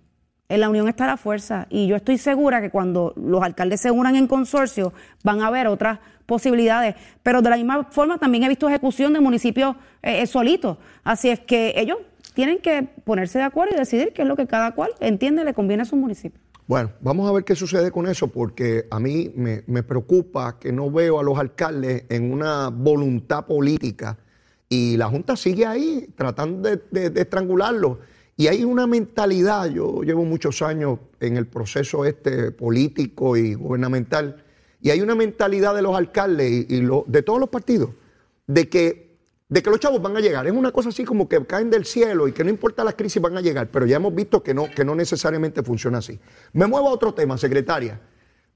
En 0.48 0.61
la 0.61 0.68
unión 0.68 0.87
está 0.87 1.07
la 1.07 1.16
fuerza 1.16 1.66
y 1.70 1.88
yo 1.88 1.96
estoy 1.96 2.18
segura 2.18 2.61
que 2.61 2.70
cuando 2.70 3.12
los 3.16 3.42
alcaldes 3.42 3.81
se 3.81 3.90
unan 3.90 4.14
en 4.14 4.29
consorcio 4.29 4.92
van 5.24 5.40
a 5.40 5.48
haber 5.48 5.66
otras 5.66 5.98
posibilidades. 6.24 6.94
Pero 7.22 7.42
de 7.42 7.50
la 7.50 7.57
misma 7.57 7.85
forma 7.85 8.18
también 8.18 8.44
he 8.44 8.48
visto 8.48 8.68
ejecución 8.68 9.12
de 9.12 9.20
municipios 9.20 9.74
eh, 10.02 10.22
eh, 10.22 10.26
solitos. 10.26 10.76
Así 11.02 11.31
es 11.31 11.40
que 11.40 11.74
ellos 11.76 11.98
tienen 12.35 12.59
que 12.59 12.83
ponerse 12.83 13.38
de 13.38 13.44
acuerdo 13.44 13.74
y 13.74 13.79
decidir 13.79 14.12
qué 14.12 14.22
es 14.22 14.29
lo 14.29 14.37
que 14.37 14.46
cada 14.46 14.72
cual 14.72 14.90
entiende 15.00 15.42
le 15.42 15.55
conviene 15.55 15.83
a 15.83 15.87
su 15.87 15.96
municipio. 15.96 16.40
Bueno, 16.66 16.90
vamos 17.00 17.29
a 17.29 17.33
ver 17.33 17.44
qué 17.44 17.55
sucede 17.55 17.92
con 17.92 18.09
eso, 18.09 18.26
porque 18.26 18.88
a 18.90 18.98
mí 18.98 19.33
me, 19.37 19.83
preocupa 19.85 20.59
que 20.59 20.72
no 20.72 20.90
veo 20.90 21.20
a 21.20 21.22
los 21.22 21.38
alcaldes 21.38 22.05
en 22.09 22.33
una 22.33 22.70
voluntad 22.70 23.46
política 23.46 24.18
y 24.68 24.96
la 24.96 25.09
Junta 25.09 25.37
sigue 25.37 25.64
ahí 25.64 26.09
tratando 26.16 26.68
de, 26.68 26.83
de- 26.90 27.20
estrangularlo. 27.20 28.00
Y 28.37 28.48
hay 28.48 28.64
una 28.64 28.88
mentalidad, 28.88 29.66
yo 29.70 30.02
llevo 30.02 30.24
muchos 30.24 30.61
años 30.61 30.98
en 31.20 31.37
el 31.37 31.46
proceso 31.46 32.05
este 32.05 32.50
político 32.50 33.37
y 33.37 33.55
gubernamental, 33.55 34.42
y 34.83 34.90
hay 34.90 35.00
una 35.00 35.14
mentalidad 35.14 35.72
de 35.72 35.83
los 35.83 35.96
alcaldes 35.96 36.50
y, 36.68 36.81
de 37.07 37.22
todos 37.22 37.38
los 37.38 37.48
partidos, 37.48 37.90
de 38.48 38.68
que 38.68 39.05
de 39.48 39.62
que 39.62 39.70
los 39.70 39.78
chavos 39.78 40.02
van 40.02 40.16
a 40.16 40.20
llegar. 40.20 40.46
Es 40.46 40.52
una 40.52 40.72
cosa 40.72 40.88
así 40.88 41.04
como 41.04 41.28
que 41.28 41.44
caen 41.46 41.70
del 41.70 41.85
cielo 41.85 42.26
y 42.26 42.32
que 42.32 42.42
no 42.42 42.51
importa 42.51 42.82
las 42.84 42.94
crisis 42.94 43.22
van 43.22 43.36
a 43.36 43.40
llegar, 43.40 43.70
pero 43.70 43.86
ya 43.86 43.97
hemos 43.97 44.14
visto 44.14 44.42
que 44.42 44.55
no, 44.55 44.68
que 44.70 44.84
no 44.84 44.94
necesariamente 44.94 45.62
funciona 45.62 45.99
así. 45.99 46.18
Me 46.53 46.66
muevo 46.66 46.88
a 46.88 46.92
otro 46.92 47.14
tema, 47.14 47.38
secretaria. 47.38 48.01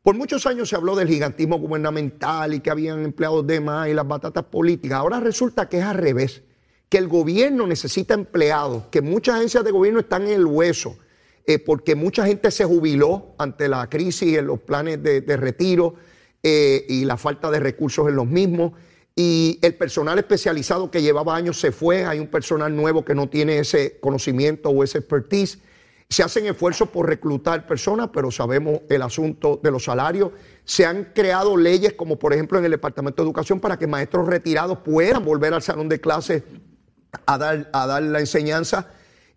Por 0.03 0.17
muchos 0.17 0.47
años 0.47 0.69
se 0.69 0.77
habló 0.77 0.97
del 0.97 1.09
gigantismo 1.09 1.59
gubernamental 1.59 2.55
y 2.55 2.61
que 2.61 2.71
habían 2.71 3.05
empleados 3.05 3.47
de 3.47 3.61
más 3.61 3.89
y 3.89 3.95
las 3.95 4.09
batatas 4.09 4.45
políticas. 4.45 4.99
Ahora 4.99 5.21
resulta 5.21 5.69
que 5.69 5.79
es 5.79 5.85
al 5.85 5.97
revés, 5.97 6.43
que 6.89 6.99
el 6.99 7.07
gobierno 7.07 7.67
necesita 7.67 8.15
empleados, 8.15 8.85
que 8.91 9.03
muchas 9.03 9.37
agencias 9.37 9.63
de 9.63 9.71
gobierno 9.71 10.01
están 10.01 10.23
en 10.23 10.33
el 10.33 10.47
hueso. 10.47 10.97
eh, 11.47 11.59
porque 11.59 11.95
mucha 11.95 12.27
gente 12.27 12.51
se 12.51 12.65
jubiló 12.65 13.35
ante 13.39 13.67
la 13.69 13.89
crisis 13.89 14.37
en 14.37 14.47
los 14.47 14.61
planes 14.61 15.03
de, 15.03 15.37
retiro 15.37 15.95
eh, 16.43 16.85
y 16.89 17.05
la 17.05 17.17
falta 17.17 17.51
de 17.51 17.59
recursos 17.59 18.09
en 18.09 18.17
los 18.17 18.27
mismos. 18.27 18.73
Y 19.23 19.59
el 19.61 19.75
personal 19.75 20.19
especializado 20.19 20.91
que 20.91 21.03
llevaba 21.03 21.37
años 21.37 21.61
se 21.61 21.73
fue, 21.73 22.07
hay 22.07 22.19
un 22.21 22.29
personal 22.29 22.75
nuevo 22.75 23.05
que 23.05 23.15
no 23.15 23.29
tiene 23.29 23.59
ese 23.59 23.99
conocimiento 24.01 24.71
o 24.71 24.83
ese 24.83 24.97
expertise. 24.97 25.59
Se 26.09 26.23
hacen 26.23 26.47
esfuerzos 26.47 26.89
por 26.89 27.07
reclutar 27.07 27.67
personas, 27.67 28.09
pero 28.15 28.31
sabemos 28.31 28.81
el 28.89 29.03
asunto 29.03 29.61
de 29.63 29.71
los 29.71 29.85
salarios. 29.85 30.31
Se 30.65 30.87
han 30.87 31.13
creado 31.15 31.55
leyes, 31.59 31.93
como 31.93 32.19
por 32.19 32.33
ejemplo 32.33 32.59
en 32.59 32.65
el 32.65 32.71
Departamento 32.71 33.23
de 33.23 33.27
Educación, 33.27 33.61
para 33.61 33.79
que 33.79 33.87
maestros 33.87 34.27
retirados 34.27 34.79
puedan 34.79 35.23
volver 35.23 35.53
al 35.53 35.61
salón 35.61 35.91
de 35.91 36.01
clases 36.01 36.43
a 37.27 37.37
dar, 37.37 37.69
a 37.75 37.87
dar 37.87 38.03
la 38.03 38.21
enseñanza. 38.21 38.89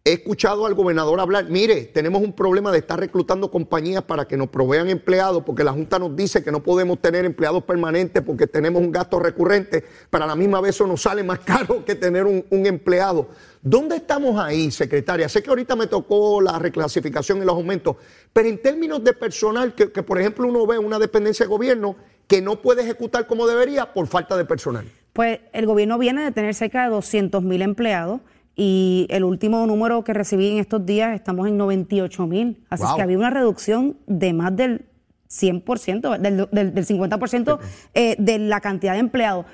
He 0.05 0.11
escuchado 0.11 0.65
al 0.65 0.73
gobernador 0.73 1.17
hablar, 1.21 1.49
mire, 1.49 1.85
tenemos 1.85 2.21
un 2.21 2.33
problema 2.33 2.73
de 2.73 2.79
estar 2.79 2.99
reclutando 2.99 3.49
compañías 3.49 4.03
para 4.03 4.27
que 4.27 4.35
nos 4.35 4.49
provean 4.49 4.89
empleados, 4.89 5.43
porque 5.45 5.63
la 5.63 5.71
Junta 5.71 5.97
nos 5.97 6.13
dice 6.13 6.43
que 6.43 6.51
no 6.51 6.61
podemos 6.61 6.99
tener 6.99 7.23
empleados 7.23 7.63
permanentes 7.63 8.21
porque 8.21 8.45
tenemos 8.45 8.81
un 8.81 8.91
gasto 8.91 9.17
recurrente, 9.17 9.85
para 10.09 10.27
la 10.27 10.35
misma 10.35 10.59
vez 10.59 10.75
eso 10.75 10.85
nos 10.85 11.03
sale 11.03 11.23
más 11.23 11.39
caro 11.45 11.85
que 11.85 11.95
tener 11.95 12.25
un, 12.25 12.43
un 12.49 12.65
empleado. 12.65 13.29
¿Dónde 13.61 13.95
estamos 13.95 14.37
ahí, 14.37 14.71
secretaria? 14.71 15.29
Sé 15.29 15.41
que 15.41 15.49
ahorita 15.49 15.77
me 15.77 15.87
tocó 15.87 16.41
la 16.41 16.59
reclasificación 16.59 17.37
y 17.37 17.45
los 17.45 17.55
aumentos, 17.55 17.95
pero 18.33 18.49
en 18.49 18.61
términos 18.61 19.01
de 19.05 19.13
personal, 19.13 19.73
que, 19.73 19.89
que 19.89 20.03
por 20.03 20.19
ejemplo 20.19 20.49
uno 20.49 20.67
ve 20.67 20.79
una 20.79 20.99
dependencia 20.99 21.45
de 21.45 21.49
gobierno 21.49 21.95
que 22.27 22.41
no 22.41 22.61
puede 22.61 22.81
ejecutar 22.81 23.25
como 23.25 23.47
debería 23.47 23.93
por 23.93 24.07
falta 24.07 24.35
de 24.35 24.43
personal. 24.43 24.85
Pues 25.13 25.39
el 25.53 25.65
gobierno 25.65 25.97
viene 25.97 26.25
de 26.25 26.31
tener 26.31 26.53
cerca 26.55 26.83
de 26.83 26.89
200 26.89 27.41
mil 27.41 27.61
empleados 27.61 28.19
y 28.55 29.07
el 29.09 29.23
último 29.23 29.65
número 29.65 30.03
que 30.03 30.13
recibí 30.13 30.49
en 30.51 30.57
estos 30.59 30.85
días 30.85 31.15
estamos 31.15 31.47
en 31.47 31.57
98 31.57 32.27
mil. 32.27 32.63
Así 32.69 32.83
es 32.83 32.89
Wow. 32.89 32.97
que 32.97 33.01
había 33.03 33.17
una 33.17 33.29
reducción 33.29 33.97
de 34.07 34.33
más 34.33 34.55
del 34.55 34.85
100%, 35.29 36.19
del, 36.19 36.47
del, 36.51 36.73
del 36.75 36.85
50% 36.85 37.59
eh, 37.95 38.15
de 38.19 38.39
la 38.39 38.61
cantidad 38.61 38.93
de 38.93 38.99
empleados. 38.99 39.45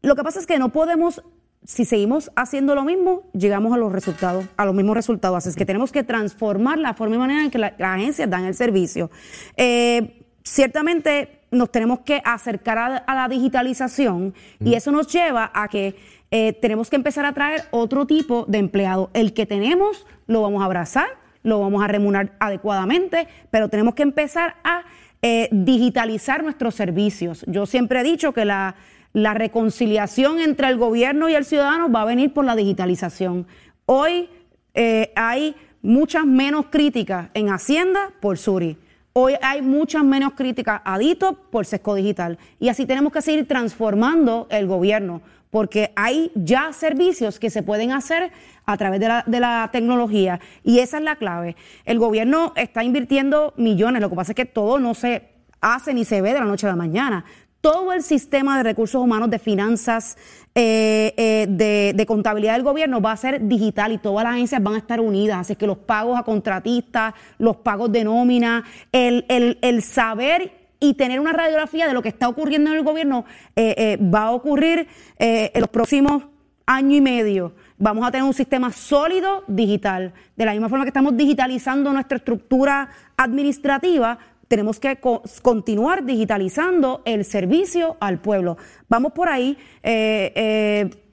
Lo 0.00 0.16
que 0.16 0.22
pasa 0.22 0.38
es 0.40 0.46
que 0.46 0.58
no 0.58 0.70
podemos, 0.70 1.22
si 1.64 1.84
seguimos 1.84 2.30
haciendo 2.36 2.74
lo 2.74 2.84
mismo, 2.84 3.24
llegamos 3.34 3.74
a 3.74 3.76
los 3.76 3.92
resultados, 3.92 4.46
a 4.56 4.64
los 4.64 4.74
mismos 4.74 4.96
resultados. 4.96 5.36
Así 5.38 5.50
es 5.50 5.56
que 5.56 5.66
tenemos 5.66 5.92
que 5.92 6.02
transformar 6.02 6.78
la 6.78 6.94
forma 6.94 7.16
y 7.16 7.18
manera 7.18 7.44
en 7.44 7.50
que 7.50 7.58
la- 7.58 7.74
las 7.78 7.96
agencias 7.98 8.30
dan 8.30 8.44
el 8.46 8.54
servicio. 8.54 9.10
Eh, 9.56 10.24
ciertamente 10.42 11.42
nos 11.50 11.70
tenemos 11.72 12.00
que 12.00 12.20
acercar 12.24 12.78
a, 12.78 12.96
a 12.98 13.14
la 13.14 13.28
digitalización 13.28 14.34
y 14.60 14.74
eso 14.74 14.90
nos 14.92 15.12
lleva 15.12 15.50
a 15.54 15.68
que 15.68 15.96
eh, 16.30 16.52
tenemos 16.52 16.90
que 16.90 16.96
empezar 16.96 17.24
a 17.24 17.32
traer 17.32 17.64
otro 17.70 18.06
tipo 18.06 18.44
de 18.48 18.58
empleado. 18.58 19.10
El 19.14 19.32
que 19.32 19.46
tenemos 19.46 20.06
lo 20.26 20.42
vamos 20.42 20.62
a 20.62 20.66
abrazar, 20.66 21.08
lo 21.42 21.60
vamos 21.60 21.82
a 21.82 21.88
remunerar 21.88 22.32
adecuadamente, 22.38 23.28
pero 23.50 23.68
tenemos 23.68 23.94
que 23.94 24.02
empezar 24.02 24.56
a 24.64 24.84
eh, 25.22 25.48
digitalizar 25.50 26.44
nuestros 26.44 26.74
servicios. 26.74 27.44
Yo 27.48 27.66
siempre 27.66 28.00
he 28.00 28.04
dicho 28.04 28.32
que 28.32 28.44
la, 28.44 28.74
reconciliación 29.14 30.38
entre 30.38 30.68
el 30.68 30.76
gobierno 30.76 31.28
y 31.28 31.34
el 31.34 31.44
ciudadano 31.44 31.90
va 31.90 32.02
a 32.02 32.04
venir 32.04 32.32
por 32.32 32.44
la 32.44 32.54
digitalización. 32.54 33.48
Hoy 33.84 34.28
eh, 34.74 35.12
hay 35.16 35.56
muchas 35.82 36.24
menos 36.24 36.66
críticas 36.70 37.30
en 37.34 37.48
Hacienda 37.48 38.12
por 38.20 38.38
Suri. 38.38 38.76
Hoy 39.14 39.34
hay 39.42 39.60
muchas 39.62 40.04
menos 40.04 40.34
críticas 40.34 40.82
a 40.84 40.96
Dito 40.98 41.32
por 41.50 41.66
Sesco 41.66 41.96
Digital. 41.96 42.38
Y 42.60 42.68
así 42.68 42.86
tenemos 42.86 43.12
que 43.12 43.22
seguir 43.22 43.48
transformando 43.48 44.46
el 44.50 44.68
gobierno, 44.68 45.20
porque 45.50 45.92
hay 45.96 46.30
ya 46.34 46.72
servicios 46.72 47.38
que 47.38 47.50
se 47.50 47.62
pueden 47.62 47.92
hacer 47.92 48.30
a 48.66 48.76
través 48.76 49.00
de 49.00 49.40
la, 49.40 49.68
tecnología. 49.72 50.40
Y 50.62 50.80
esa 50.80 50.98
es 50.98 51.04
la 51.04 51.16
clave. 51.16 51.56
El 51.84 51.98
gobierno 51.98 52.52
está 52.56 52.84
invirtiendo 52.84 53.54
millones, 53.56 54.02
lo 54.02 54.10
que 54.10 54.16
pasa 54.16 54.32
es 54.32 54.36
que 54.36 54.44
todo 54.44 54.78
no 54.78 54.94
se 54.94 55.28
hace 55.60 55.94
ni 55.94 56.04
se 56.04 56.20
ve 56.20 56.32
de 56.32 56.40
la 56.40 56.44
noche 56.44 56.66
a 56.66 56.70
la 56.70 56.76
mañana. 56.76 57.24
Todo 57.60 57.92
el 57.92 58.02
sistema 58.02 58.56
de 58.56 58.62
recursos 58.62 59.02
humanos, 59.02 59.30
de 59.30 59.38
finanzas, 59.38 60.16
eh, 60.54 61.12
eh, 61.16 61.92
de, 61.94 62.06
contabilidad 62.06 62.52
del 62.52 62.62
gobierno 62.62 63.00
va 63.00 63.12
a 63.12 63.16
ser 63.16 63.48
digital 63.48 63.92
y 63.92 63.98
todas 63.98 64.24
las 64.24 64.34
agencias 64.34 64.62
van 64.62 64.74
a 64.74 64.78
estar 64.78 65.00
unidas. 65.00 65.38
Así 65.38 65.56
que 65.56 65.66
los 65.66 65.78
pagos 65.78 66.18
a 66.18 66.22
contratistas, 66.22 67.14
los 67.38 67.56
pagos 67.56 67.90
de 67.90 68.04
nómina, 68.04 68.64
el 68.92 69.82
saber 69.82 70.57
y 70.80 70.94
tener 70.94 71.20
una 71.20 71.32
radiografía 71.32 71.86
de 71.88 71.94
lo 71.94 72.02
que 72.02 72.08
está 72.08 72.28
ocurriendo 72.28 72.70
en 72.70 72.76
el 72.76 72.84
gobierno 72.84 73.24
eh, 73.56 73.74
eh, 73.76 73.96
va 73.96 74.24
a 74.24 74.30
ocurrir 74.32 74.86
eh, 75.18 75.50
en 75.54 75.60
los 75.60 75.70
próximos 75.70 76.24
año 76.66 76.94
y 76.96 77.00
medio. 77.00 77.54
Vamos 77.78 78.06
a 78.06 78.10
tener 78.10 78.24
un 78.24 78.34
sistema 78.34 78.70
sólido 78.70 79.44
digital. 79.46 80.12
De 80.36 80.44
la 80.44 80.52
misma 80.52 80.68
forma 80.68 80.84
que 80.84 80.90
estamos 80.90 81.16
digitalizando 81.16 81.92
nuestra 81.92 82.18
estructura 82.18 82.90
administrativa, 83.16 84.18
tenemos 84.48 84.78
que 84.78 84.96
co- 84.96 85.22
continuar 85.42 86.04
digitalizando 86.04 87.02
el 87.04 87.24
servicio 87.24 87.96
al 88.00 88.20
pueblo. 88.20 88.56
Vamos 88.88 89.12
por 89.12 89.28
ahí. 89.28 89.56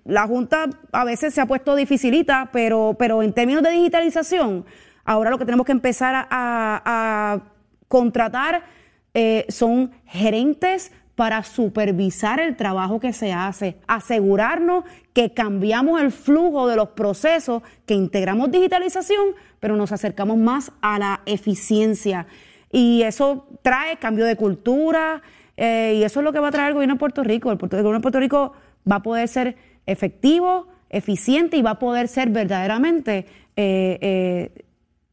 La 0.05 0.27
Junta 0.27 0.69
a 0.91 1.03
veces 1.05 1.33
se 1.33 1.41
ha 1.41 1.45
puesto 1.47 1.75
dificilita, 1.75 2.49
pero, 2.51 2.95
pero 2.99 3.23
en 3.23 3.33
términos 3.33 3.63
de 3.63 3.71
digitalización, 3.71 4.65
ahora 5.03 5.31
lo 5.31 5.37
que 5.39 5.45
tenemos 5.45 5.65
que 5.65 5.71
empezar 5.71 6.27
a 6.29 7.39
contratar 7.87 8.74
eh, 9.17 9.45
son 9.47 9.91
gerentes 10.05 10.91
para 11.15 11.41
supervisar 11.43 12.41
el 12.41 12.57
trabajo 12.57 12.99
que 12.99 13.13
se 13.13 13.31
hace, 13.31 13.77
asegurarnos 13.87 14.83
que 15.13 15.33
cambiamos 15.33 16.01
el 16.01 16.11
flujo 16.11 16.67
de 16.67 16.75
los 16.75 16.89
procesos, 16.89 17.63
que 17.85 17.93
integramos 17.93 18.51
digitalización, 18.51 19.27
pero 19.61 19.77
nos 19.77 19.93
acercamos 19.93 20.37
más 20.37 20.73
a 20.81 20.99
la 20.99 21.21
eficiencia. 21.25 22.27
Y 22.73 23.03
eso 23.03 23.47
trae 23.61 23.95
cambio 23.95 24.25
de 24.25 24.35
cultura, 24.35 25.21
eh, 25.55 25.95
y 25.97 26.03
eso 26.03 26.19
es 26.19 26.23
lo 26.25 26.33
que 26.33 26.39
va 26.39 26.49
a 26.49 26.51
traer 26.51 26.67
el 26.67 26.73
gobierno 26.73 26.95
de 26.95 26.99
Puerto 26.99 27.23
Rico. 27.23 27.49
El, 27.49 27.57
gobierno 27.57 27.93
de 27.93 27.99
Puerto 28.01 28.19
Rico 28.19 28.51
va 28.89 28.97
a 28.97 29.03
poder 29.03 29.29
ser 29.29 29.55
efectivo, 29.85 30.67
eficiente 30.89 31.55
y 31.55 31.61
va 31.61 31.71
a 31.71 31.79
poder 31.79 32.09
ser 32.09 32.31
verdaderamente 32.31 33.27
eh, 33.55 34.64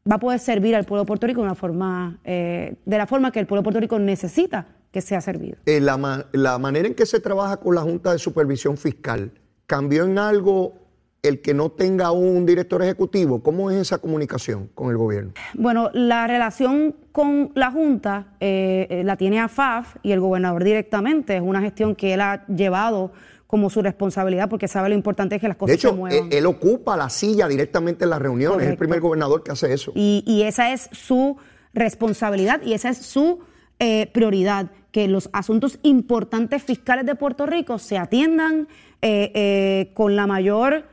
va 0.09 0.15
a 0.15 0.19
poder 0.19 0.39
servir 0.39 0.75
al 0.75 0.83
pueblo 0.85 1.03
de 1.03 1.07
Puerto 1.07 1.27
Rico 1.27 1.41
de 1.41 1.45
una 1.45 1.55
forma, 1.55 2.19
eh, 2.23 2.75
de 2.85 2.97
la 2.97 3.07
forma 3.07 3.31
que 3.31 3.39
el 3.39 3.47
pueblo 3.47 3.61
de 3.61 3.63
Puerto 3.63 3.79
Rico 3.79 3.99
necesita 3.99 4.67
que 4.91 5.01
sea 5.01 5.21
servido. 5.21 5.57
Eh, 5.65 5.79
la, 5.79 5.97
ma- 5.97 6.25
la 6.33 6.57
manera 6.59 6.87
en 6.87 6.93
que 6.93 7.05
se 7.05 7.19
trabaja 7.19 7.57
con 7.57 7.73
la 7.75 7.81
Junta 7.81 8.11
de 8.11 8.19
Supervisión 8.19 8.77
Fiscal, 8.77 9.31
¿cambió 9.65 10.03
en 10.05 10.19
algo 10.19 10.75
el 11.23 11.39
que 11.41 11.53
no 11.53 11.69
tenga 11.71 12.11
un 12.11 12.45
director 12.45 12.83
ejecutivo? 12.83 13.41
¿Cómo 13.41 13.71
es 13.71 13.77
esa 13.77 13.97
comunicación 13.97 14.69
con 14.75 14.91
el 14.91 14.97
gobierno? 14.97 15.31
Bueno, 15.53 15.89
la 15.93 16.27
relación 16.27 16.95
con 17.13 17.51
la 17.55 17.71
Junta 17.71 18.27
eh, 18.41 18.87
eh, 18.89 19.03
la 19.05 19.15
tiene 19.15 19.39
AFAF 19.39 19.95
y 20.03 20.11
el 20.11 20.19
gobernador 20.19 20.65
directamente. 20.65 21.37
Es 21.37 21.41
una 21.41 21.61
gestión 21.61 21.95
que 21.95 22.13
él 22.13 22.19
ha 22.21 22.45
llevado 22.47 23.13
como 23.53 23.69
su 23.69 23.83
responsabilidad 23.83 24.49
porque 24.49 24.67
sabe 24.67 24.89
lo 24.89 24.95
importante 24.95 25.35
es 25.35 25.41
que 25.41 25.47
las 25.47 25.55
De 25.57 25.59
cosas 25.59 25.79
se 25.79 25.87
hecho, 25.87 25.95
muevan. 25.95 26.25
él, 26.31 26.33
él 26.33 26.45
ocupa 26.47 26.97
la 26.97 27.07
silla 27.07 27.47
directamente 27.47 28.05
en 28.05 28.09
las 28.09 28.19
reuniones, 28.19 28.65
es 28.65 28.71
el 28.71 28.77
primer 28.79 28.99
gobernador 28.99 29.43
que 29.43 29.51
hace 29.51 29.71
eso. 29.71 29.91
Y, 29.93 30.23
y 30.25 30.41
esa 30.41 30.73
es 30.73 30.89
su 30.91 31.37
responsabilidad 31.71 32.63
y 32.63 32.73
esa 32.73 32.89
es 32.89 32.97
su 32.97 33.41
eh, 33.77 34.07
prioridad, 34.11 34.71
que 34.91 35.07
los 35.07 35.29
asuntos 35.33 35.77
importantes 35.83 36.63
fiscales 36.63 37.05
de 37.05 37.13
Puerto 37.13 37.45
Rico 37.45 37.77
se 37.77 37.99
atiendan 37.99 38.67
eh, 39.03 39.31
eh, 39.35 39.91
con 39.93 40.15
la 40.15 40.25
mayor 40.25 40.85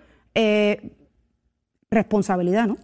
responsabilidad, 1.91 2.67
¿no? 2.67 2.77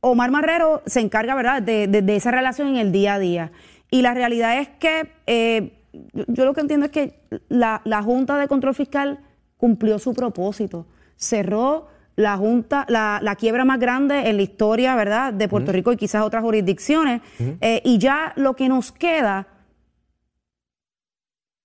Omar 0.00 0.32
Marrero 0.32 0.82
se 0.86 0.98
encarga, 0.98 1.36
¿verdad?, 1.36 1.62
de, 1.62 1.86
de- 1.86 2.02
de 2.02 2.16
esa 2.16 2.32
relación 2.32 2.66
en 2.70 2.76
el 2.78 2.90
día 2.90 3.14
a 3.14 3.18
día. 3.20 3.52
Y 3.92 4.02
la 4.02 4.12
realidad 4.12 4.58
es 4.58 4.68
que 4.80 5.83
yo, 6.12 6.24
yo 6.28 6.44
lo 6.44 6.52
que 6.54 6.60
entiendo 6.60 6.86
es 6.86 6.92
que 6.92 7.20
la, 7.48 7.80
la 7.84 8.02
Junta 8.02 8.36
de 8.38 8.48
Control 8.48 8.74
Fiscal 8.74 9.18
cumplió 9.56 9.98
su 9.98 10.14
propósito. 10.14 10.86
Cerró 11.16 11.88
la 12.16 12.36
Junta, 12.36 12.84
la, 12.88 13.18
la 13.22 13.34
quiebra 13.36 13.64
más 13.64 13.78
grande 13.80 14.28
en 14.28 14.36
la 14.36 14.42
historia, 14.42 14.94
¿verdad?, 14.94 15.32
de 15.32 15.48
Puerto 15.48 15.72
Rico 15.72 15.92
y 15.92 15.96
quizás 15.96 16.22
otras 16.22 16.42
jurisdicciones. 16.42 17.20
Eh, 17.60 17.80
y 17.84 17.98
ya 17.98 18.32
lo 18.36 18.54
que 18.54 18.68
nos 18.68 18.92
queda 18.92 19.48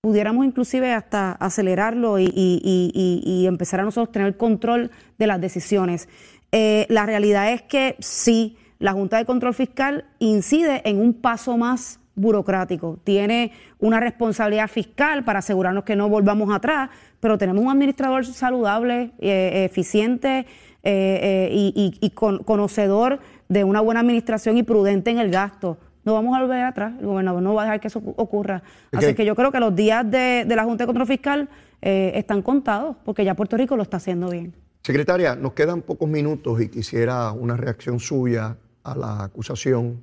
pudiéramos 0.02 0.46
inclusive 0.46 0.94
hasta 0.94 1.34
acelerarlo 1.34 2.20
y, 2.20 2.24
y- 2.26 2.62
y- 2.64 2.92
y- 2.94 3.42
y 3.42 3.48
empezar 3.48 3.82
a 3.82 3.84
nosotros 3.84 4.14
tener 4.14 4.38
control 4.38 4.92
de 5.18 5.28
las 5.28 5.42
decisiones. 5.42 6.08
Eh, 6.52 6.86
la 6.90 7.06
realidad 7.06 7.52
es 7.52 7.62
que 7.64 7.96
sí, 8.00 8.58
la 8.80 8.94
Junta 8.94 9.18
de 9.18 9.26
Control 9.26 9.54
Fiscal 9.54 10.06
incide 10.20 10.82
en 10.86 11.00
un 11.02 11.14
paso 11.14 11.58
más 11.58 11.99
burocrático, 12.20 13.00
tiene 13.04 13.52
una 13.80 14.00
responsabilidad 14.00 14.68
fiscal 14.68 15.24
para 15.24 15.40
asegurarnos 15.40 15.84
que 15.84 15.96
no 15.96 16.10
volvamos 16.10 16.54
atrás, 16.54 16.90
pero 17.20 17.38
tenemos 17.38 17.64
un 17.64 17.72
administrador 17.72 18.26
saludable, 18.26 19.12
eh, 19.20 19.66
eficiente 19.70 20.40
eh, 20.40 20.46
eh, 20.84 21.50
y, 21.52 21.74
y- 21.76 22.06
y 22.06 22.10
con- 22.12 22.40
conocedor 22.44 23.20
de 23.48 23.64
una 23.64 23.82
buena 23.82 24.00
administración 24.02 24.58
y 24.58 24.64
prudente 24.64 25.12
en 25.12 25.20
el 25.20 25.30
gasto. 25.32 25.78
No 26.06 26.14
vamos 26.14 26.36
a 26.38 26.42
volver 26.42 26.64
atrás, 26.64 26.94
el 27.00 27.06
gobernador 27.08 27.42
no 27.42 27.54
va 27.54 27.64
a 27.64 27.66
dejar 27.66 27.80
que 27.82 27.88
eso 27.88 28.02
ocurra. 28.16 28.64
Así 28.94 29.14
que 29.14 29.26
yo 29.26 29.36
creo 29.36 29.52
que 29.52 29.60
los 29.60 29.76
días 29.76 30.10
de, 30.10 30.46
de 30.48 30.56
la 30.56 30.64
Junta 30.64 30.84
de 30.84 30.88
Control 30.88 31.08
Fiscal 31.08 31.50
eh, 31.82 32.12
están 32.16 32.42
contados, 32.42 32.96
porque 33.04 33.24
ya 33.26 33.34
Puerto 33.36 33.58
Rico 33.58 33.76
lo 33.76 33.84
está 33.84 33.98
haciendo 33.98 34.30
bien. 34.30 34.54
Secretaria, 34.82 35.36
nos 35.36 35.54
quedan 35.54 35.82
pocos 35.82 36.08
minutos 36.10 36.62
y 36.62 36.70
quisiera 36.70 37.32
una 37.34 37.58
reacción 37.58 38.00
suya 38.00 38.56
a 38.84 38.96
la 38.96 39.24
acusación 39.26 40.02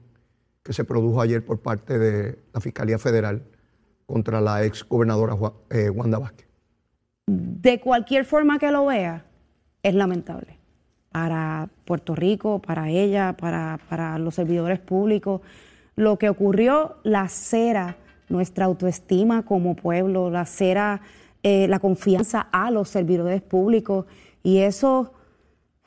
que 0.67 0.73
se 0.73 0.85
produjo 0.85 1.21
ayer 1.21 1.45
por 1.45 1.61
parte 1.61 1.97
de 1.97 2.39
la 2.53 2.61
Fiscalía 2.61 2.99
Federal 2.99 3.43
contra 4.05 4.41
la 4.41 4.64
ex 4.64 4.85
gobernadora 4.85 5.37
eh, 5.71 5.91
Wanda 5.91 6.19
Vázquez? 6.19 6.49
De 7.27 7.81
cualquier 7.81 8.25
forma 8.25 8.59
que 8.59 8.71
lo 8.73 8.87
vea, 8.87 9.25
es 9.83 9.95
lamentable. 9.95 10.59
Para 11.12 11.69
Puerto 11.85 12.17
Rico, 12.17 12.61
para 12.61 12.91
ella, 12.91 13.37
para, 13.37 13.79
para 13.89 14.19
los 14.19 14.35
servidores 14.35 14.81
públicos. 14.81 15.41
Lo 15.95 16.19
que 16.19 16.29
ocurrió 16.29 16.97
lacera 17.05 17.97
nuestra 18.29 18.64
autoestima 18.64 19.45
como 19.45 19.77
pueblo, 19.77 20.31
lacera 20.31 21.01
eh, 21.45 21.69
la 21.69 21.79
confianza 21.79 22.49
a 22.51 22.73
los 22.73 22.89
servidores 22.89 23.41
públicos. 23.41 24.07
Y 24.43 24.59
eso, 24.59 25.14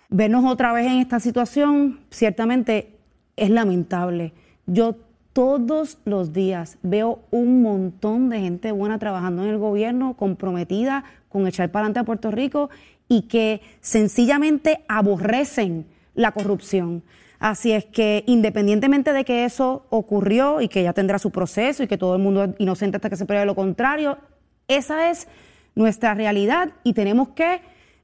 vernos 0.08 0.46
otra 0.46 0.72
vez 0.72 0.88
en 0.88 1.00
esta 1.00 1.20
situación, 1.20 2.00
ciertamente 2.10 2.98
es 3.36 3.50
lamentable. 3.50 4.34
Yo 4.72 4.96
todos 5.34 5.98
los 6.06 6.32
días 6.32 6.78
veo 6.84 7.22
un 7.32 7.64
montón 7.64 8.30
de 8.30 8.40
gente 8.40 8.72
buena 8.72 9.00
trabajando 9.00 9.44
en 9.44 9.50
el 9.50 9.58
gobierno, 9.58 10.16
comprometida 10.16 11.04
con 11.28 11.48
echar 11.48 11.72
para 11.72 11.86
adelante 11.86 12.00
a 12.00 12.04
Puerto 12.04 12.30
Rico 12.30 12.70
y 13.08 13.24
que 13.24 13.62
sencillamente 13.82 14.84
aborrecen 14.88 15.88
la 16.14 16.34
corrupción. 16.34 17.02
Así 17.40 17.72
es 17.72 17.86
que 17.86 18.24
independientemente 18.28 19.12
de 19.12 19.26
que 19.26 19.44
eso 19.44 19.88
ocurrió 19.90 20.62
y 20.62 20.68
que 20.68 20.84
ya 20.84 20.94
tendrá 20.94 21.18
su 21.18 21.32
proceso 21.32 21.82
y 21.82 21.88
que 21.88 21.98
todo 21.98 22.16
el 22.16 22.22
mundo 22.22 22.44
es 22.44 22.52
inocente 22.60 22.98
hasta 22.98 23.10
que 23.10 23.16
se 23.16 23.26
pruebe 23.26 23.46
lo 23.46 23.56
contrario, 23.56 24.20
esa 24.68 25.10
es 25.10 25.28
nuestra 25.74 26.14
realidad 26.14 26.74
y 26.84 26.94
tenemos 26.94 27.30
que 27.30 27.62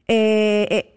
eh, 0.07 0.67
eh, 0.71 0.94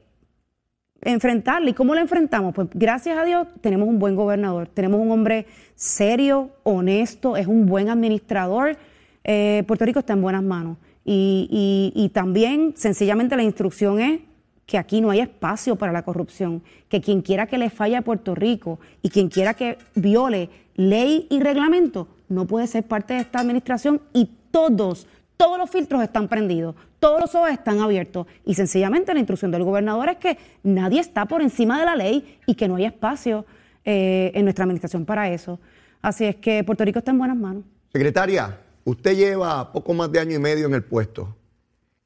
enfrentarla. 1.03 1.71
¿Y 1.71 1.75
cómo 1.75 1.95
la 1.95 2.01
enfrentamos? 2.01 2.55
Pues 2.55 2.69
gracias 2.75 3.19
a 3.19 3.25
Dios 3.25 3.47
tenemos 3.61 3.89
un 3.89 3.99
buen 3.99 4.17
gobernador, 4.17 4.69
tenemos 4.69 5.01
un 5.01 5.11
hombre 5.11 5.47
serio, 5.75 6.51
honesto, 6.63 7.37
es 7.37 7.47
un 7.47 7.67
buen 7.67 7.89
administrador. 7.89 8.77
Eh, 9.25 9.65
Puerto 9.67 9.85
Rico 9.85 10.01
está 10.01 10.15
en 10.15 10.23
buenas 10.23 10.43
manos. 10.43 10.77
Y, 11.11 12.11
también, 12.13 12.75
sencillamente, 12.77 13.35
la 13.35 13.43
instrucción 13.43 13.99
es 13.99 14.21
que 14.67 14.77
aquí 14.77 15.01
no 15.01 15.09
hay 15.09 15.21
espacio 15.21 15.77
para 15.77 15.91
la 15.91 16.03
corrupción, 16.03 16.63
que 16.91 17.01
quien 17.01 17.23
quiera 17.23 17.47
que 17.47 17.57
le 17.57 17.71
falle 17.71 17.97
a 17.97 18.03
Puerto 18.03 18.35
Rico 18.35 18.79
y 19.01 19.09
quien 19.09 19.31
quiera 19.31 19.55
que 19.55 19.79
viole 19.95 20.51
ley 20.77 21.27
y 21.31 21.41
reglamento 21.41 22.09
no 22.29 22.47
puede 22.47 22.67
ser 22.67 22.85
parte 22.85 23.15
de 23.15 23.21
esta 23.21 23.41
administración 23.41 24.03
y 24.13 24.31
todos, 24.51 25.07
todos 25.39 25.57
los 25.57 25.71
filtros 25.71 26.03
están 26.03 26.29
prendidos, 26.29 26.75
todos 26.99 27.21
los 27.21 27.35
ojos 27.37 27.51
están 27.51 27.79
abiertos 27.79 28.27
y 28.45 28.55
sencillamente 28.55 29.15
la 29.15 29.21
instrucción 29.21 29.53
del 29.53 29.63
gobernador 29.63 30.09
es 30.09 30.17
que 30.17 30.37
nadie 30.65 31.01
está 31.01 31.27
por 31.27 31.41
encima 31.41 31.79
de 31.79 31.87
la 31.87 31.97
ley 31.97 32.39
y 32.45 32.57
que 32.57 32.67
no 32.67 32.75
hay 32.75 32.87
espacio 32.87 33.47
eh, 33.85 34.33
en 34.35 34.45
nuestra 34.45 34.65
administración 34.65 35.07
para 35.07 35.31
eso. 35.31 35.61
Así 36.03 36.25
es 36.25 36.37
que 36.37 36.65
Puerto 36.65 36.85
Rico 36.85 36.99
está 36.99 37.13
en 37.13 37.19
buenas 37.19 37.37
manos. 37.37 37.63
Secretaria, 37.93 38.59
usted 38.85 39.17
lleva 39.17 39.73
poco 39.73 39.95
más 39.95 40.11
de 40.11 40.19
año 40.19 40.35
y 40.35 40.41
medio 40.41 40.67
en 40.67 40.75
el 40.75 40.83
puesto. 40.83 41.37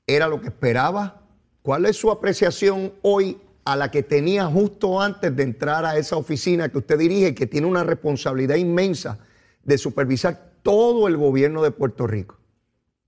¿Era 0.07 0.29
lo 0.29 0.39
que 0.41 0.49
esperaba? 0.49 1.23
¿Cuál 1.63 1.87
es 1.87 1.97
su 1.97 2.11
apreciación 2.11 2.93
hoy 3.01 3.39
a 3.65 3.77
la 3.77 3.91
que 3.91 4.03
tenía 4.03 4.45
justo 4.45 5.01
antes 5.01 5.35
de 5.35 5.43
entrar 5.43 5.87
a 5.87 5.97
esa 5.97 6.17
oficina 6.17 6.69
que 6.69 6.79
usted 6.79 6.99
dirige 6.99 7.35
que 7.35 7.47
tiene 7.47 7.67
una 7.67 7.83
responsabilidad 7.83 8.57
inmensa 8.57 9.21
de 9.65 9.79
supervisar 9.79 10.53
todo 10.63 11.09
el 11.09 11.17
gobierno 11.17 11.63
de 11.63 11.71
Puerto 11.71 12.07
Rico? 12.07 12.42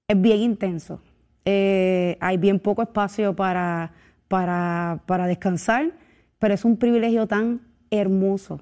Es 0.06 0.20
bien 0.20 0.40
intenso. 0.40 1.00
Eh, 1.46 2.18
hay 2.20 2.36
bien 2.36 2.60
poco 2.60 2.82
espacio 2.82 3.34
para, 3.34 3.92
para, 4.28 5.02
para, 5.06 5.26
descansar, 5.26 5.92
pero 6.38 6.52
es 6.52 6.64
un 6.64 6.76
privilegio 6.76 7.26
tan 7.26 7.62
hermoso 7.90 8.60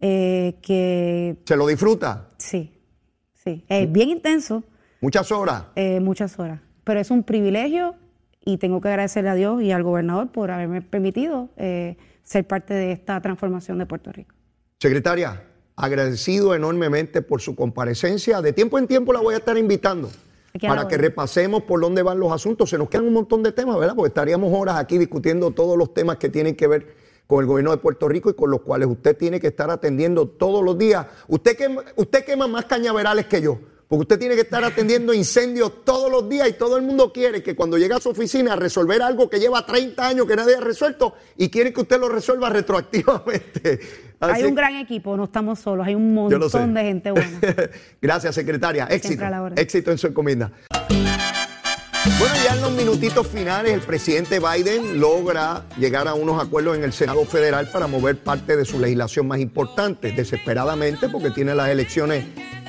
eh, 0.00 0.58
que... 0.62 1.36
¿Se 1.44 1.56
lo 1.56 1.66
disfruta? 1.66 2.28
Sí, 2.38 2.72
sí. 3.34 3.64
Es 3.68 3.90
bien 3.90 4.08
intenso. 4.08 4.64
¿Muchas 5.02 5.30
horas? 5.30 5.64
Eh, 5.76 6.00
muchas 6.00 6.38
horas. 6.38 6.60
Pero 6.84 7.00
es 7.00 7.10
un 7.10 7.22
privilegio 7.22 7.94
y 8.42 8.56
tengo 8.56 8.80
que 8.80 8.88
agradecerle 8.88 9.28
a 9.28 9.34
Dios 9.34 9.62
y 9.62 9.72
al 9.72 9.82
gobernador 9.82 10.32
por 10.32 10.50
haberme 10.50 10.80
permitido 10.80 11.50
ser 12.22 12.46
parte 12.46 12.72
de 12.72 12.92
esta 12.92 13.20
transformación 13.20 13.76
de 13.78 13.84
Puerto 13.84 14.10
Rico. 14.10 14.34
Secretaria, 14.80 15.42
agradecido 15.76 16.54
enormemente 16.54 17.20
por 17.20 17.42
su 17.42 17.54
comparecencia. 17.54 18.40
De 18.40 18.54
tiempo 18.54 18.78
en 18.78 18.86
tiempo 18.86 19.12
la 19.12 19.20
voy 19.20 19.34
a 19.34 19.38
estar 19.38 19.58
invitando 19.58 20.08
para 20.60 20.88
que 20.88 20.96
repasemos 20.96 21.62
por 21.62 21.80
dónde 21.80 22.02
van 22.02 22.18
los 22.18 22.32
asuntos. 22.32 22.70
Se 22.70 22.78
nos 22.78 22.88
quedan 22.88 23.06
un 23.06 23.12
montón 23.12 23.42
de 23.42 23.52
temas, 23.52 23.78
¿verdad? 23.78 23.94
Porque 23.94 24.08
estaríamos 24.08 24.52
horas 24.52 24.76
aquí 24.76 24.98
discutiendo 24.98 25.50
todos 25.50 25.76
los 25.76 25.94
temas 25.94 26.16
que 26.16 26.28
tienen 26.28 26.56
que 26.56 26.66
ver 26.66 26.94
con 27.26 27.40
el 27.40 27.46
gobierno 27.46 27.70
de 27.70 27.76
Puerto 27.76 28.08
Rico 28.08 28.30
y 28.30 28.34
con 28.34 28.50
los 28.50 28.62
cuales 28.62 28.88
usted 28.88 29.16
tiene 29.16 29.38
que 29.38 29.48
estar 29.48 29.70
atendiendo 29.70 30.26
todos 30.26 30.64
los 30.64 30.78
días. 30.78 31.06
Usted 31.28 31.56
quema, 31.56 31.82
usted 31.96 32.24
quema 32.24 32.48
más 32.48 32.64
cañaverales 32.64 33.26
que 33.26 33.42
yo, 33.42 33.58
porque 33.88 34.02
usted 34.02 34.18
tiene 34.18 34.34
que 34.34 34.42
estar 34.42 34.62
atendiendo 34.62 35.14
incendios 35.14 35.82
todos 35.82 36.12
los 36.12 36.28
días 36.28 36.46
y 36.48 36.52
todo 36.52 36.76
el 36.76 36.82
mundo 36.82 37.10
quiere 37.10 37.42
que 37.42 37.56
cuando 37.56 37.78
llega 37.78 37.96
a 37.96 38.00
su 38.00 38.10
oficina 38.10 38.52
a 38.52 38.56
resolver 38.56 39.00
algo 39.00 39.30
que 39.30 39.40
lleva 39.40 39.64
30 39.64 40.06
años 40.06 40.26
que 40.26 40.36
nadie 40.36 40.56
ha 40.56 40.60
resuelto 40.60 41.14
y 41.38 41.48
quiere 41.48 41.72
que 41.72 41.80
usted 41.80 41.98
lo 41.98 42.10
resuelva 42.10 42.50
retroactivamente. 42.50 43.80
hay 44.20 44.44
un 44.44 44.54
gran 44.54 44.76
equipo, 44.76 45.16
no 45.16 45.24
estamos 45.24 45.58
solos, 45.58 45.86
hay 45.86 45.94
un 45.94 46.12
montón 46.12 46.74
de 46.74 46.82
gente 46.82 47.10
buena. 47.12 47.40
Gracias, 48.02 48.34
secretaria. 48.34 48.84
Éxito. 48.90 49.24
Éxito 49.56 49.90
en 49.90 49.98
su 49.98 50.08
encomienda. 50.08 50.52
Bueno, 52.04 52.34
ya 52.44 52.54
en 52.54 52.60
los 52.60 52.72
minutitos 52.72 53.26
finales 53.26 53.72
el 53.72 53.80
presidente 53.80 54.40
Biden 54.40 55.00
logra 55.00 55.64
llegar 55.78 56.08
a 56.08 56.14
unos 56.14 56.42
acuerdos 56.42 56.76
en 56.76 56.84
el 56.84 56.92
Senado 56.92 57.24
Federal 57.24 57.68
para 57.70 57.86
mover 57.86 58.18
parte 58.18 58.56
de 58.56 58.64
su 58.64 58.78
legislación 58.78 59.26
más 59.26 59.40
importante, 59.40 60.12
desesperadamente 60.12 61.08
porque 61.08 61.30
tiene 61.30 61.54
las 61.54 61.68
elecciones 61.68 62.24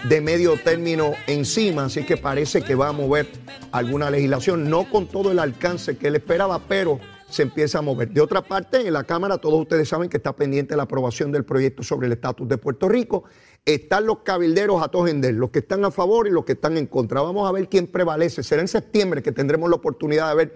de 0.07 0.21
medio 0.21 0.57
término 0.57 1.13
encima, 1.27 1.85
así 1.85 2.03
que 2.03 2.17
parece 2.17 2.61
que 2.61 2.75
va 2.75 2.89
a 2.89 2.91
mover 2.91 3.27
alguna 3.71 4.09
legislación, 4.09 4.69
no 4.69 4.89
con 4.89 5.07
todo 5.07 5.31
el 5.31 5.39
alcance 5.39 5.97
que 5.97 6.07
él 6.07 6.15
esperaba, 6.15 6.59
pero 6.67 6.99
se 7.29 7.43
empieza 7.43 7.79
a 7.79 7.81
mover. 7.81 8.09
De 8.09 8.21
otra 8.21 8.41
parte, 8.41 8.87
en 8.87 8.93
la 8.93 9.03
Cámara 9.03 9.37
todos 9.37 9.61
ustedes 9.61 9.87
saben 9.87 10.09
que 10.09 10.17
está 10.17 10.35
pendiente 10.35 10.75
la 10.75 10.83
aprobación 10.83 11.31
del 11.31 11.45
proyecto 11.45 11.83
sobre 11.83 12.07
el 12.07 12.13
estatus 12.13 12.47
de 12.47 12.57
Puerto 12.57 12.89
Rico. 12.89 13.23
Están 13.65 14.05
los 14.05 14.19
cabilderos 14.19 14.81
a 14.81 14.87
todos 14.87 15.09
los 15.13 15.49
que 15.51 15.59
están 15.59 15.85
a 15.85 15.91
favor 15.91 16.27
y 16.27 16.31
los 16.31 16.45
que 16.45 16.53
están 16.53 16.77
en 16.77 16.87
contra. 16.87 17.21
Vamos 17.21 17.47
a 17.47 17.51
ver 17.51 17.69
quién 17.69 17.87
prevalece. 17.87 18.43
Será 18.43 18.61
en 18.61 18.67
septiembre 18.67 19.21
que 19.21 19.31
tendremos 19.31 19.69
la 19.69 19.75
oportunidad 19.75 20.29
de 20.29 20.35
ver 20.35 20.55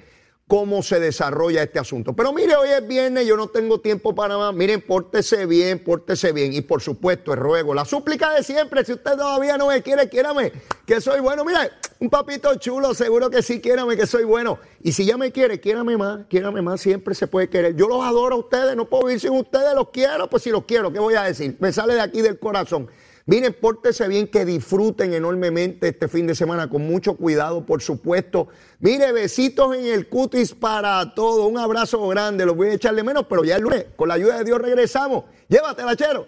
cómo 0.53 0.83
se 0.83 0.99
desarrolla 0.99 1.63
este 1.63 1.79
asunto. 1.79 2.13
Pero 2.13 2.31
mire, 2.31 2.55
hoy 2.55 2.69
es 2.69 2.87
viernes, 2.87 3.25
yo 3.25 3.35
no 3.35 3.47
tengo 3.47 3.79
tiempo 3.79 4.13
para 4.13 4.37
más. 4.37 4.53
Miren, 4.53 4.81
pórtese 4.81 5.47
bien, 5.47 5.83
pórtese 5.83 6.31
bien. 6.31 6.53
Y 6.53 6.61
por 6.61 6.79
supuesto, 6.79 7.33
el 7.33 7.39
ruego, 7.39 7.73
la 7.73 7.85
súplica 7.85 8.31
de 8.35 8.43
siempre, 8.43 8.85
si 8.85 8.93
usted 8.93 9.13
todavía 9.13 9.57
no 9.57 9.69
me 9.69 9.81
quiere, 9.81 10.07
quiérame, 10.09 10.51
que 10.85 11.01
soy 11.01 11.21
bueno. 11.21 11.43
Mire, 11.43 11.71
un 11.99 12.07
papito 12.07 12.53
chulo, 12.53 12.93
seguro 12.93 13.31
que 13.31 13.41
sí, 13.41 13.61
quiérame, 13.61 13.97
que 13.97 14.05
soy 14.05 14.25
bueno. 14.25 14.59
Y 14.83 14.91
si 14.91 15.05
ya 15.05 15.17
me 15.17 15.31
quiere, 15.31 15.59
quiérame 15.59 15.97
más, 15.97 16.27
quiérame 16.29 16.61
más, 16.61 16.79
siempre 16.79 17.15
se 17.15 17.25
puede 17.25 17.49
querer. 17.49 17.75
Yo 17.75 17.87
los 17.87 18.05
adoro 18.05 18.35
a 18.35 18.37
ustedes, 18.37 18.75
no 18.75 18.87
puedo 18.87 19.05
vivir 19.05 19.21
sin 19.21 19.31
ustedes, 19.31 19.73
los 19.73 19.89
quiero, 19.89 20.29
pues 20.29 20.43
si 20.43 20.51
los 20.51 20.65
quiero, 20.65 20.93
¿qué 20.93 20.99
voy 20.99 21.15
a 21.15 21.23
decir? 21.23 21.57
Me 21.61 21.73
sale 21.73 21.95
de 21.95 22.01
aquí 22.01 22.21
del 22.21 22.37
corazón. 22.37 22.91
Miren, 23.25 23.53
pórtese 23.53 24.05
bien, 24.09 24.27
que 24.27 24.43
disfruten 24.43 25.13
enormemente 25.13 25.87
este 25.87 26.09
fin 26.09 26.27
de 26.27 26.35
semana, 26.35 26.69
con 26.69 26.85
mucho 26.85 27.15
cuidado, 27.15 27.65
por 27.65 27.81
supuesto. 27.81 28.49
Mire, 28.79 29.13
besitos 29.13 29.75
en 29.77 29.85
el 29.85 30.09
cutis 30.09 30.53
para 30.53 31.13
todos. 31.15 31.49
Un 31.49 31.57
abrazo 31.57 32.05
grande, 32.09 32.45
los 32.45 32.55
voy 32.55 32.67
a 32.67 32.73
echarle 32.73 33.01
menos, 33.01 33.25
pero 33.29 33.45
ya 33.45 33.55
el 33.55 33.61
lunes, 33.61 33.85
con 33.95 34.09
la 34.09 34.15
ayuda 34.15 34.39
de 34.39 34.43
Dios, 34.43 34.59
regresamos. 34.59 35.23
Llévatela, 35.47 35.95
chero. 35.95 36.27